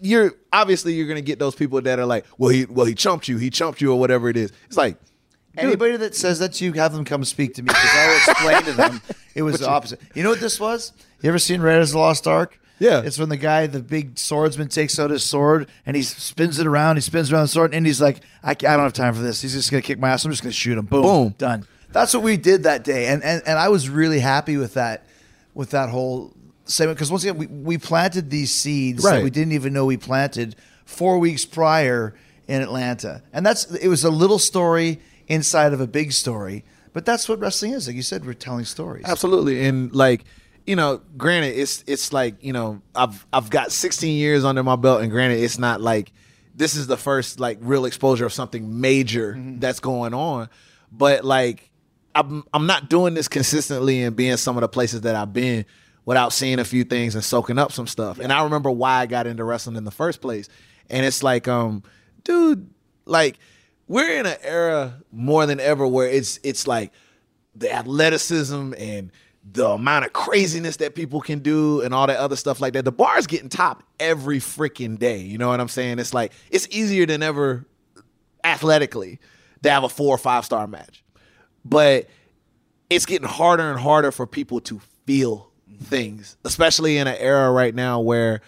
you're 0.00 0.34
obviously 0.52 0.94
you're 0.94 1.08
gonna 1.08 1.20
get 1.20 1.38
those 1.38 1.54
people 1.54 1.80
that 1.82 1.98
are 1.98 2.06
like, 2.06 2.24
well 2.38 2.50
he 2.50 2.64
well 2.64 2.86
he 2.86 2.94
chumped 2.94 3.28
you, 3.28 3.36
he 3.38 3.50
chumped 3.50 3.80
you 3.80 3.92
or 3.92 3.98
whatever 3.98 4.28
it 4.28 4.36
is. 4.36 4.52
It's 4.66 4.76
like 4.76 4.96
Anybody 5.56 5.96
that 5.96 6.14
says 6.14 6.38
that 6.38 6.52
to 6.54 6.64
you, 6.64 6.72
have 6.74 6.92
them 6.92 7.04
come 7.04 7.24
speak 7.24 7.54
to 7.54 7.62
me 7.62 7.66
because 7.66 7.90
I 7.92 8.06
will 8.06 8.16
explain 8.32 8.62
to 8.62 8.72
them 8.74 9.00
it 9.34 9.42
was 9.42 9.58
the 9.58 9.68
opposite. 9.68 10.00
You 10.14 10.22
know 10.22 10.30
what 10.30 10.38
this 10.38 10.60
was? 10.60 10.92
You 11.20 11.28
ever 11.30 11.38
seen 11.40 11.60
Raiders 11.60 11.90
of 11.90 11.94
the 11.94 11.98
Lost 11.98 12.28
Ark? 12.28 12.60
Yeah. 12.78 13.02
It's 13.04 13.18
when 13.18 13.28
the 13.28 13.36
guy, 13.36 13.66
the 13.66 13.82
big 13.82 14.18
swordsman, 14.18 14.68
takes 14.68 15.00
out 15.00 15.10
his 15.10 15.24
sword 15.24 15.68
and 15.84 15.96
he 15.96 16.02
spins 16.04 16.60
it 16.60 16.66
around. 16.68 16.94
He 16.96 17.00
spins 17.00 17.32
around 17.32 17.42
the 17.42 17.48
sword 17.48 17.74
and 17.74 17.84
he's 17.84 18.00
like, 18.00 18.20
I, 18.44 18.50
I 18.50 18.54
don't 18.54 18.66
have 18.80 18.92
time 18.92 19.14
for 19.14 19.20
this. 19.20 19.42
He's 19.42 19.52
just 19.52 19.68
going 19.72 19.82
to 19.82 19.86
kick 19.86 19.98
my 19.98 20.10
ass. 20.10 20.24
I'm 20.24 20.30
just 20.30 20.44
going 20.44 20.52
to 20.52 20.56
shoot 20.56 20.78
him. 20.78 20.86
Boom. 20.86 21.02
Boom. 21.02 21.34
Done. 21.38 21.66
That's 21.98 22.14
what 22.14 22.22
we 22.22 22.36
did 22.36 22.62
that 22.62 22.84
day. 22.84 23.06
And, 23.06 23.24
and, 23.24 23.42
and 23.44 23.58
I 23.58 23.70
was 23.70 23.88
really 23.88 24.20
happy 24.20 24.56
with 24.56 24.74
that, 24.74 25.04
with 25.52 25.70
that 25.70 25.88
whole 25.88 26.32
segment. 26.64 26.96
Because 26.96 27.10
once 27.10 27.24
again, 27.24 27.38
we, 27.38 27.46
we 27.46 27.76
planted 27.76 28.30
these 28.30 28.54
seeds 28.54 29.02
that 29.02 29.10
Right. 29.10 29.24
we 29.24 29.30
didn't 29.30 29.52
even 29.52 29.72
know 29.72 29.84
we 29.84 29.96
planted 29.96 30.54
four 30.84 31.18
weeks 31.18 31.44
prior 31.44 32.14
in 32.46 32.62
Atlanta. 32.62 33.22
And 33.32 33.44
that's 33.44 33.64
it 33.74 33.88
was 33.88 34.04
a 34.04 34.10
little 34.10 34.38
story 34.38 35.00
inside 35.26 35.72
of 35.72 35.80
a 35.80 35.88
big 35.88 36.12
story. 36.12 36.64
But 36.92 37.04
that's 37.04 37.28
what 37.28 37.40
wrestling 37.40 37.72
is. 37.72 37.88
Like 37.88 37.96
you 37.96 38.02
said, 38.02 38.24
we're 38.24 38.34
telling 38.34 38.64
stories. 38.64 39.04
Absolutely, 39.04 39.66
and 39.66 39.92
like 39.92 40.24
you 40.66 40.76
know, 40.76 41.00
granted, 41.16 41.58
it's 41.58 41.82
it's 41.86 42.12
like 42.12 42.42
you 42.44 42.52
know, 42.52 42.80
I've 42.94 43.26
I've 43.32 43.50
got 43.50 43.72
16 43.72 44.16
years 44.16 44.44
under 44.44 44.62
my 44.62 44.76
belt, 44.76 45.02
and 45.02 45.10
granted, 45.10 45.40
it's 45.40 45.58
not 45.58 45.80
like 45.80 46.12
this 46.54 46.76
is 46.76 46.86
the 46.86 46.96
first 46.96 47.40
like 47.40 47.58
real 47.60 47.84
exposure 47.84 48.24
of 48.24 48.32
something 48.32 48.80
major 48.80 49.34
mm-hmm. 49.34 49.58
that's 49.58 49.80
going 49.80 50.14
on, 50.14 50.48
but 50.92 51.24
like 51.24 51.70
I'm 52.18 52.44
I'm 52.52 52.66
not 52.66 52.90
doing 52.90 53.14
this 53.14 53.28
consistently 53.28 54.02
and 54.02 54.16
being 54.16 54.36
some 54.36 54.56
of 54.56 54.62
the 54.62 54.68
places 54.68 55.02
that 55.02 55.14
I've 55.14 55.32
been 55.32 55.64
without 56.04 56.32
seeing 56.32 56.58
a 56.58 56.64
few 56.64 56.84
things 56.84 57.14
and 57.14 57.22
soaking 57.22 57.58
up 57.58 57.70
some 57.70 57.86
stuff. 57.86 58.18
And 58.18 58.32
I 58.32 58.42
remember 58.42 58.70
why 58.70 59.00
I 59.00 59.06
got 59.06 59.26
into 59.26 59.44
wrestling 59.44 59.76
in 59.76 59.84
the 59.84 59.90
first 59.90 60.20
place, 60.20 60.48
and 60.90 61.06
it's 61.06 61.22
like, 61.22 61.46
um, 61.46 61.82
dude, 62.24 62.68
like 63.04 63.38
we're 63.86 64.18
in 64.18 64.26
an 64.26 64.36
era 64.42 65.00
more 65.12 65.46
than 65.46 65.60
ever 65.60 65.86
where 65.86 66.08
it's 66.08 66.40
it's 66.42 66.66
like 66.66 66.92
the 67.54 67.72
athleticism 67.72 68.74
and 68.76 69.12
the 69.50 69.68
amount 69.68 70.04
of 70.04 70.12
craziness 70.12 70.76
that 70.76 70.94
people 70.94 71.20
can 71.20 71.38
do 71.38 71.80
and 71.82 71.94
all 71.94 72.06
that 72.06 72.18
other 72.18 72.36
stuff 72.36 72.60
like 72.60 72.72
that. 72.74 72.84
The 72.84 72.92
bar's 72.92 73.26
getting 73.26 73.48
topped 73.48 73.84
every 74.00 74.40
freaking 74.40 74.98
day. 74.98 75.18
You 75.18 75.38
know 75.38 75.48
what 75.48 75.60
I'm 75.60 75.68
saying? 75.68 75.98
It's 76.00 76.12
like 76.12 76.32
it's 76.50 76.66
easier 76.70 77.06
than 77.06 77.22
ever 77.22 77.64
athletically 78.44 79.20
to 79.62 79.70
have 79.70 79.84
a 79.84 79.88
four 79.88 80.14
or 80.14 80.18
five 80.18 80.44
star 80.44 80.66
match. 80.66 81.02
But 81.68 82.08
it's 82.90 83.06
getting 83.06 83.28
harder 83.28 83.70
and 83.70 83.78
harder 83.78 84.10
for 84.12 84.26
people 84.26 84.60
to 84.62 84.80
feel 85.04 85.50
things, 85.82 86.36
especially 86.44 86.96
in 86.98 87.06
an 87.06 87.16
era 87.18 87.50
right 87.52 87.74
now 87.74 88.00
where 88.00 88.40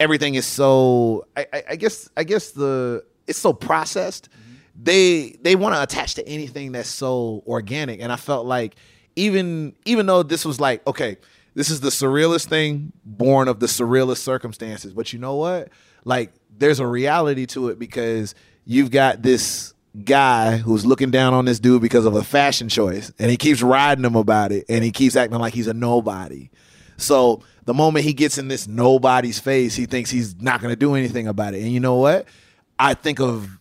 everything 0.00 0.34
is 0.34 0.44
so 0.44 1.26
I, 1.36 1.46
I, 1.52 1.62
I 1.70 1.76
guess 1.76 2.08
I 2.16 2.24
guess 2.24 2.50
the 2.50 3.04
it's 3.26 3.38
so 3.38 3.52
processed. 3.52 4.28
Mm-hmm. 4.30 4.84
They 4.84 5.36
they 5.42 5.56
want 5.56 5.74
to 5.74 5.82
attach 5.82 6.14
to 6.16 6.28
anything 6.28 6.72
that's 6.72 6.88
so 6.88 7.42
organic. 7.46 8.00
And 8.00 8.12
I 8.12 8.16
felt 8.16 8.46
like 8.46 8.76
even 9.14 9.74
even 9.84 10.06
though 10.06 10.22
this 10.22 10.44
was 10.44 10.60
like, 10.60 10.86
okay, 10.86 11.16
This 11.56 11.70
is 11.70 11.80
the 11.80 11.88
surrealist 11.88 12.48
thing 12.48 12.92
born 13.02 13.48
of 13.48 13.60
the 13.60 13.66
surrealist 13.66 14.18
circumstances. 14.18 14.92
But 14.92 15.14
you 15.14 15.18
know 15.18 15.36
what? 15.36 15.70
Like, 16.04 16.34
there's 16.58 16.80
a 16.80 16.86
reality 16.86 17.46
to 17.46 17.70
it 17.70 17.78
because 17.78 18.34
you've 18.66 18.90
got 18.90 19.22
this 19.22 19.72
guy 20.04 20.58
who's 20.58 20.84
looking 20.84 21.10
down 21.10 21.34
on 21.34 21.44
this 21.44 21.58
dude 21.58 21.82
because 21.82 22.04
of 22.04 22.14
a 22.14 22.22
fashion 22.22 22.68
choice 22.68 23.12
and 23.18 23.30
he 23.30 23.36
keeps 23.36 23.62
riding 23.62 24.04
him 24.04 24.16
about 24.16 24.52
it 24.52 24.64
and 24.68 24.84
he 24.84 24.90
keeps 24.90 25.16
acting 25.16 25.38
like 25.38 25.54
he's 25.54 25.66
a 25.66 25.74
nobody. 25.74 26.50
So 26.96 27.42
the 27.64 27.74
moment 27.74 28.04
he 28.04 28.12
gets 28.12 28.38
in 28.38 28.48
this 28.48 28.66
nobody's 28.66 29.38
face, 29.38 29.74
he 29.74 29.86
thinks 29.86 30.10
he's 30.10 30.40
not 30.40 30.60
going 30.60 30.72
to 30.72 30.76
do 30.76 30.94
anything 30.94 31.26
about 31.26 31.54
it. 31.54 31.62
And 31.62 31.72
you 31.72 31.80
know 31.80 31.96
what? 31.96 32.26
I 32.78 32.94
think 32.94 33.20
of 33.20 33.58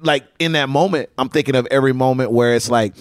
like 0.00 0.24
in 0.38 0.52
that 0.52 0.68
moment, 0.68 1.10
I'm 1.18 1.28
thinking 1.28 1.56
of 1.56 1.66
every 1.70 1.92
moment 1.92 2.30
where 2.30 2.54
it's 2.54 2.70
like 2.70 2.94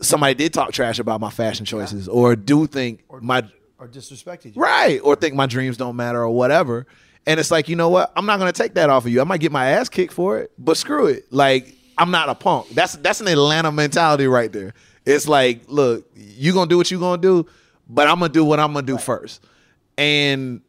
somebody 0.00 0.34
did 0.34 0.52
talk 0.52 0.72
trash 0.72 0.98
about 0.98 1.20
my 1.20 1.30
fashion 1.30 1.64
choices 1.64 2.08
or 2.08 2.36
do 2.36 2.66
think 2.66 3.04
my 3.20 3.44
Or 3.78 3.86
disrespected 3.88 4.56
you. 4.56 4.62
right 4.62 5.00
or 5.02 5.16
think 5.16 5.34
my 5.34 5.46
dreams 5.46 5.76
don't 5.76 5.96
matter 5.96 6.20
or 6.20 6.30
whatever. 6.30 6.86
And 7.26 7.38
it's 7.38 7.50
like, 7.50 7.68
you 7.68 7.76
know 7.76 7.90
what? 7.90 8.10
I'm 8.16 8.24
not 8.26 8.38
going 8.38 8.50
to 8.50 8.56
take 8.62 8.74
that 8.74 8.88
off 8.88 9.04
of 9.04 9.12
you. 9.12 9.20
I 9.20 9.24
might 9.24 9.40
get 9.40 9.52
my 9.52 9.70
ass 9.70 9.88
kicked 9.88 10.14
for 10.14 10.38
it, 10.38 10.50
but 10.58 10.76
screw 10.76 11.06
it. 11.06 11.30
Like 11.30 11.74
I'm 11.98 12.10
not 12.10 12.28
a 12.28 12.34
punk. 12.34 12.70
That's 12.70 12.94
that's 12.96 13.20
an 13.20 13.28
Atlanta 13.28 13.72
mentality 13.72 14.26
right 14.26 14.52
there. 14.52 14.74
It's 15.04 15.26
like, 15.26 15.62
look, 15.68 16.08
you 16.14 16.52
to 16.52 16.66
do 16.66 16.76
what 16.76 16.90
you 16.90 16.98
to 16.98 17.16
do, 17.16 17.46
but 17.88 18.06
I'm 18.08 18.20
to 18.20 18.28
do 18.28 18.44
what 18.44 18.60
I'm 18.60 18.74
to 18.74 18.82
do 18.82 18.98
first. 18.98 19.44
And 19.96 20.60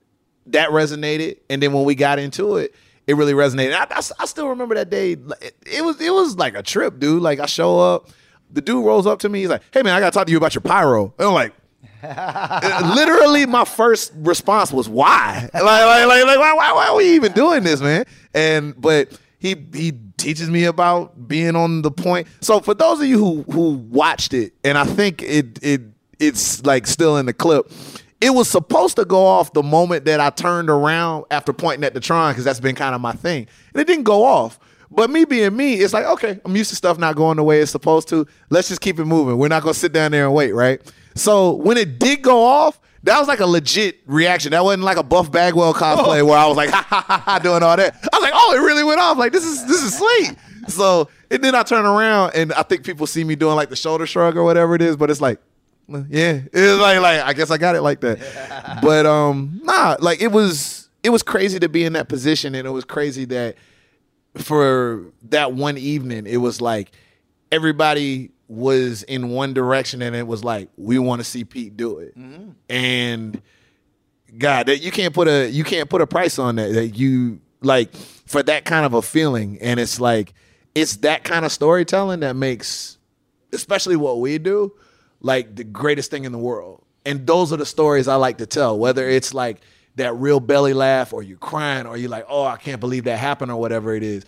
that 0.47 0.69
resonated. 0.69 1.38
And 1.49 1.61
then 1.61 1.73
when 1.73 1.84
we 1.84 1.95
got 1.95 2.19
into 2.19 2.57
it, 2.57 2.73
it 3.07 3.15
really 3.15 3.34
resonated. 3.34 3.73
I, 3.73 3.84
I, 3.89 4.01
I 4.23 4.25
still 4.25 4.49
remember 4.49 4.75
that 4.75 4.89
day. 4.89 5.13
It, 5.13 5.55
it 5.65 5.84
was 5.84 5.99
it 5.99 6.13
was 6.13 6.38
like 6.38 6.55
a 6.55 6.63
trip, 6.63 6.99
dude. 6.99 7.21
Like 7.21 7.39
I 7.39 7.45
show 7.45 7.80
up, 7.80 8.09
the 8.51 8.61
dude 8.61 8.86
rolls 8.86 9.07
up 9.07 9.19
to 9.19 9.30
me. 9.30 9.41
He's 9.41 9.49
like, 9.49 9.63
"Hey 9.71 9.82
man, 9.82 9.95
I 9.95 9.99
got 9.99 10.13
to 10.13 10.17
talk 10.17 10.27
to 10.27 10.32
you 10.32 10.38
about 10.38 10.53
your 10.53 10.61
pyro." 10.61 11.13
And 11.17 11.27
I'm 11.27 11.34
like, 11.34 11.53
uh, 12.03 12.93
literally, 12.95 13.45
my 13.45 13.65
first 13.65 14.13
response 14.15 14.71
was, 14.71 14.88
"Why? 14.88 15.49
Like, 15.53 15.63
like, 15.63 16.07
like, 16.07 16.25
like 16.25 16.39
why, 16.39 16.53
why, 16.53 16.73
why 16.73 16.88
are 16.89 16.95
we 16.95 17.15
even 17.15 17.32
doing 17.34 17.63
this, 17.63 17.82
man?" 17.82 18.05
And 18.34 18.80
but 18.80 19.17
he 19.39 19.55
he 19.73 19.93
teaches 20.17 20.49
me 20.49 20.65
about 20.65 21.27
being 21.27 21.55
on 21.55 21.81
the 21.81 21.91
point. 21.91 22.27
So 22.41 22.59
for 22.59 22.73
those 22.73 22.99
of 22.99 23.07
you 23.07 23.17
who 23.17 23.43
who 23.51 23.71
watched 23.71 24.33
it, 24.33 24.53
and 24.63 24.77
I 24.77 24.83
think 24.83 25.23
it 25.23 25.59
it 25.63 25.81
it's 26.19 26.63
like 26.65 26.85
still 26.85 27.17
in 27.17 27.25
the 27.25 27.33
clip. 27.33 27.71
It 28.21 28.31
was 28.31 28.49
supposed 28.49 28.97
to 28.97 29.05
go 29.05 29.25
off 29.25 29.53
the 29.53 29.63
moment 29.63 30.03
that 30.03 30.19
I 30.19 30.29
turned 30.29 30.69
around 30.69 31.23
after 31.31 31.53
pointing 31.53 31.85
at 31.85 31.93
the 31.93 32.01
Tron 32.01 32.33
because 32.33 32.43
that's 32.43 32.59
been 32.59 32.75
kind 32.75 32.93
of 32.93 32.99
my 32.99 33.13
thing, 33.13 33.47
and 33.73 33.81
it 33.81 33.87
didn't 33.87 34.03
go 34.03 34.25
off. 34.25 34.59
But 34.91 35.09
me 35.09 35.23
being 35.23 35.55
me, 35.55 35.75
it's 35.75 35.93
like 35.93 36.05
okay, 36.05 36.39
I'm 36.43 36.55
used 36.55 36.69
to 36.71 36.75
stuff 36.75 36.97
not 36.97 37.15
going 37.15 37.37
the 37.37 37.43
way 37.43 37.61
it's 37.61 37.71
supposed 37.71 38.09
to. 38.09 38.27
Let's 38.49 38.67
just 38.67 38.81
keep 38.81 38.99
it 38.99 39.05
moving. 39.05 39.37
We're 39.37 39.47
not 39.47 39.63
gonna 39.63 39.73
sit 39.73 39.93
down 39.93 40.11
there 40.11 40.25
and 40.25 40.33
wait, 40.33 40.51
right? 40.53 40.81
So 41.15 41.53
when 41.53 41.77
it 41.77 41.97
did 41.97 42.21
go 42.21 42.43
off, 42.43 42.79
that 43.03 43.17
was 43.19 43.27
like 43.27 43.39
a 43.39 43.45
legit 43.45 44.01
reaction. 44.05 44.51
That 44.51 44.63
wasn't 44.63 44.83
like 44.83 44.97
a 44.97 45.03
Buff 45.03 45.31
Bagwell 45.31 45.73
cosplay 45.73 46.25
where 46.25 46.37
I 46.37 46.47
was 46.47 46.57
like 46.57 46.69
ha 46.73 46.85
ha 46.87 47.01
ha 47.01 47.17
ha 47.17 47.39
doing 47.39 47.63
all 47.63 47.77
that. 47.77 47.95
I 47.95 48.17
was 48.17 48.21
like, 48.21 48.33
oh, 48.35 48.55
it 48.55 48.59
really 48.59 48.83
went 48.83 48.99
off. 48.99 49.17
Like 49.17 49.31
this 49.31 49.45
is 49.45 49.65
this 49.65 49.81
is 49.81 49.97
sweet. 49.97 50.35
So 50.67 51.09
and 51.31 51.43
then 51.43 51.55
I 51.55 51.63
turn 51.63 51.85
around 51.85 52.33
and 52.35 52.53
I 52.53 52.63
think 52.63 52.83
people 52.83 53.07
see 53.07 53.23
me 53.23 53.35
doing 53.35 53.55
like 53.55 53.69
the 53.69 53.75
shoulder 53.75 54.05
shrug 54.05 54.37
or 54.37 54.43
whatever 54.43 54.75
it 54.75 54.81
is, 54.81 54.97
but 54.97 55.09
it's 55.09 55.21
like 55.21 55.39
yeah, 56.09 56.41
it's 56.53 56.81
like 56.81 56.99
like 57.01 57.21
I 57.21 57.33
guess 57.33 57.51
I 57.51 57.57
got 57.57 57.75
it 57.75 57.81
like 57.81 58.01
that. 58.01 58.19
But 58.81 59.05
um, 59.05 59.59
nah, 59.63 59.97
like 59.99 60.21
it 60.21 60.31
was 60.31 60.89
it 61.03 61.09
was 61.09 61.23
crazy 61.23 61.59
to 61.59 61.69
be 61.69 61.83
in 61.83 61.93
that 61.93 62.07
position, 62.07 62.55
and 62.55 62.67
it 62.67 62.71
was 62.71 62.85
crazy 62.85 63.25
that 63.25 63.55
for 64.35 65.05
that 65.29 65.53
one 65.53 65.77
evening, 65.77 66.27
it 66.27 66.37
was 66.37 66.61
like 66.61 66.91
everybody 67.51 68.31
was 68.49 69.03
in 69.03 69.29
one 69.29 69.53
direction, 69.53 70.01
and 70.01 70.15
it 70.15 70.27
was 70.27 70.43
like 70.43 70.69
we 70.75 70.99
want 70.99 71.21
to 71.21 71.23
see 71.23 71.45
Pete 71.45 71.77
do 71.77 71.99
it, 71.99 72.17
mm-hmm. 72.17 72.49
and 72.67 73.41
God, 74.37 74.65
that 74.65 74.79
you 74.79 74.91
can't 74.91 75.13
put 75.13 75.27
a 75.27 75.49
you 75.49 75.63
can't 75.63 75.89
put 75.89 76.01
a 76.01 76.07
price 76.07 76.37
on 76.39 76.55
that. 76.55 76.73
That 76.73 76.87
you 76.97 77.39
like 77.61 77.95
for 77.95 78.43
that 78.43 78.65
kind 78.65 78.85
of 78.85 78.93
a 78.93 79.01
feeling, 79.01 79.59
and 79.61 79.79
it's 79.79 79.99
like 79.99 80.33
it's 80.75 80.97
that 80.97 81.23
kind 81.23 81.45
of 81.45 81.51
storytelling 81.51 82.21
that 82.21 82.35
makes, 82.35 82.97
especially 83.53 83.95
what 83.95 84.19
we 84.19 84.37
do, 84.37 84.73
like 85.21 85.55
the 85.55 85.63
greatest 85.63 86.11
thing 86.11 86.25
in 86.25 86.31
the 86.31 86.37
world. 86.37 86.83
And 87.05 87.25
those 87.25 87.53
are 87.53 87.57
the 87.57 87.65
stories 87.65 88.07
I 88.07 88.15
like 88.15 88.37
to 88.39 88.45
tell, 88.45 88.77
whether 88.77 89.07
it's 89.07 89.33
like 89.33 89.61
that 89.95 90.15
real 90.15 90.39
belly 90.39 90.73
laugh 90.73 91.13
or 91.13 91.23
you're 91.23 91.37
crying 91.37 91.85
or 91.85 91.97
you're 91.97 92.09
like, 92.09 92.25
oh, 92.27 92.43
I 92.43 92.57
can't 92.57 92.79
believe 92.79 93.05
that 93.05 93.17
happened 93.17 93.51
or 93.51 93.59
whatever 93.59 93.95
it 93.95 94.03
is. 94.03 94.25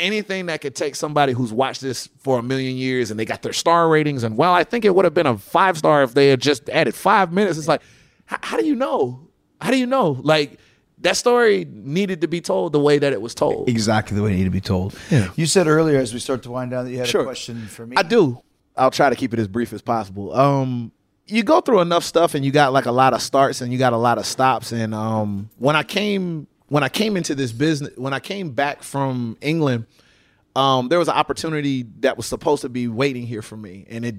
Anything 0.00 0.46
that 0.46 0.60
could 0.62 0.74
take 0.74 0.96
somebody 0.96 1.32
who's 1.32 1.52
watched 1.52 1.80
this 1.82 2.08
for 2.18 2.38
a 2.38 2.42
million 2.42 2.76
years 2.76 3.10
and 3.10 3.20
they 3.20 3.24
got 3.24 3.42
their 3.42 3.52
star 3.52 3.88
ratings 3.88 4.24
and 4.24 4.36
well, 4.36 4.52
I 4.52 4.64
think 4.64 4.84
it 4.84 4.94
would 4.94 5.04
have 5.04 5.14
been 5.14 5.26
a 5.26 5.36
five 5.38 5.76
star 5.78 6.02
if 6.02 6.14
they 6.14 6.28
had 6.28 6.40
just 6.40 6.68
added 6.70 6.94
five 6.94 7.32
minutes. 7.32 7.58
It's 7.58 7.68
like, 7.68 7.82
how 8.24 8.56
do 8.56 8.64
you 8.66 8.74
know? 8.74 9.28
How 9.60 9.70
do 9.70 9.76
you 9.78 9.86
know? 9.86 10.18
Like 10.22 10.58
that 11.02 11.16
story 11.16 11.66
needed 11.70 12.22
to 12.22 12.28
be 12.28 12.40
told 12.40 12.72
the 12.72 12.80
way 12.80 12.98
that 12.98 13.12
it 13.12 13.20
was 13.20 13.34
told. 13.34 13.68
Exactly 13.68 14.16
the 14.16 14.22
way 14.22 14.30
it 14.30 14.36
needed 14.36 14.44
to 14.46 14.50
be 14.50 14.60
told. 14.60 14.94
Yeah. 15.10 15.30
You 15.36 15.46
said 15.46 15.66
earlier, 15.66 15.98
as 15.98 16.12
we 16.14 16.18
start 16.18 16.42
to 16.44 16.50
wind 16.50 16.70
down, 16.70 16.86
that 16.86 16.90
you 16.90 16.98
had 16.98 17.08
Sure. 17.08 17.20
a 17.22 17.24
question 17.24 17.66
for 17.68 17.86
me. 17.86 17.96
I 17.96 18.02
do. 18.02 18.40
I'll 18.76 18.90
try 18.90 19.10
to 19.10 19.16
keep 19.16 19.34
it 19.34 19.38
as 19.38 19.48
brief 19.48 19.72
as 19.72 19.82
possible. 19.82 20.34
Um, 20.34 20.92
you 21.26 21.42
go 21.42 21.60
through 21.60 21.80
enough 21.80 22.04
stuff, 22.04 22.34
and 22.34 22.44
you 22.44 22.50
got 22.50 22.72
like 22.72 22.86
a 22.86 22.92
lot 22.92 23.12
of 23.14 23.20
starts, 23.22 23.60
and 23.60 23.72
you 23.72 23.78
got 23.78 23.92
a 23.92 23.96
lot 23.98 24.18
of 24.18 24.26
stops. 24.26 24.72
And 24.72 24.94
um, 24.94 25.50
when 25.58 25.76
I 25.76 25.82
came, 25.82 26.46
when 26.70 26.84
I 26.84 26.88
came 26.88 27.16
into 27.16 27.34
this 27.34 27.50
business, 27.50 27.96
when 27.96 28.14
I 28.14 28.20
came 28.20 28.52
back 28.52 28.84
from 28.84 29.36
England, 29.40 29.86
um, 30.54 30.88
there 30.88 31.00
was 31.00 31.08
an 31.08 31.16
opportunity 31.16 31.84
that 31.98 32.16
was 32.16 32.26
supposed 32.26 32.62
to 32.62 32.68
be 32.68 32.86
waiting 32.86 33.26
here 33.26 33.42
for 33.42 33.56
me, 33.56 33.86
and 33.90 34.04
it 34.04 34.14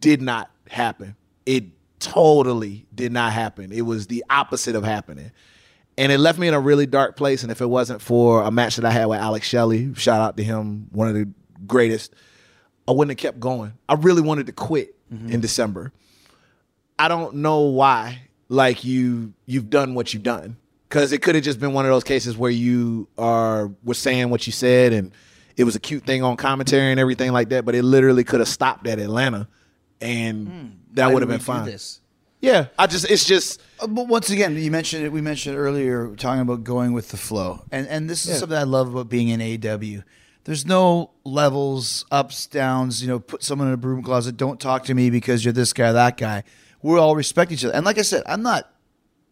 did 0.00 0.20
not 0.20 0.50
happen. 0.68 1.14
It 1.46 1.66
totally 2.00 2.86
did 2.92 3.12
not 3.12 3.32
happen. 3.32 3.70
It 3.70 3.82
was 3.82 4.08
the 4.08 4.24
opposite 4.28 4.74
of 4.74 4.82
happening. 4.82 5.30
And 5.96 6.10
it 6.10 6.18
left 6.18 6.40
me 6.40 6.48
in 6.48 6.54
a 6.54 6.60
really 6.60 6.86
dark 6.86 7.16
place. 7.16 7.42
And 7.44 7.52
if 7.52 7.60
it 7.60 7.66
wasn't 7.66 8.00
for 8.00 8.42
a 8.42 8.50
match 8.50 8.76
that 8.76 8.84
I 8.84 8.90
had 8.90 9.06
with 9.06 9.20
Alex 9.20 9.46
Shelley, 9.46 9.94
shout 9.94 10.20
out 10.20 10.36
to 10.38 10.42
him, 10.42 10.88
one 10.90 11.06
of 11.06 11.14
the 11.14 11.28
greatest, 11.66 12.14
I 12.88 12.92
wouldn't 12.92 13.10
have 13.10 13.22
kept 13.22 13.38
going. 13.38 13.74
I 13.88 13.94
really 13.94 14.22
wanted 14.22 14.46
to 14.46 14.52
quit 14.52 14.96
in 15.10 15.40
December. 15.40 15.92
I 16.98 17.06
don't 17.06 17.36
know 17.36 17.60
why. 17.60 18.22
Like 18.48 18.82
you, 18.82 19.34
you've 19.46 19.70
done 19.70 19.94
what 19.94 20.12
you've 20.12 20.22
done 20.24 20.56
because 20.92 21.10
it 21.12 21.22
could 21.22 21.34
have 21.34 21.42
just 21.42 21.58
been 21.58 21.72
one 21.72 21.86
of 21.86 21.90
those 21.90 22.04
cases 22.04 22.36
where 22.36 22.50
you 22.50 23.08
are 23.16 23.70
were 23.82 23.94
saying 23.94 24.28
what 24.28 24.46
you 24.46 24.52
said 24.52 24.92
and 24.92 25.10
it 25.56 25.64
was 25.64 25.74
a 25.74 25.80
cute 25.80 26.04
thing 26.04 26.22
on 26.22 26.36
commentary 26.36 26.90
and 26.90 27.00
everything 27.00 27.32
like 27.32 27.48
that. 27.48 27.64
But 27.64 27.74
it 27.74 27.82
literally 27.82 28.24
could 28.24 28.40
have 28.40 28.48
stopped 28.48 28.86
at 28.86 28.98
Atlanta, 28.98 29.48
and 30.02 30.78
that 30.92 31.12
would 31.12 31.22
have 31.22 31.30
been 31.30 31.40
fine. 31.40 31.64
This? 31.64 32.00
Yeah, 32.40 32.66
I 32.78 32.86
just 32.86 33.08
it's 33.10 33.24
just 33.24 33.60
Uh, 33.80 33.86
But 33.86 34.06
once 34.08 34.28
again, 34.30 34.54
you 34.56 34.70
mentioned 34.70 35.04
it. 35.04 35.12
We 35.12 35.20
mentioned 35.22 35.56
earlier 35.56 36.14
talking 36.16 36.42
about 36.42 36.62
going 36.64 36.92
with 36.92 37.08
the 37.08 37.16
flow, 37.16 37.62
and 37.70 37.86
and 37.88 38.10
this 38.10 38.24
is 38.26 38.32
Yeah. 38.32 38.36
something 38.40 38.58
I 38.58 38.64
love 38.64 38.88
about 38.92 39.08
being 39.08 39.28
in 39.28 39.40
AEW. 39.40 40.02
There's 40.44 40.66
no 40.66 41.12
levels, 41.24 42.04
ups, 42.10 42.46
downs. 42.46 43.00
You 43.00 43.08
know, 43.08 43.18
put 43.20 43.42
someone 43.42 43.68
in 43.68 43.74
a 43.74 43.78
broom 43.78 44.02
closet. 44.02 44.36
Don't 44.36 44.60
talk 44.60 44.84
to 44.86 44.94
me 44.94 45.08
because 45.08 45.44
you're 45.44 45.52
this 45.52 45.72
guy, 45.72 45.92
that 45.92 46.16
guy. 46.18 46.42
We 46.82 46.98
all 46.98 47.14
respect 47.14 47.50
each 47.52 47.64
other. 47.64 47.74
And 47.74 47.86
like 47.86 47.96
I 47.98 48.02
said, 48.02 48.24
I'm 48.26 48.42
not 48.42 48.68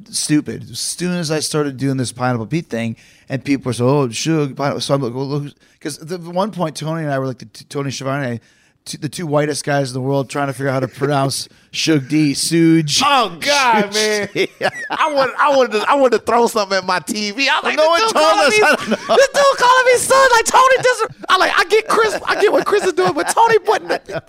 stupid. 0.09 0.71
As 0.71 0.81
soon 0.81 1.13
as 1.13 1.31
I 1.31 1.41
started 1.41 1.77
doing 1.77 1.97
this 1.97 2.13
Pineapple 2.13 2.47
Pete 2.47 2.67
thing, 2.67 2.97
and 3.29 3.45
people 3.45 3.69
were 3.71 3.73
so, 3.73 3.89
oh, 3.89 4.09
Suge, 4.09 4.57
Pineapple. 4.57 4.81
So 4.81 4.95
I'm 4.95 5.03
like, 5.03 5.15
well, 5.15 5.49
because 5.73 5.99
at 5.99 6.21
one 6.21 6.53
point, 6.53 6.77
Tony 6.77 7.03
and 7.03 7.13
I 7.13 7.19
were 7.19 7.27
like 7.27 7.39
the 7.39 7.47
Tony 7.47 7.91
Schiavone, 7.91 8.41
t- 8.85 8.99
the 8.99 9.09
two 9.09 9.27
whitest 9.27 9.65
guys 9.65 9.91
in 9.91 9.95
the 9.95 10.01
world, 10.01 10.29
trying 10.31 10.47
to 10.49 10.53
figure 10.53 10.69
out 10.69 10.75
how 10.75 10.81
to 10.81 10.89
pronounce 10.89 11.49
Suge 11.73 12.09
D, 12.09 12.33
Suge. 12.33 13.01
Oh 13.05 13.37
God, 13.41 13.95
man! 13.95 14.29
I 14.91 15.13
want, 15.15 15.33
I 15.39 15.55
wanted, 15.57 15.73
to, 15.79 15.85
I 15.89 15.95
wanted 15.95 16.19
to 16.19 16.25
throw 16.25 16.49
something 16.49 16.79
at 16.79 16.85
my 16.85 16.99
TV. 16.99 17.47
I 17.49 17.57
was 17.61 17.65
like, 17.65 17.77
no 17.77 17.87
one 17.89 18.01
told 18.01 18.17
us. 18.17 18.51
me- 18.51 18.63
I 18.65 18.75
don't 18.75 18.91
know. 18.91 19.17
This 19.17 19.29
dude 19.29 19.59
calling 19.59 19.85
me 19.87 19.97
son, 19.99 20.29
like 20.33 20.45
Tony. 20.47 20.77
Just, 20.83 21.07
I 21.29 21.37
like, 21.37 21.53
I 21.57 21.65
get 21.65 21.87
Chris, 21.87 22.19
I 22.27 22.41
get 22.41 22.51
what 22.51 22.67
Chris 22.67 22.85
is 22.85 22.93
doing, 22.95 23.13
but 23.13 23.29
Tony 23.29 23.59
putting, 23.61 23.89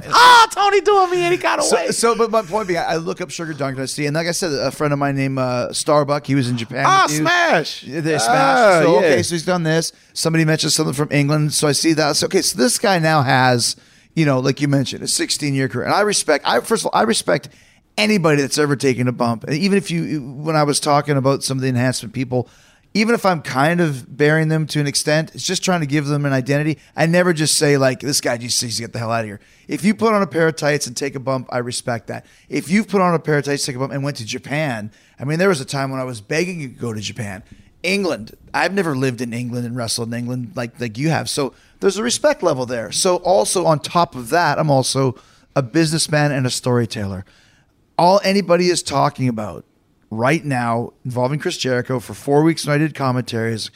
ah, 0.09 0.47
Tony 0.51 0.81
doing 0.81 1.09
me 1.09 1.23
any 1.23 1.37
kind 1.37 1.59
of 1.59 1.71
way. 1.71 1.87
So, 1.87 2.13
so, 2.13 2.15
but 2.15 2.29
my 2.29 2.43
point 2.43 2.67
being, 2.67 2.79
I 2.79 2.97
look 2.97 3.21
up 3.21 3.31
Sugar 3.31 3.53
Dunk 3.53 3.75
and 3.77 3.81
I 3.83 3.85
see, 3.85 4.05
and 4.05 4.15
like 4.15 4.27
I 4.27 4.31
said, 4.31 4.51
a 4.53 4.69
friend 4.69 4.93
of 4.93 4.99
mine 4.99 5.15
named 5.15 5.39
uh, 5.39 5.73
Starbuck, 5.73 6.27
he 6.27 6.35
was 6.35 6.47
in 6.47 6.57
Japan. 6.57 6.85
Ah, 6.87 7.07
smash! 7.07 7.81
They 7.81 8.13
Ah, 8.15 8.17
smashed. 8.19 8.85
so 8.85 8.91
yeah. 8.93 8.97
okay, 9.07 9.23
so 9.23 9.33
he's 9.35 9.45
done 9.45 9.63
this. 9.63 9.91
Somebody 10.13 10.45
mentioned 10.45 10.73
something 10.73 10.93
from 10.93 11.07
England, 11.11 11.53
so 11.53 11.67
I 11.67 11.71
see 11.71 11.93
that. 11.93 12.17
So 12.17 12.27
okay, 12.27 12.43
so 12.43 12.55
this 12.57 12.77
guy 12.77 12.99
now 12.99 13.23
has, 13.23 13.75
you 14.15 14.25
know, 14.25 14.39
like 14.39 14.61
you 14.61 14.67
mentioned, 14.67 15.03
a 15.03 15.07
16 15.07 15.53
year 15.53 15.67
career, 15.67 15.85
and 15.85 15.93
I 15.93 16.01
respect. 16.01 16.47
I 16.47 16.59
first 16.59 16.83
of 16.83 16.87
all, 16.87 16.99
I 16.99 17.03
respect 17.03 17.49
anybody 17.97 18.41
that's 18.41 18.57
ever 18.57 18.75
taken 18.75 19.07
a 19.07 19.11
bump, 19.11 19.43
and 19.43 19.53
even 19.55 19.77
if 19.77 19.91
you, 19.91 20.21
when 20.21 20.55
I 20.55 20.63
was 20.63 20.79
talking 20.79 21.17
about 21.17 21.43
some 21.43 21.57
of 21.57 21.61
the 21.61 21.69
enhancement 21.69 22.13
people. 22.13 22.49
Even 22.93 23.15
if 23.15 23.25
I'm 23.25 23.41
kind 23.41 23.79
of 23.79 24.17
bearing 24.17 24.49
them 24.49 24.67
to 24.67 24.81
an 24.81 24.85
extent, 24.85 25.33
it's 25.33 25.45
just 25.45 25.63
trying 25.63 25.79
to 25.79 25.85
give 25.85 26.07
them 26.07 26.25
an 26.25 26.33
identity. 26.33 26.77
I 26.93 27.05
never 27.05 27.31
just 27.31 27.57
say 27.57 27.77
like 27.77 28.01
this 28.01 28.19
guy 28.19 28.35
just 28.35 28.61
needs 28.61 28.75
to 28.75 28.81
get 28.81 28.91
the 28.91 28.99
hell 28.99 29.11
out 29.11 29.21
of 29.21 29.27
here. 29.27 29.39
If 29.69 29.85
you 29.85 29.95
put 29.95 30.11
on 30.11 30.21
a 30.21 30.27
pair 30.27 30.49
of 30.49 30.57
tights 30.57 30.87
and 30.87 30.97
take 30.97 31.15
a 31.15 31.19
bump, 31.21 31.47
I 31.53 31.59
respect 31.59 32.07
that. 32.07 32.25
If 32.49 32.69
you've 32.69 32.89
put 32.89 32.99
on 32.99 33.13
a 33.13 33.19
pair 33.19 33.37
of 33.37 33.45
tights, 33.45 33.65
take 33.65 33.77
a 33.77 33.79
bump, 33.79 33.93
and 33.93 34.03
went 34.03 34.17
to 34.17 34.25
Japan, 34.25 34.91
I 35.17 35.23
mean, 35.23 35.39
there 35.39 35.47
was 35.47 35.61
a 35.61 35.65
time 35.65 35.89
when 35.89 36.01
I 36.01 36.03
was 36.03 36.19
begging 36.19 36.59
you 36.59 36.67
to 36.67 36.73
go 36.73 36.91
to 36.91 36.99
Japan. 36.99 37.43
England. 37.83 38.35
I've 38.53 38.73
never 38.73 38.95
lived 38.95 39.21
in 39.21 39.33
England 39.33 39.65
and 39.65 39.75
wrestled 39.75 40.09
in 40.09 40.19
England 40.19 40.51
like 40.55 40.79
like 40.79 40.97
you 40.97 41.09
have. 41.09 41.29
So 41.29 41.53
there's 41.79 41.97
a 41.97 42.03
respect 42.03 42.43
level 42.43 42.65
there. 42.65 42.91
So 42.91 43.17
also 43.17 43.65
on 43.65 43.79
top 43.79 44.15
of 44.15 44.29
that, 44.29 44.59
I'm 44.59 44.69
also 44.69 45.15
a 45.55 45.61
businessman 45.61 46.31
and 46.31 46.45
a 46.45 46.49
storyteller. 46.49 47.25
All 47.97 48.21
anybody 48.23 48.69
is 48.69 48.81
talking 48.81 49.27
about 49.27 49.65
right 50.09 50.43
now 50.43 50.93
involving 51.05 51.39
Chris 51.39 51.57
Jericho 51.57 51.99
for 51.99 52.13
four 52.13 52.43
weeks 52.43 52.65
when 52.65 52.75
I 52.75 52.77
did 52.77 52.95
commentaries. 52.95 53.71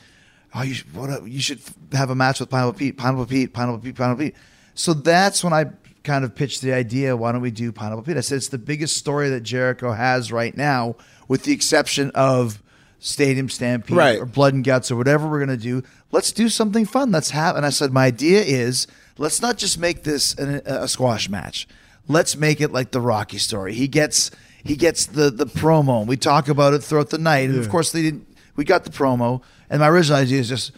Oh, 0.54 0.62
you 0.62 0.76
should, 0.76 0.94
what 0.94 1.10
a, 1.10 1.30
you 1.30 1.42
should 1.42 1.60
have 1.92 2.10
a 2.10 2.16
match 2.16 2.40
with 2.40 2.50
Pineapple 2.50 2.74
Pete, 2.74 2.98
Pineapple 2.98 3.26
Pete, 3.26 3.54
Pineapple 3.54 3.80
Pete, 3.80 3.96
Pineapple 3.96 4.26
Pete. 4.26 4.36
So 4.74 4.94
that's 4.94 5.44
when 5.44 5.54
I 5.54 5.66
kind 6.04 6.24
of 6.24 6.36
pitched 6.36 6.62
the 6.62 6.74
idea. 6.74 7.18
Why 7.18 7.32
don't 7.32 7.42
we 7.42 7.52
do 7.52 7.72
Pineapple 7.72 8.04
Pete? 8.04 8.18
I 8.18 8.22
said 8.22 8.38
it's 8.38 8.50
the 8.50 8.58
biggest 8.58 8.96
story 8.96 9.30
that 9.30 9.42
Jericho 9.42 9.92
has 9.92 10.32
right 10.32 10.56
now, 10.56 10.96
with 11.28 11.44
the 11.44 11.52
exception 11.52 12.12
of 12.12 12.62
Stadium 13.00 13.50
Stampede 13.50 13.96
Right. 13.98 14.20
or 14.20 14.26
Blood 14.26 14.54
and 14.54 14.64
Guts 14.64 14.90
or 14.92 14.96
whatever 14.96 15.28
we're 15.30 15.40
gonna 15.40 15.58
do. 15.58 15.84
Let's 16.12 16.32
do 16.32 16.50
something 16.50 16.86
fun. 16.86 17.12
Let's 17.12 17.32
have. 17.32 17.56
And 17.56 17.66
I 17.66 17.70
said 17.70 17.92
my 17.94 18.06
idea 18.06 18.42
is 18.42 18.88
let's 19.18 19.42
not 19.42 19.58
just 19.58 19.78
make 19.80 20.04
this 20.04 20.34
an, 20.36 20.62
a 20.66 20.88
squash 20.88 21.30
match. 21.30 21.68
Let's 22.08 22.36
make 22.36 22.62
it 22.62 22.72
like 22.72 22.92
the 22.92 23.02
Rocky 23.02 23.38
story. 23.38 23.74
He 23.74 23.88
gets 23.88 24.32
he 24.64 24.76
gets 24.76 25.06
the 25.06 25.30
the 25.30 25.46
promo. 25.46 26.06
We 26.06 26.18
talk 26.18 26.48
about 26.48 26.74
it 26.74 26.80
throughout 26.84 27.10
the 27.10 27.18
night, 27.18 27.50
and 27.50 27.60
of 27.60 27.70
course 27.70 27.92
they 27.92 28.02
didn't. 28.02 28.28
We 28.56 28.64
got 28.64 28.84
the 28.84 28.90
promo, 28.92 29.42
and 29.70 29.80
my 29.82 29.90
original 29.90 30.18
idea 30.20 30.40
is 30.40 30.48
just 30.50 30.72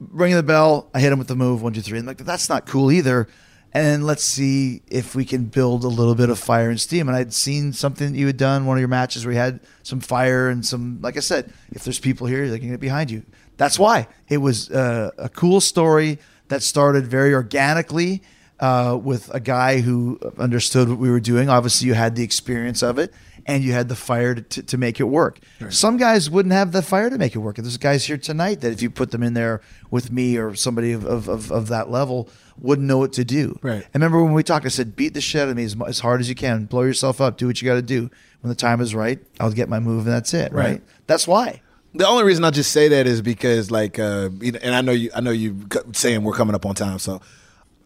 ringing 0.00 0.36
the 0.36 0.42
bell. 0.42 0.88
I 0.94 1.00
hit 1.00 1.12
him 1.12 1.18
with 1.18 1.28
the 1.28 1.36
move 1.36 1.62
one 1.62 1.72
two 1.72 1.80
three. 1.80 1.98
And 1.98 2.08
I'm 2.08 2.16
like 2.16 2.24
that's 2.24 2.48
not 2.48 2.66
cool 2.66 2.90
either. 2.90 3.28
And 3.74 4.04
let's 4.06 4.22
see 4.22 4.82
if 4.88 5.14
we 5.14 5.24
can 5.24 5.46
build 5.46 5.84
a 5.84 5.88
little 5.88 6.14
bit 6.14 6.28
of 6.28 6.38
fire 6.38 6.68
and 6.68 6.78
steam. 6.80 7.08
And 7.08 7.16
I'd 7.16 7.32
seen 7.32 7.72
something 7.72 8.12
that 8.12 8.18
you 8.18 8.26
had 8.26 8.36
done 8.36 8.66
one 8.66 8.76
of 8.76 8.80
your 8.80 8.88
matches 8.88 9.24
where 9.24 9.32
you 9.32 9.40
had 9.40 9.60
some 9.82 10.00
fire 10.00 10.48
and 10.48 10.64
some. 10.64 10.98
Like 11.00 11.16
I 11.16 11.20
said, 11.20 11.52
if 11.70 11.84
there's 11.84 11.98
people 11.98 12.26
here, 12.26 12.48
they 12.48 12.58
can 12.58 12.70
get 12.70 12.80
behind 12.80 13.10
you. 13.10 13.22
That's 13.56 13.78
why 13.78 14.08
it 14.28 14.38
was 14.38 14.70
uh, 14.70 15.10
a 15.16 15.28
cool 15.28 15.60
story 15.60 16.18
that 16.48 16.62
started 16.62 17.06
very 17.06 17.32
organically 17.32 18.22
uh, 18.60 18.98
with 19.02 19.32
a 19.34 19.40
guy 19.40 19.80
who 19.80 20.20
understood 20.38 20.88
what 20.88 20.98
we 20.98 21.10
were 21.10 21.20
doing. 21.20 21.48
Obviously, 21.48 21.88
you 21.88 21.94
had 21.94 22.14
the 22.14 22.22
experience 22.22 22.82
of 22.82 22.98
it 22.98 23.12
and 23.46 23.64
you 23.64 23.72
had 23.72 23.88
the 23.88 23.96
fire 23.96 24.34
to, 24.34 24.42
to, 24.42 24.62
to 24.62 24.78
make 24.78 25.00
it 25.00 25.04
work. 25.04 25.40
Some 25.70 25.96
guys 25.96 26.30
wouldn't 26.30 26.52
have 26.52 26.72
the 26.72 26.82
fire 26.82 27.10
to 27.10 27.18
make 27.18 27.34
it 27.34 27.38
work. 27.38 27.58
And 27.58 27.64
There's 27.64 27.76
guys 27.76 28.04
here 28.04 28.18
tonight 28.18 28.60
that 28.60 28.72
if 28.72 28.82
you 28.82 28.90
put 28.90 29.10
them 29.10 29.22
in 29.22 29.34
there 29.34 29.60
with 29.90 30.12
me 30.12 30.36
or 30.36 30.54
somebody 30.54 30.92
of, 30.92 31.04
of, 31.04 31.28
of, 31.28 31.50
of 31.50 31.68
that 31.68 31.90
level 31.90 32.28
wouldn't 32.62 32.86
know 32.88 32.96
what 32.96 33.12
to 33.14 33.24
do. 33.24 33.58
Right. 33.60 33.82
I 33.82 33.88
remember 33.92 34.22
when 34.22 34.32
we 34.32 34.42
talked, 34.42 34.64
I 34.64 34.68
said, 34.68 34.96
beat 34.96 35.12
the 35.14 35.20
shit 35.20 35.42
out 35.42 35.48
of 35.48 35.56
me 35.56 35.64
as, 35.64 35.76
as 35.86 35.98
hard 35.98 36.20
as 36.20 36.28
you 36.28 36.34
can. 36.34 36.64
Blow 36.64 36.82
yourself 36.82 37.20
up. 37.20 37.36
Do 37.36 37.46
what 37.48 37.60
you 37.60 37.66
got 37.66 37.74
to 37.74 37.82
do. 37.82 38.08
When 38.40 38.48
the 38.48 38.54
time 38.54 38.80
is 38.80 38.94
right, 38.94 39.18
I'll 39.40 39.50
get 39.52 39.68
my 39.68 39.78
move 39.80 40.06
and 40.06 40.14
that's 40.14 40.32
it. 40.32 40.52
Right. 40.52 40.64
Right. 40.66 40.82
That's 41.06 41.26
why. 41.28 41.60
The 41.94 42.06
only 42.06 42.24
reason 42.24 42.44
I 42.44 42.50
just 42.50 42.72
say 42.72 42.88
that 42.88 43.06
is 43.06 43.20
because, 43.20 43.70
like, 43.70 43.98
uh, 43.98 44.30
and 44.62 44.74
I 44.74 44.80
know 44.80 44.92
you, 44.92 45.10
I 45.14 45.20
know 45.20 45.30
you 45.30 45.68
saying 45.92 46.22
we're 46.24 46.32
coming 46.32 46.54
up 46.54 46.64
on 46.64 46.74
time, 46.74 46.98
so 46.98 47.20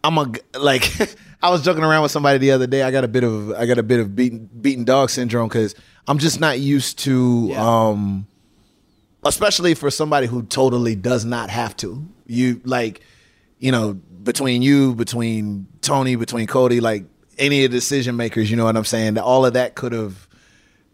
I'm 0.03 0.17
a 0.17 0.31
like. 0.57 0.89
I 1.43 1.49
was 1.51 1.61
joking 1.63 1.83
around 1.83 2.01
with 2.01 2.11
somebody 2.11 2.37
the 2.39 2.51
other 2.51 2.65
day. 2.65 2.81
I 2.83 2.89
got 2.89 3.03
a 3.03 3.07
bit 3.07 3.23
of, 3.23 3.51
I 3.51 3.65
got 3.67 3.77
a 3.77 3.83
bit 3.83 3.99
of 3.99 4.15
beaten, 4.15 4.49
beaten 4.59 4.85
dog 4.85 5.09
syndrome 5.11 5.49
because 5.49 5.75
I'm 6.07 6.17
just 6.17 6.39
not 6.39 6.59
used 6.59 6.97
to, 6.99 7.49
Yeah. 7.51 7.89
um, 7.89 8.25
especially 9.23 9.73
for 9.73 9.91
somebody 9.91 10.27
who 10.27 10.43
totally 10.43 10.95
does 10.95 11.25
not 11.25 11.49
have 11.49 11.75
to. 11.77 12.03
You 12.25 12.61
like, 12.63 13.01
you 13.59 13.71
know, 13.71 13.99
between 14.27 14.61
you, 14.61 14.93
between 14.93 15.65
Tony, 15.81 16.15
between 16.15 16.45
Cody, 16.45 16.79
like 16.81 17.05
any 17.39 17.65
of 17.65 17.71
the 17.71 17.77
decision 17.77 18.15
makers, 18.15 18.51
you 18.51 18.57
know 18.57 18.65
what 18.65 18.77
I'm 18.77 18.85
saying? 18.85 19.17
All 19.17 19.45
of 19.45 19.53
that 19.53 19.73
could 19.73 19.93
have 19.93 20.27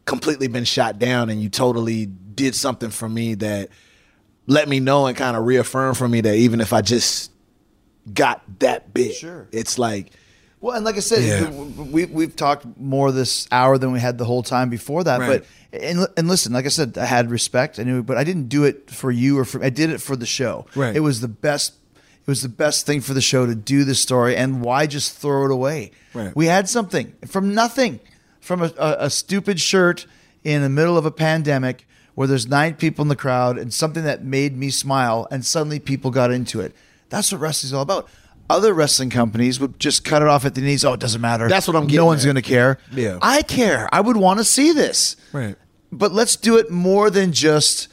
completely 0.05 0.47
been 0.47 0.63
shot 0.65 0.99
down 0.99 1.29
and 1.29 1.41
you 1.41 1.49
totally 1.49 2.05
did 2.05 2.55
something 2.55 2.89
for 2.89 3.09
me 3.09 3.35
that 3.35 3.69
let 4.47 4.67
me 4.69 4.79
know 4.79 5.07
and 5.07 5.17
kind 5.17 5.35
of 5.35 5.45
reaffirm 5.45 5.95
for 5.95 6.07
me 6.07 6.21
that 6.21 6.35
even 6.35 6.61
if 6.61 6.73
I 6.73 6.81
just 6.81 7.31
got 8.13 8.41
that 8.59 8.93
big, 8.93 9.13
Sure. 9.13 9.47
it's 9.51 9.77
like 9.79 10.11
Well, 10.59 10.75
and 10.75 10.85
like 10.85 10.95
I 10.97 10.99
said, 10.99 11.23
Yeah. 11.23 11.49
we 11.49 12.05
we've 12.05 12.35
talked 12.35 12.65
more 12.77 13.11
this 13.11 13.47
hour 13.51 13.77
than 13.77 13.91
we 13.91 13.99
had 13.99 14.17
the 14.17 14.25
whole 14.25 14.43
time 14.43 14.69
before 14.69 15.03
that. 15.05 15.19
Right. 15.19 15.43
But 15.71 15.81
and 15.83 16.07
and 16.17 16.27
listen, 16.27 16.53
like 16.53 16.65
I 16.65 16.69
said, 16.69 16.97
I 16.97 17.05
had 17.05 17.31
respect. 17.31 17.79
I 17.79 17.83
knew, 17.83 18.03
but 18.03 18.15
I 18.17 18.23
didn't 18.23 18.47
do 18.49 18.63
it 18.63 18.89
for 18.91 19.09
you 19.11 19.39
or 19.39 19.43
for. 19.45 19.63
I 19.63 19.69
did 19.69 19.89
it 19.89 19.99
for 20.01 20.15
the 20.15 20.25
show. 20.25 20.65
Right. 20.75 20.95
It 20.95 20.99
was 21.01 21.19
the 21.21 21.27
best. 21.27 21.73
It 22.25 22.27
was 22.27 22.41
the 22.41 22.49
best 22.49 22.85
thing 22.85 23.01
for 23.01 23.13
the 23.13 23.21
show 23.21 23.45
to 23.45 23.53
do 23.53 23.83
this 23.83 23.99
story, 23.99 24.35
and 24.35 24.61
why 24.61 24.87
just 24.87 25.17
throw 25.17 25.43
it 25.45 25.51
away? 25.51 25.91
Right. 26.13 26.33
We 26.33 26.45
had 26.45 26.69
something 26.69 27.13
from 27.27 27.53
nothing, 27.53 27.99
from 28.39 28.61
a, 28.61 28.71
a, 28.77 28.95
a 28.99 29.09
stupid 29.09 29.59
shirt 29.59 30.07
in 30.43 30.61
the 30.61 30.69
middle 30.69 30.97
of 30.97 31.05
a 31.05 31.11
pandemic 31.11 31.85
where 32.15 32.27
there's 32.27 32.47
nine 32.47 32.75
people 32.75 33.01
in 33.01 33.09
the 33.09 33.15
crowd, 33.15 33.57
and 33.57 33.73
something 33.73 34.03
that 34.03 34.23
made 34.23 34.55
me 34.55 34.69
smile, 34.69 35.27
and 35.31 35.45
suddenly 35.45 35.79
people 35.79 36.11
got 36.11 36.31
into 36.31 36.61
it. 36.61 36.73
That's 37.09 37.31
what 37.31 37.41
wrestling's 37.41 37.73
all 37.73 37.81
about. 37.81 38.07
Other 38.49 38.73
wrestling 38.73 39.09
companies 39.09 39.59
would 39.59 39.79
just 39.79 40.05
cut 40.05 40.21
it 40.21 40.27
off 40.27 40.45
at 40.45 40.55
the 40.55 40.61
knees. 40.61 40.85
Oh, 40.85 40.93
it 40.93 40.99
doesn't 40.99 41.21
matter. 41.21 41.49
That's 41.49 41.67
what 41.67 41.75
I'm 41.75 41.83
getting. 41.83 41.97
No 41.97 42.05
one's 42.05 42.23
going 42.23 42.35
to 42.35 42.41
care. 42.41 42.77
Yeah. 42.91 43.17
I 43.21 43.41
care. 43.41 43.89
I 43.91 43.99
would 44.01 44.17
want 44.17 44.39
to 44.39 44.43
see 44.43 44.71
this. 44.73 45.15
Right. 45.31 45.55
But 45.91 46.11
let's 46.11 46.35
do 46.35 46.57
it 46.57 46.69
more 46.69 47.09
than 47.09 47.33
just 47.33 47.87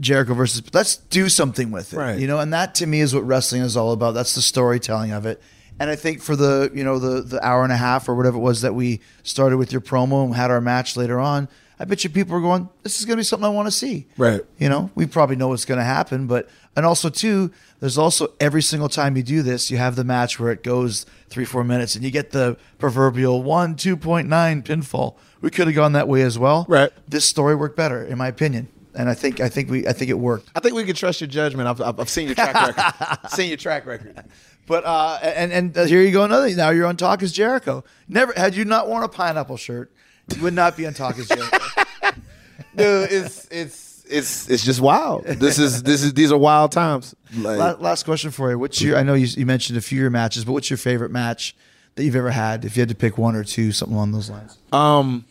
Jericho 0.00 0.34
versus. 0.34 0.62
Let's 0.72 0.96
do 0.96 1.28
something 1.28 1.70
with 1.70 1.92
it. 1.92 1.96
Right. 1.96 2.18
You 2.18 2.26
know, 2.26 2.38
and 2.38 2.52
that 2.52 2.74
to 2.76 2.86
me 2.86 3.00
is 3.00 3.14
what 3.14 3.26
wrestling 3.26 3.62
is 3.62 3.76
all 3.76 3.92
about. 3.92 4.12
That's 4.12 4.34
the 4.34 4.42
storytelling 4.42 5.12
of 5.12 5.26
it. 5.26 5.42
And 5.78 5.90
I 5.90 5.96
think 5.96 6.22
for 6.22 6.36
the 6.36 6.70
you 6.72 6.84
know 6.84 6.98
the 6.98 7.20
the 7.22 7.44
hour 7.44 7.64
and 7.64 7.72
a 7.72 7.76
half 7.76 8.08
or 8.08 8.14
whatever 8.14 8.36
it 8.36 8.40
was 8.40 8.60
that 8.62 8.74
we 8.74 9.00
started 9.22 9.56
with 9.56 9.72
your 9.72 9.80
promo 9.80 10.24
and 10.24 10.34
had 10.34 10.50
our 10.50 10.60
match 10.60 10.96
later 10.96 11.18
on, 11.18 11.48
I 11.80 11.84
bet 11.84 12.04
you 12.04 12.10
people 12.10 12.36
are 12.36 12.40
going, 12.40 12.68
"This 12.82 13.00
is 13.00 13.04
going 13.04 13.16
to 13.16 13.20
be 13.20 13.24
something 13.24 13.44
I 13.44 13.48
want 13.48 13.66
to 13.66 13.72
see." 13.72 14.06
Right. 14.16 14.40
You 14.58 14.68
know, 14.68 14.90
we 14.94 15.06
probably 15.06 15.36
know 15.36 15.48
what's 15.48 15.64
going 15.64 15.78
to 15.78 15.84
happen, 15.84 16.26
but 16.28 16.48
and 16.76 16.86
also 16.86 17.08
too, 17.08 17.50
there's 17.80 17.98
also 17.98 18.32
every 18.40 18.62
single 18.62 18.88
time 18.88 19.16
you 19.16 19.24
do 19.24 19.42
this, 19.42 19.70
you 19.70 19.76
have 19.78 19.96
the 19.96 20.04
match 20.04 20.38
where 20.38 20.52
it 20.52 20.62
goes 20.62 21.06
three 21.28 21.44
four 21.44 21.64
minutes, 21.64 21.96
and 21.96 22.04
you 22.04 22.12
get 22.12 22.30
the 22.30 22.56
proverbial 22.78 23.42
one 23.42 23.74
two 23.74 23.96
point 23.96 24.28
nine 24.28 24.62
pinfall. 24.62 25.16
We 25.40 25.50
could 25.50 25.66
have 25.66 25.74
gone 25.74 25.92
that 25.92 26.06
way 26.06 26.22
as 26.22 26.38
well. 26.38 26.66
Right. 26.68 26.92
This 27.08 27.24
story 27.24 27.56
worked 27.56 27.76
better, 27.76 28.02
in 28.02 28.16
my 28.16 28.28
opinion, 28.28 28.68
and 28.94 29.08
I 29.08 29.14
think 29.14 29.40
I 29.40 29.48
think 29.48 29.70
we 29.70 29.86
I 29.86 29.92
think 29.92 30.10
it 30.10 30.18
worked. 30.18 30.50
I 30.54 30.60
think 30.60 30.74
we 30.74 30.84
can 30.84 30.94
trust 30.94 31.20
your 31.20 31.28
judgment. 31.28 31.68
I've, 31.68 31.80
I've, 31.80 32.00
I've 32.00 32.08
seen 32.08 32.26
your 32.26 32.34
track 32.34 32.76
record. 32.76 33.30
seen 33.30 33.48
your 33.48 33.56
track 33.56 33.86
record. 33.86 34.24
But 34.66 34.84
uh, 34.84 35.18
and 35.22 35.52
and 35.52 35.76
uh, 35.76 35.84
here 35.84 36.00
you 36.02 36.12
go 36.12 36.24
another. 36.24 36.48
Now 36.54 36.70
you're 36.70 36.86
on 36.86 36.96
Talk 36.96 37.22
is 37.22 37.32
Jericho. 37.32 37.84
Never 38.08 38.32
had 38.36 38.54
you 38.54 38.64
not 38.64 38.88
worn 38.88 39.02
a 39.02 39.08
pineapple 39.08 39.56
shirt, 39.56 39.92
you 40.34 40.42
would 40.42 40.54
not 40.54 40.76
be 40.76 40.86
on 40.86 40.94
Talk 40.94 41.18
is 41.18 41.28
Jericho. 41.28 41.58
Dude, 42.76 43.12
it's 43.12 43.48
it's 43.50 44.04
it's 44.08 44.48
it's 44.48 44.64
just 44.64 44.80
wild. 44.80 45.24
This 45.24 45.58
is 45.58 45.82
this 45.82 46.02
is 46.02 46.14
these 46.14 46.32
are 46.32 46.38
wild 46.38 46.72
times. 46.72 47.14
Like, 47.36 47.58
La- 47.58 47.76
last 47.88 48.04
question 48.04 48.30
for 48.30 48.50
you. 48.50 48.58
What's 48.58 48.80
your? 48.80 48.96
I 48.96 49.02
know 49.02 49.14
you, 49.14 49.26
you 49.26 49.46
mentioned 49.46 49.78
a 49.78 49.80
few 49.82 49.98
of 49.98 50.02
your 50.02 50.10
matches, 50.10 50.44
but 50.44 50.52
what's 50.52 50.70
your 50.70 50.76
favorite 50.76 51.10
match 51.10 51.54
that 51.94 52.04
you've 52.04 52.16
ever 52.16 52.30
had? 52.30 52.64
If 52.64 52.76
you 52.76 52.80
had 52.80 52.88
to 52.88 52.94
pick 52.94 53.18
one 53.18 53.36
or 53.36 53.44
two, 53.44 53.72
something 53.72 53.94
along 53.94 54.12
those 54.12 54.30
lines. 54.30 54.58
Um, 54.72 55.24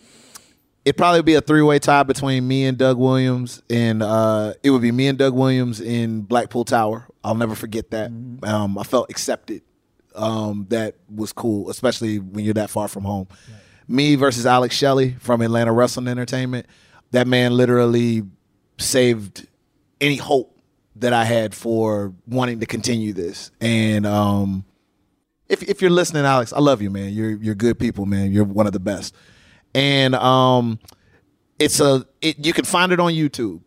it'd 0.85 0.97
probably 0.97 1.21
be 1.21 1.35
a 1.35 1.41
three 1.41 1.61
way 1.61 1.79
tie 1.79 2.03
between 2.03 2.47
me 2.47 2.65
and 2.65 2.77
Doug 2.77 2.97
Williams, 2.97 3.61
and 3.69 4.03
uh, 4.03 4.53
it 4.63 4.69
would 4.69 4.81
be 4.81 4.91
me 4.91 5.07
and 5.07 5.17
Doug 5.17 5.33
Williams 5.33 5.79
in 5.81 6.21
Blackpool 6.21 6.65
Tower. 6.65 7.07
I'll 7.23 7.35
never 7.35 7.55
forget 7.55 7.91
that. 7.91 8.11
Um, 8.43 8.77
I 8.77 8.83
felt 8.83 9.09
accepted. 9.09 9.61
Um, 10.15 10.67
that 10.69 10.95
was 11.13 11.33
cool, 11.33 11.69
especially 11.69 12.19
when 12.19 12.45
you're 12.45 12.53
that 12.55 12.69
far 12.69 12.87
from 12.87 13.03
home. 13.03 13.27
Me 13.87 14.15
versus 14.15 14.45
Alex 14.45 14.75
Shelley 14.75 15.15
from 15.19 15.41
Atlanta 15.41 15.73
Wrestling 15.73 16.07
Entertainment. 16.07 16.67
That 17.11 17.27
man 17.27 17.55
literally 17.55 18.23
saved 18.77 19.47
any 20.01 20.15
hope 20.17 20.59
that 20.97 21.13
I 21.13 21.25
had 21.25 21.55
for 21.55 22.13
wanting 22.27 22.59
to 22.59 22.65
continue 22.65 23.13
this. 23.13 23.51
And 23.59 24.05
um, 24.05 24.65
if 25.49 25.63
if 25.63 25.81
you're 25.81 25.91
listening, 25.91 26.25
Alex, 26.25 26.53
I 26.53 26.59
love 26.59 26.81
you, 26.81 26.89
man. 26.89 27.13
You're 27.13 27.31
you're 27.31 27.55
good 27.55 27.79
people, 27.79 28.05
man. 28.05 28.31
You're 28.31 28.45
one 28.45 28.67
of 28.67 28.73
the 28.73 28.79
best. 28.79 29.15
And 29.75 30.15
um, 30.15 30.79
it's 31.59 31.79
a 31.79 32.05
it, 32.21 32.45
you 32.45 32.53
can 32.53 32.65
find 32.65 32.91
it 32.91 32.99
on 32.99 33.13
YouTube. 33.13 33.61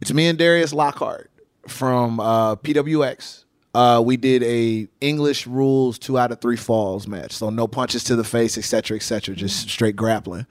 It's 0.00 0.12
me 0.12 0.26
and 0.28 0.38
Darius 0.38 0.72
Lockhart 0.72 1.30
from 1.68 2.18
uh, 2.18 2.56
PWX. 2.56 3.44
Uh, 3.74 4.02
we 4.04 4.16
did 4.16 4.42
a 4.42 4.88
English 5.00 5.46
rules 5.46 5.98
two 5.98 6.18
out 6.18 6.32
of 6.32 6.40
three 6.40 6.56
falls 6.56 7.06
match, 7.06 7.32
so 7.32 7.50
no 7.50 7.66
punches 7.66 8.04
to 8.04 8.16
the 8.16 8.24
face, 8.24 8.58
et 8.58 8.64
cetera, 8.64 8.96
et 8.96 9.02
cetera, 9.02 9.34
just 9.34 9.68
straight 9.68 9.96
grappling. 9.96 10.46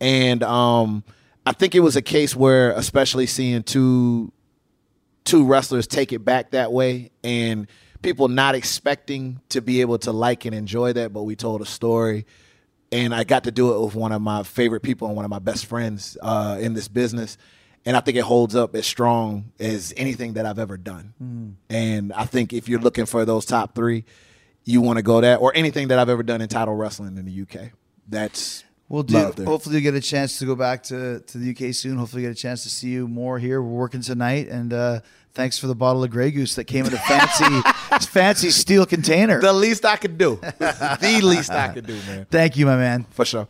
And 0.00 0.42
um, 0.42 1.04
I 1.46 1.52
think 1.52 1.74
it 1.74 1.80
was 1.80 1.96
a 1.96 2.02
case 2.02 2.36
where, 2.36 2.72
especially 2.72 3.26
seeing 3.26 3.62
two 3.62 4.32
two 5.24 5.44
wrestlers 5.44 5.86
take 5.86 6.12
it 6.12 6.20
back 6.20 6.50
that 6.52 6.72
way 6.72 7.10
and 7.22 7.66
people 8.02 8.28
not 8.28 8.54
expecting 8.54 9.40
to 9.50 9.60
be 9.60 9.80
able 9.80 9.98
to 9.98 10.12
like 10.12 10.44
and 10.44 10.54
enjoy 10.54 10.92
that 10.92 11.12
but 11.12 11.22
we 11.22 11.36
told 11.36 11.60
a 11.60 11.66
story 11.66 12.26
and 12.92 13.14
i 13.14 13.24
got 13.24 13.44
to 13.44 13.50
do 13.50 13.74
it 13.74 13.80
with 13.84 13.94
one 13.94 14.12
of 14.12 14.20
my 14.20 14.42
favorite 14.42 14.82
people 14.82 15.06
and 15.08 15.16
one 15.16 15.24
of 15.24 15.30
my 15.30 15.38
best 15.38 15.66
friends 15.66 16.16
uh, 16.22 16.58
in 16.60 16.74
this 16.74 16.88
business 16.88 17.36
and 17.84 17.96
i 17.96 18.00
think 18.00 18.16
it 18.16 18.22
holds 18.22 18.54
up 18.54 18.74
as 18.74 18.86
strong 18.86 19.52
as 19.58 19.92
anything 19.96 20.34
that 20.34 20.46
i've 20.46 20.58
ever 20.58 20.76
done 20.76 21.56
and 21.68 22.12
i 22.12 22.24
think 22.24 22.52
if 22.52 22.68
you're 22.68 22.80
looking 22.80 23.06
for 23.06 23.24
those 23.24 23.44
top 23.44 23.74
three 23.74 24.04
you 24.64 24.80
want 24.80 24.96
to 24.96 25.02
go 25.02 25.20
that 25.20 25.40
or 25.40 25.52
anything 25.54 25.88
that 25.88 25.98
i've 25.98 26.08
ever 26.08 26.22
done 26.22 26.40
in 26.40 26.48
title 26.48 26.74
wrestling 26.74 27.16
in 27.16 27.24
the 27.24 27.42
uk 27.42 27.70
that's 28.08 28.64
We'll 28.90 29.04
do. 29.04 29.14
Hopefully, 29.44 29.76
you 29.76 29.82
get 29.82 29.94
a 29.94 30.00
chance 30.00 30.40
to 30.40 30.46
go 30.46 30.56
back 30.56 30.82
to, 30.84 31.20
to 31.20 31.38
the 31.38 31.50
UK 31.50 31.72
soon. 31.72 31.96
Hopefully, 31.96 32.22
you 32.22 32.28
get 32.28 32.36
a 32.36 32.40
chance 32.42 32.64
to 32.64 32.68
see 32.68 32.88
you 32.88 33.06
more 33.06 33.38
here. 33.38 33.62
We're 33.62 33.68
working 33.70 34.00
tonight, 34.00 34.48
and 34.48 34.72
uh, 34.72 35.00
thanks 35.34 35.58
for 35.58 35.66
the 35.66 35.74
bottle 35.74 36.02
of 36.04 36.10
Grey 36.10 36.30
Goose 36.30 36.54
that 36.56 36.64
came 36.64 36.84
in 36.86 36.92
a 36.92 36.98
fancy, 36.98 37.62
fancy 38.08 38.50
steel 38.50 38.86
container. 38.86 39.40
the 39.40 39.52
least 39.52 39.84
i 39.84 39.96
could 39.96 40.18
do 40.18 40.36
the 40.58 41.20
least 41.22 41.50
i 41.50 41.68
could 41.68 41.86
do 41.86 41.94
man 42.06 42.26
Thank 42.30 42.56
you, 42.56 42.66
my 42.66 42.76
man. 42.76 43.06
for 43.10 43.24
sure 43.24 43.48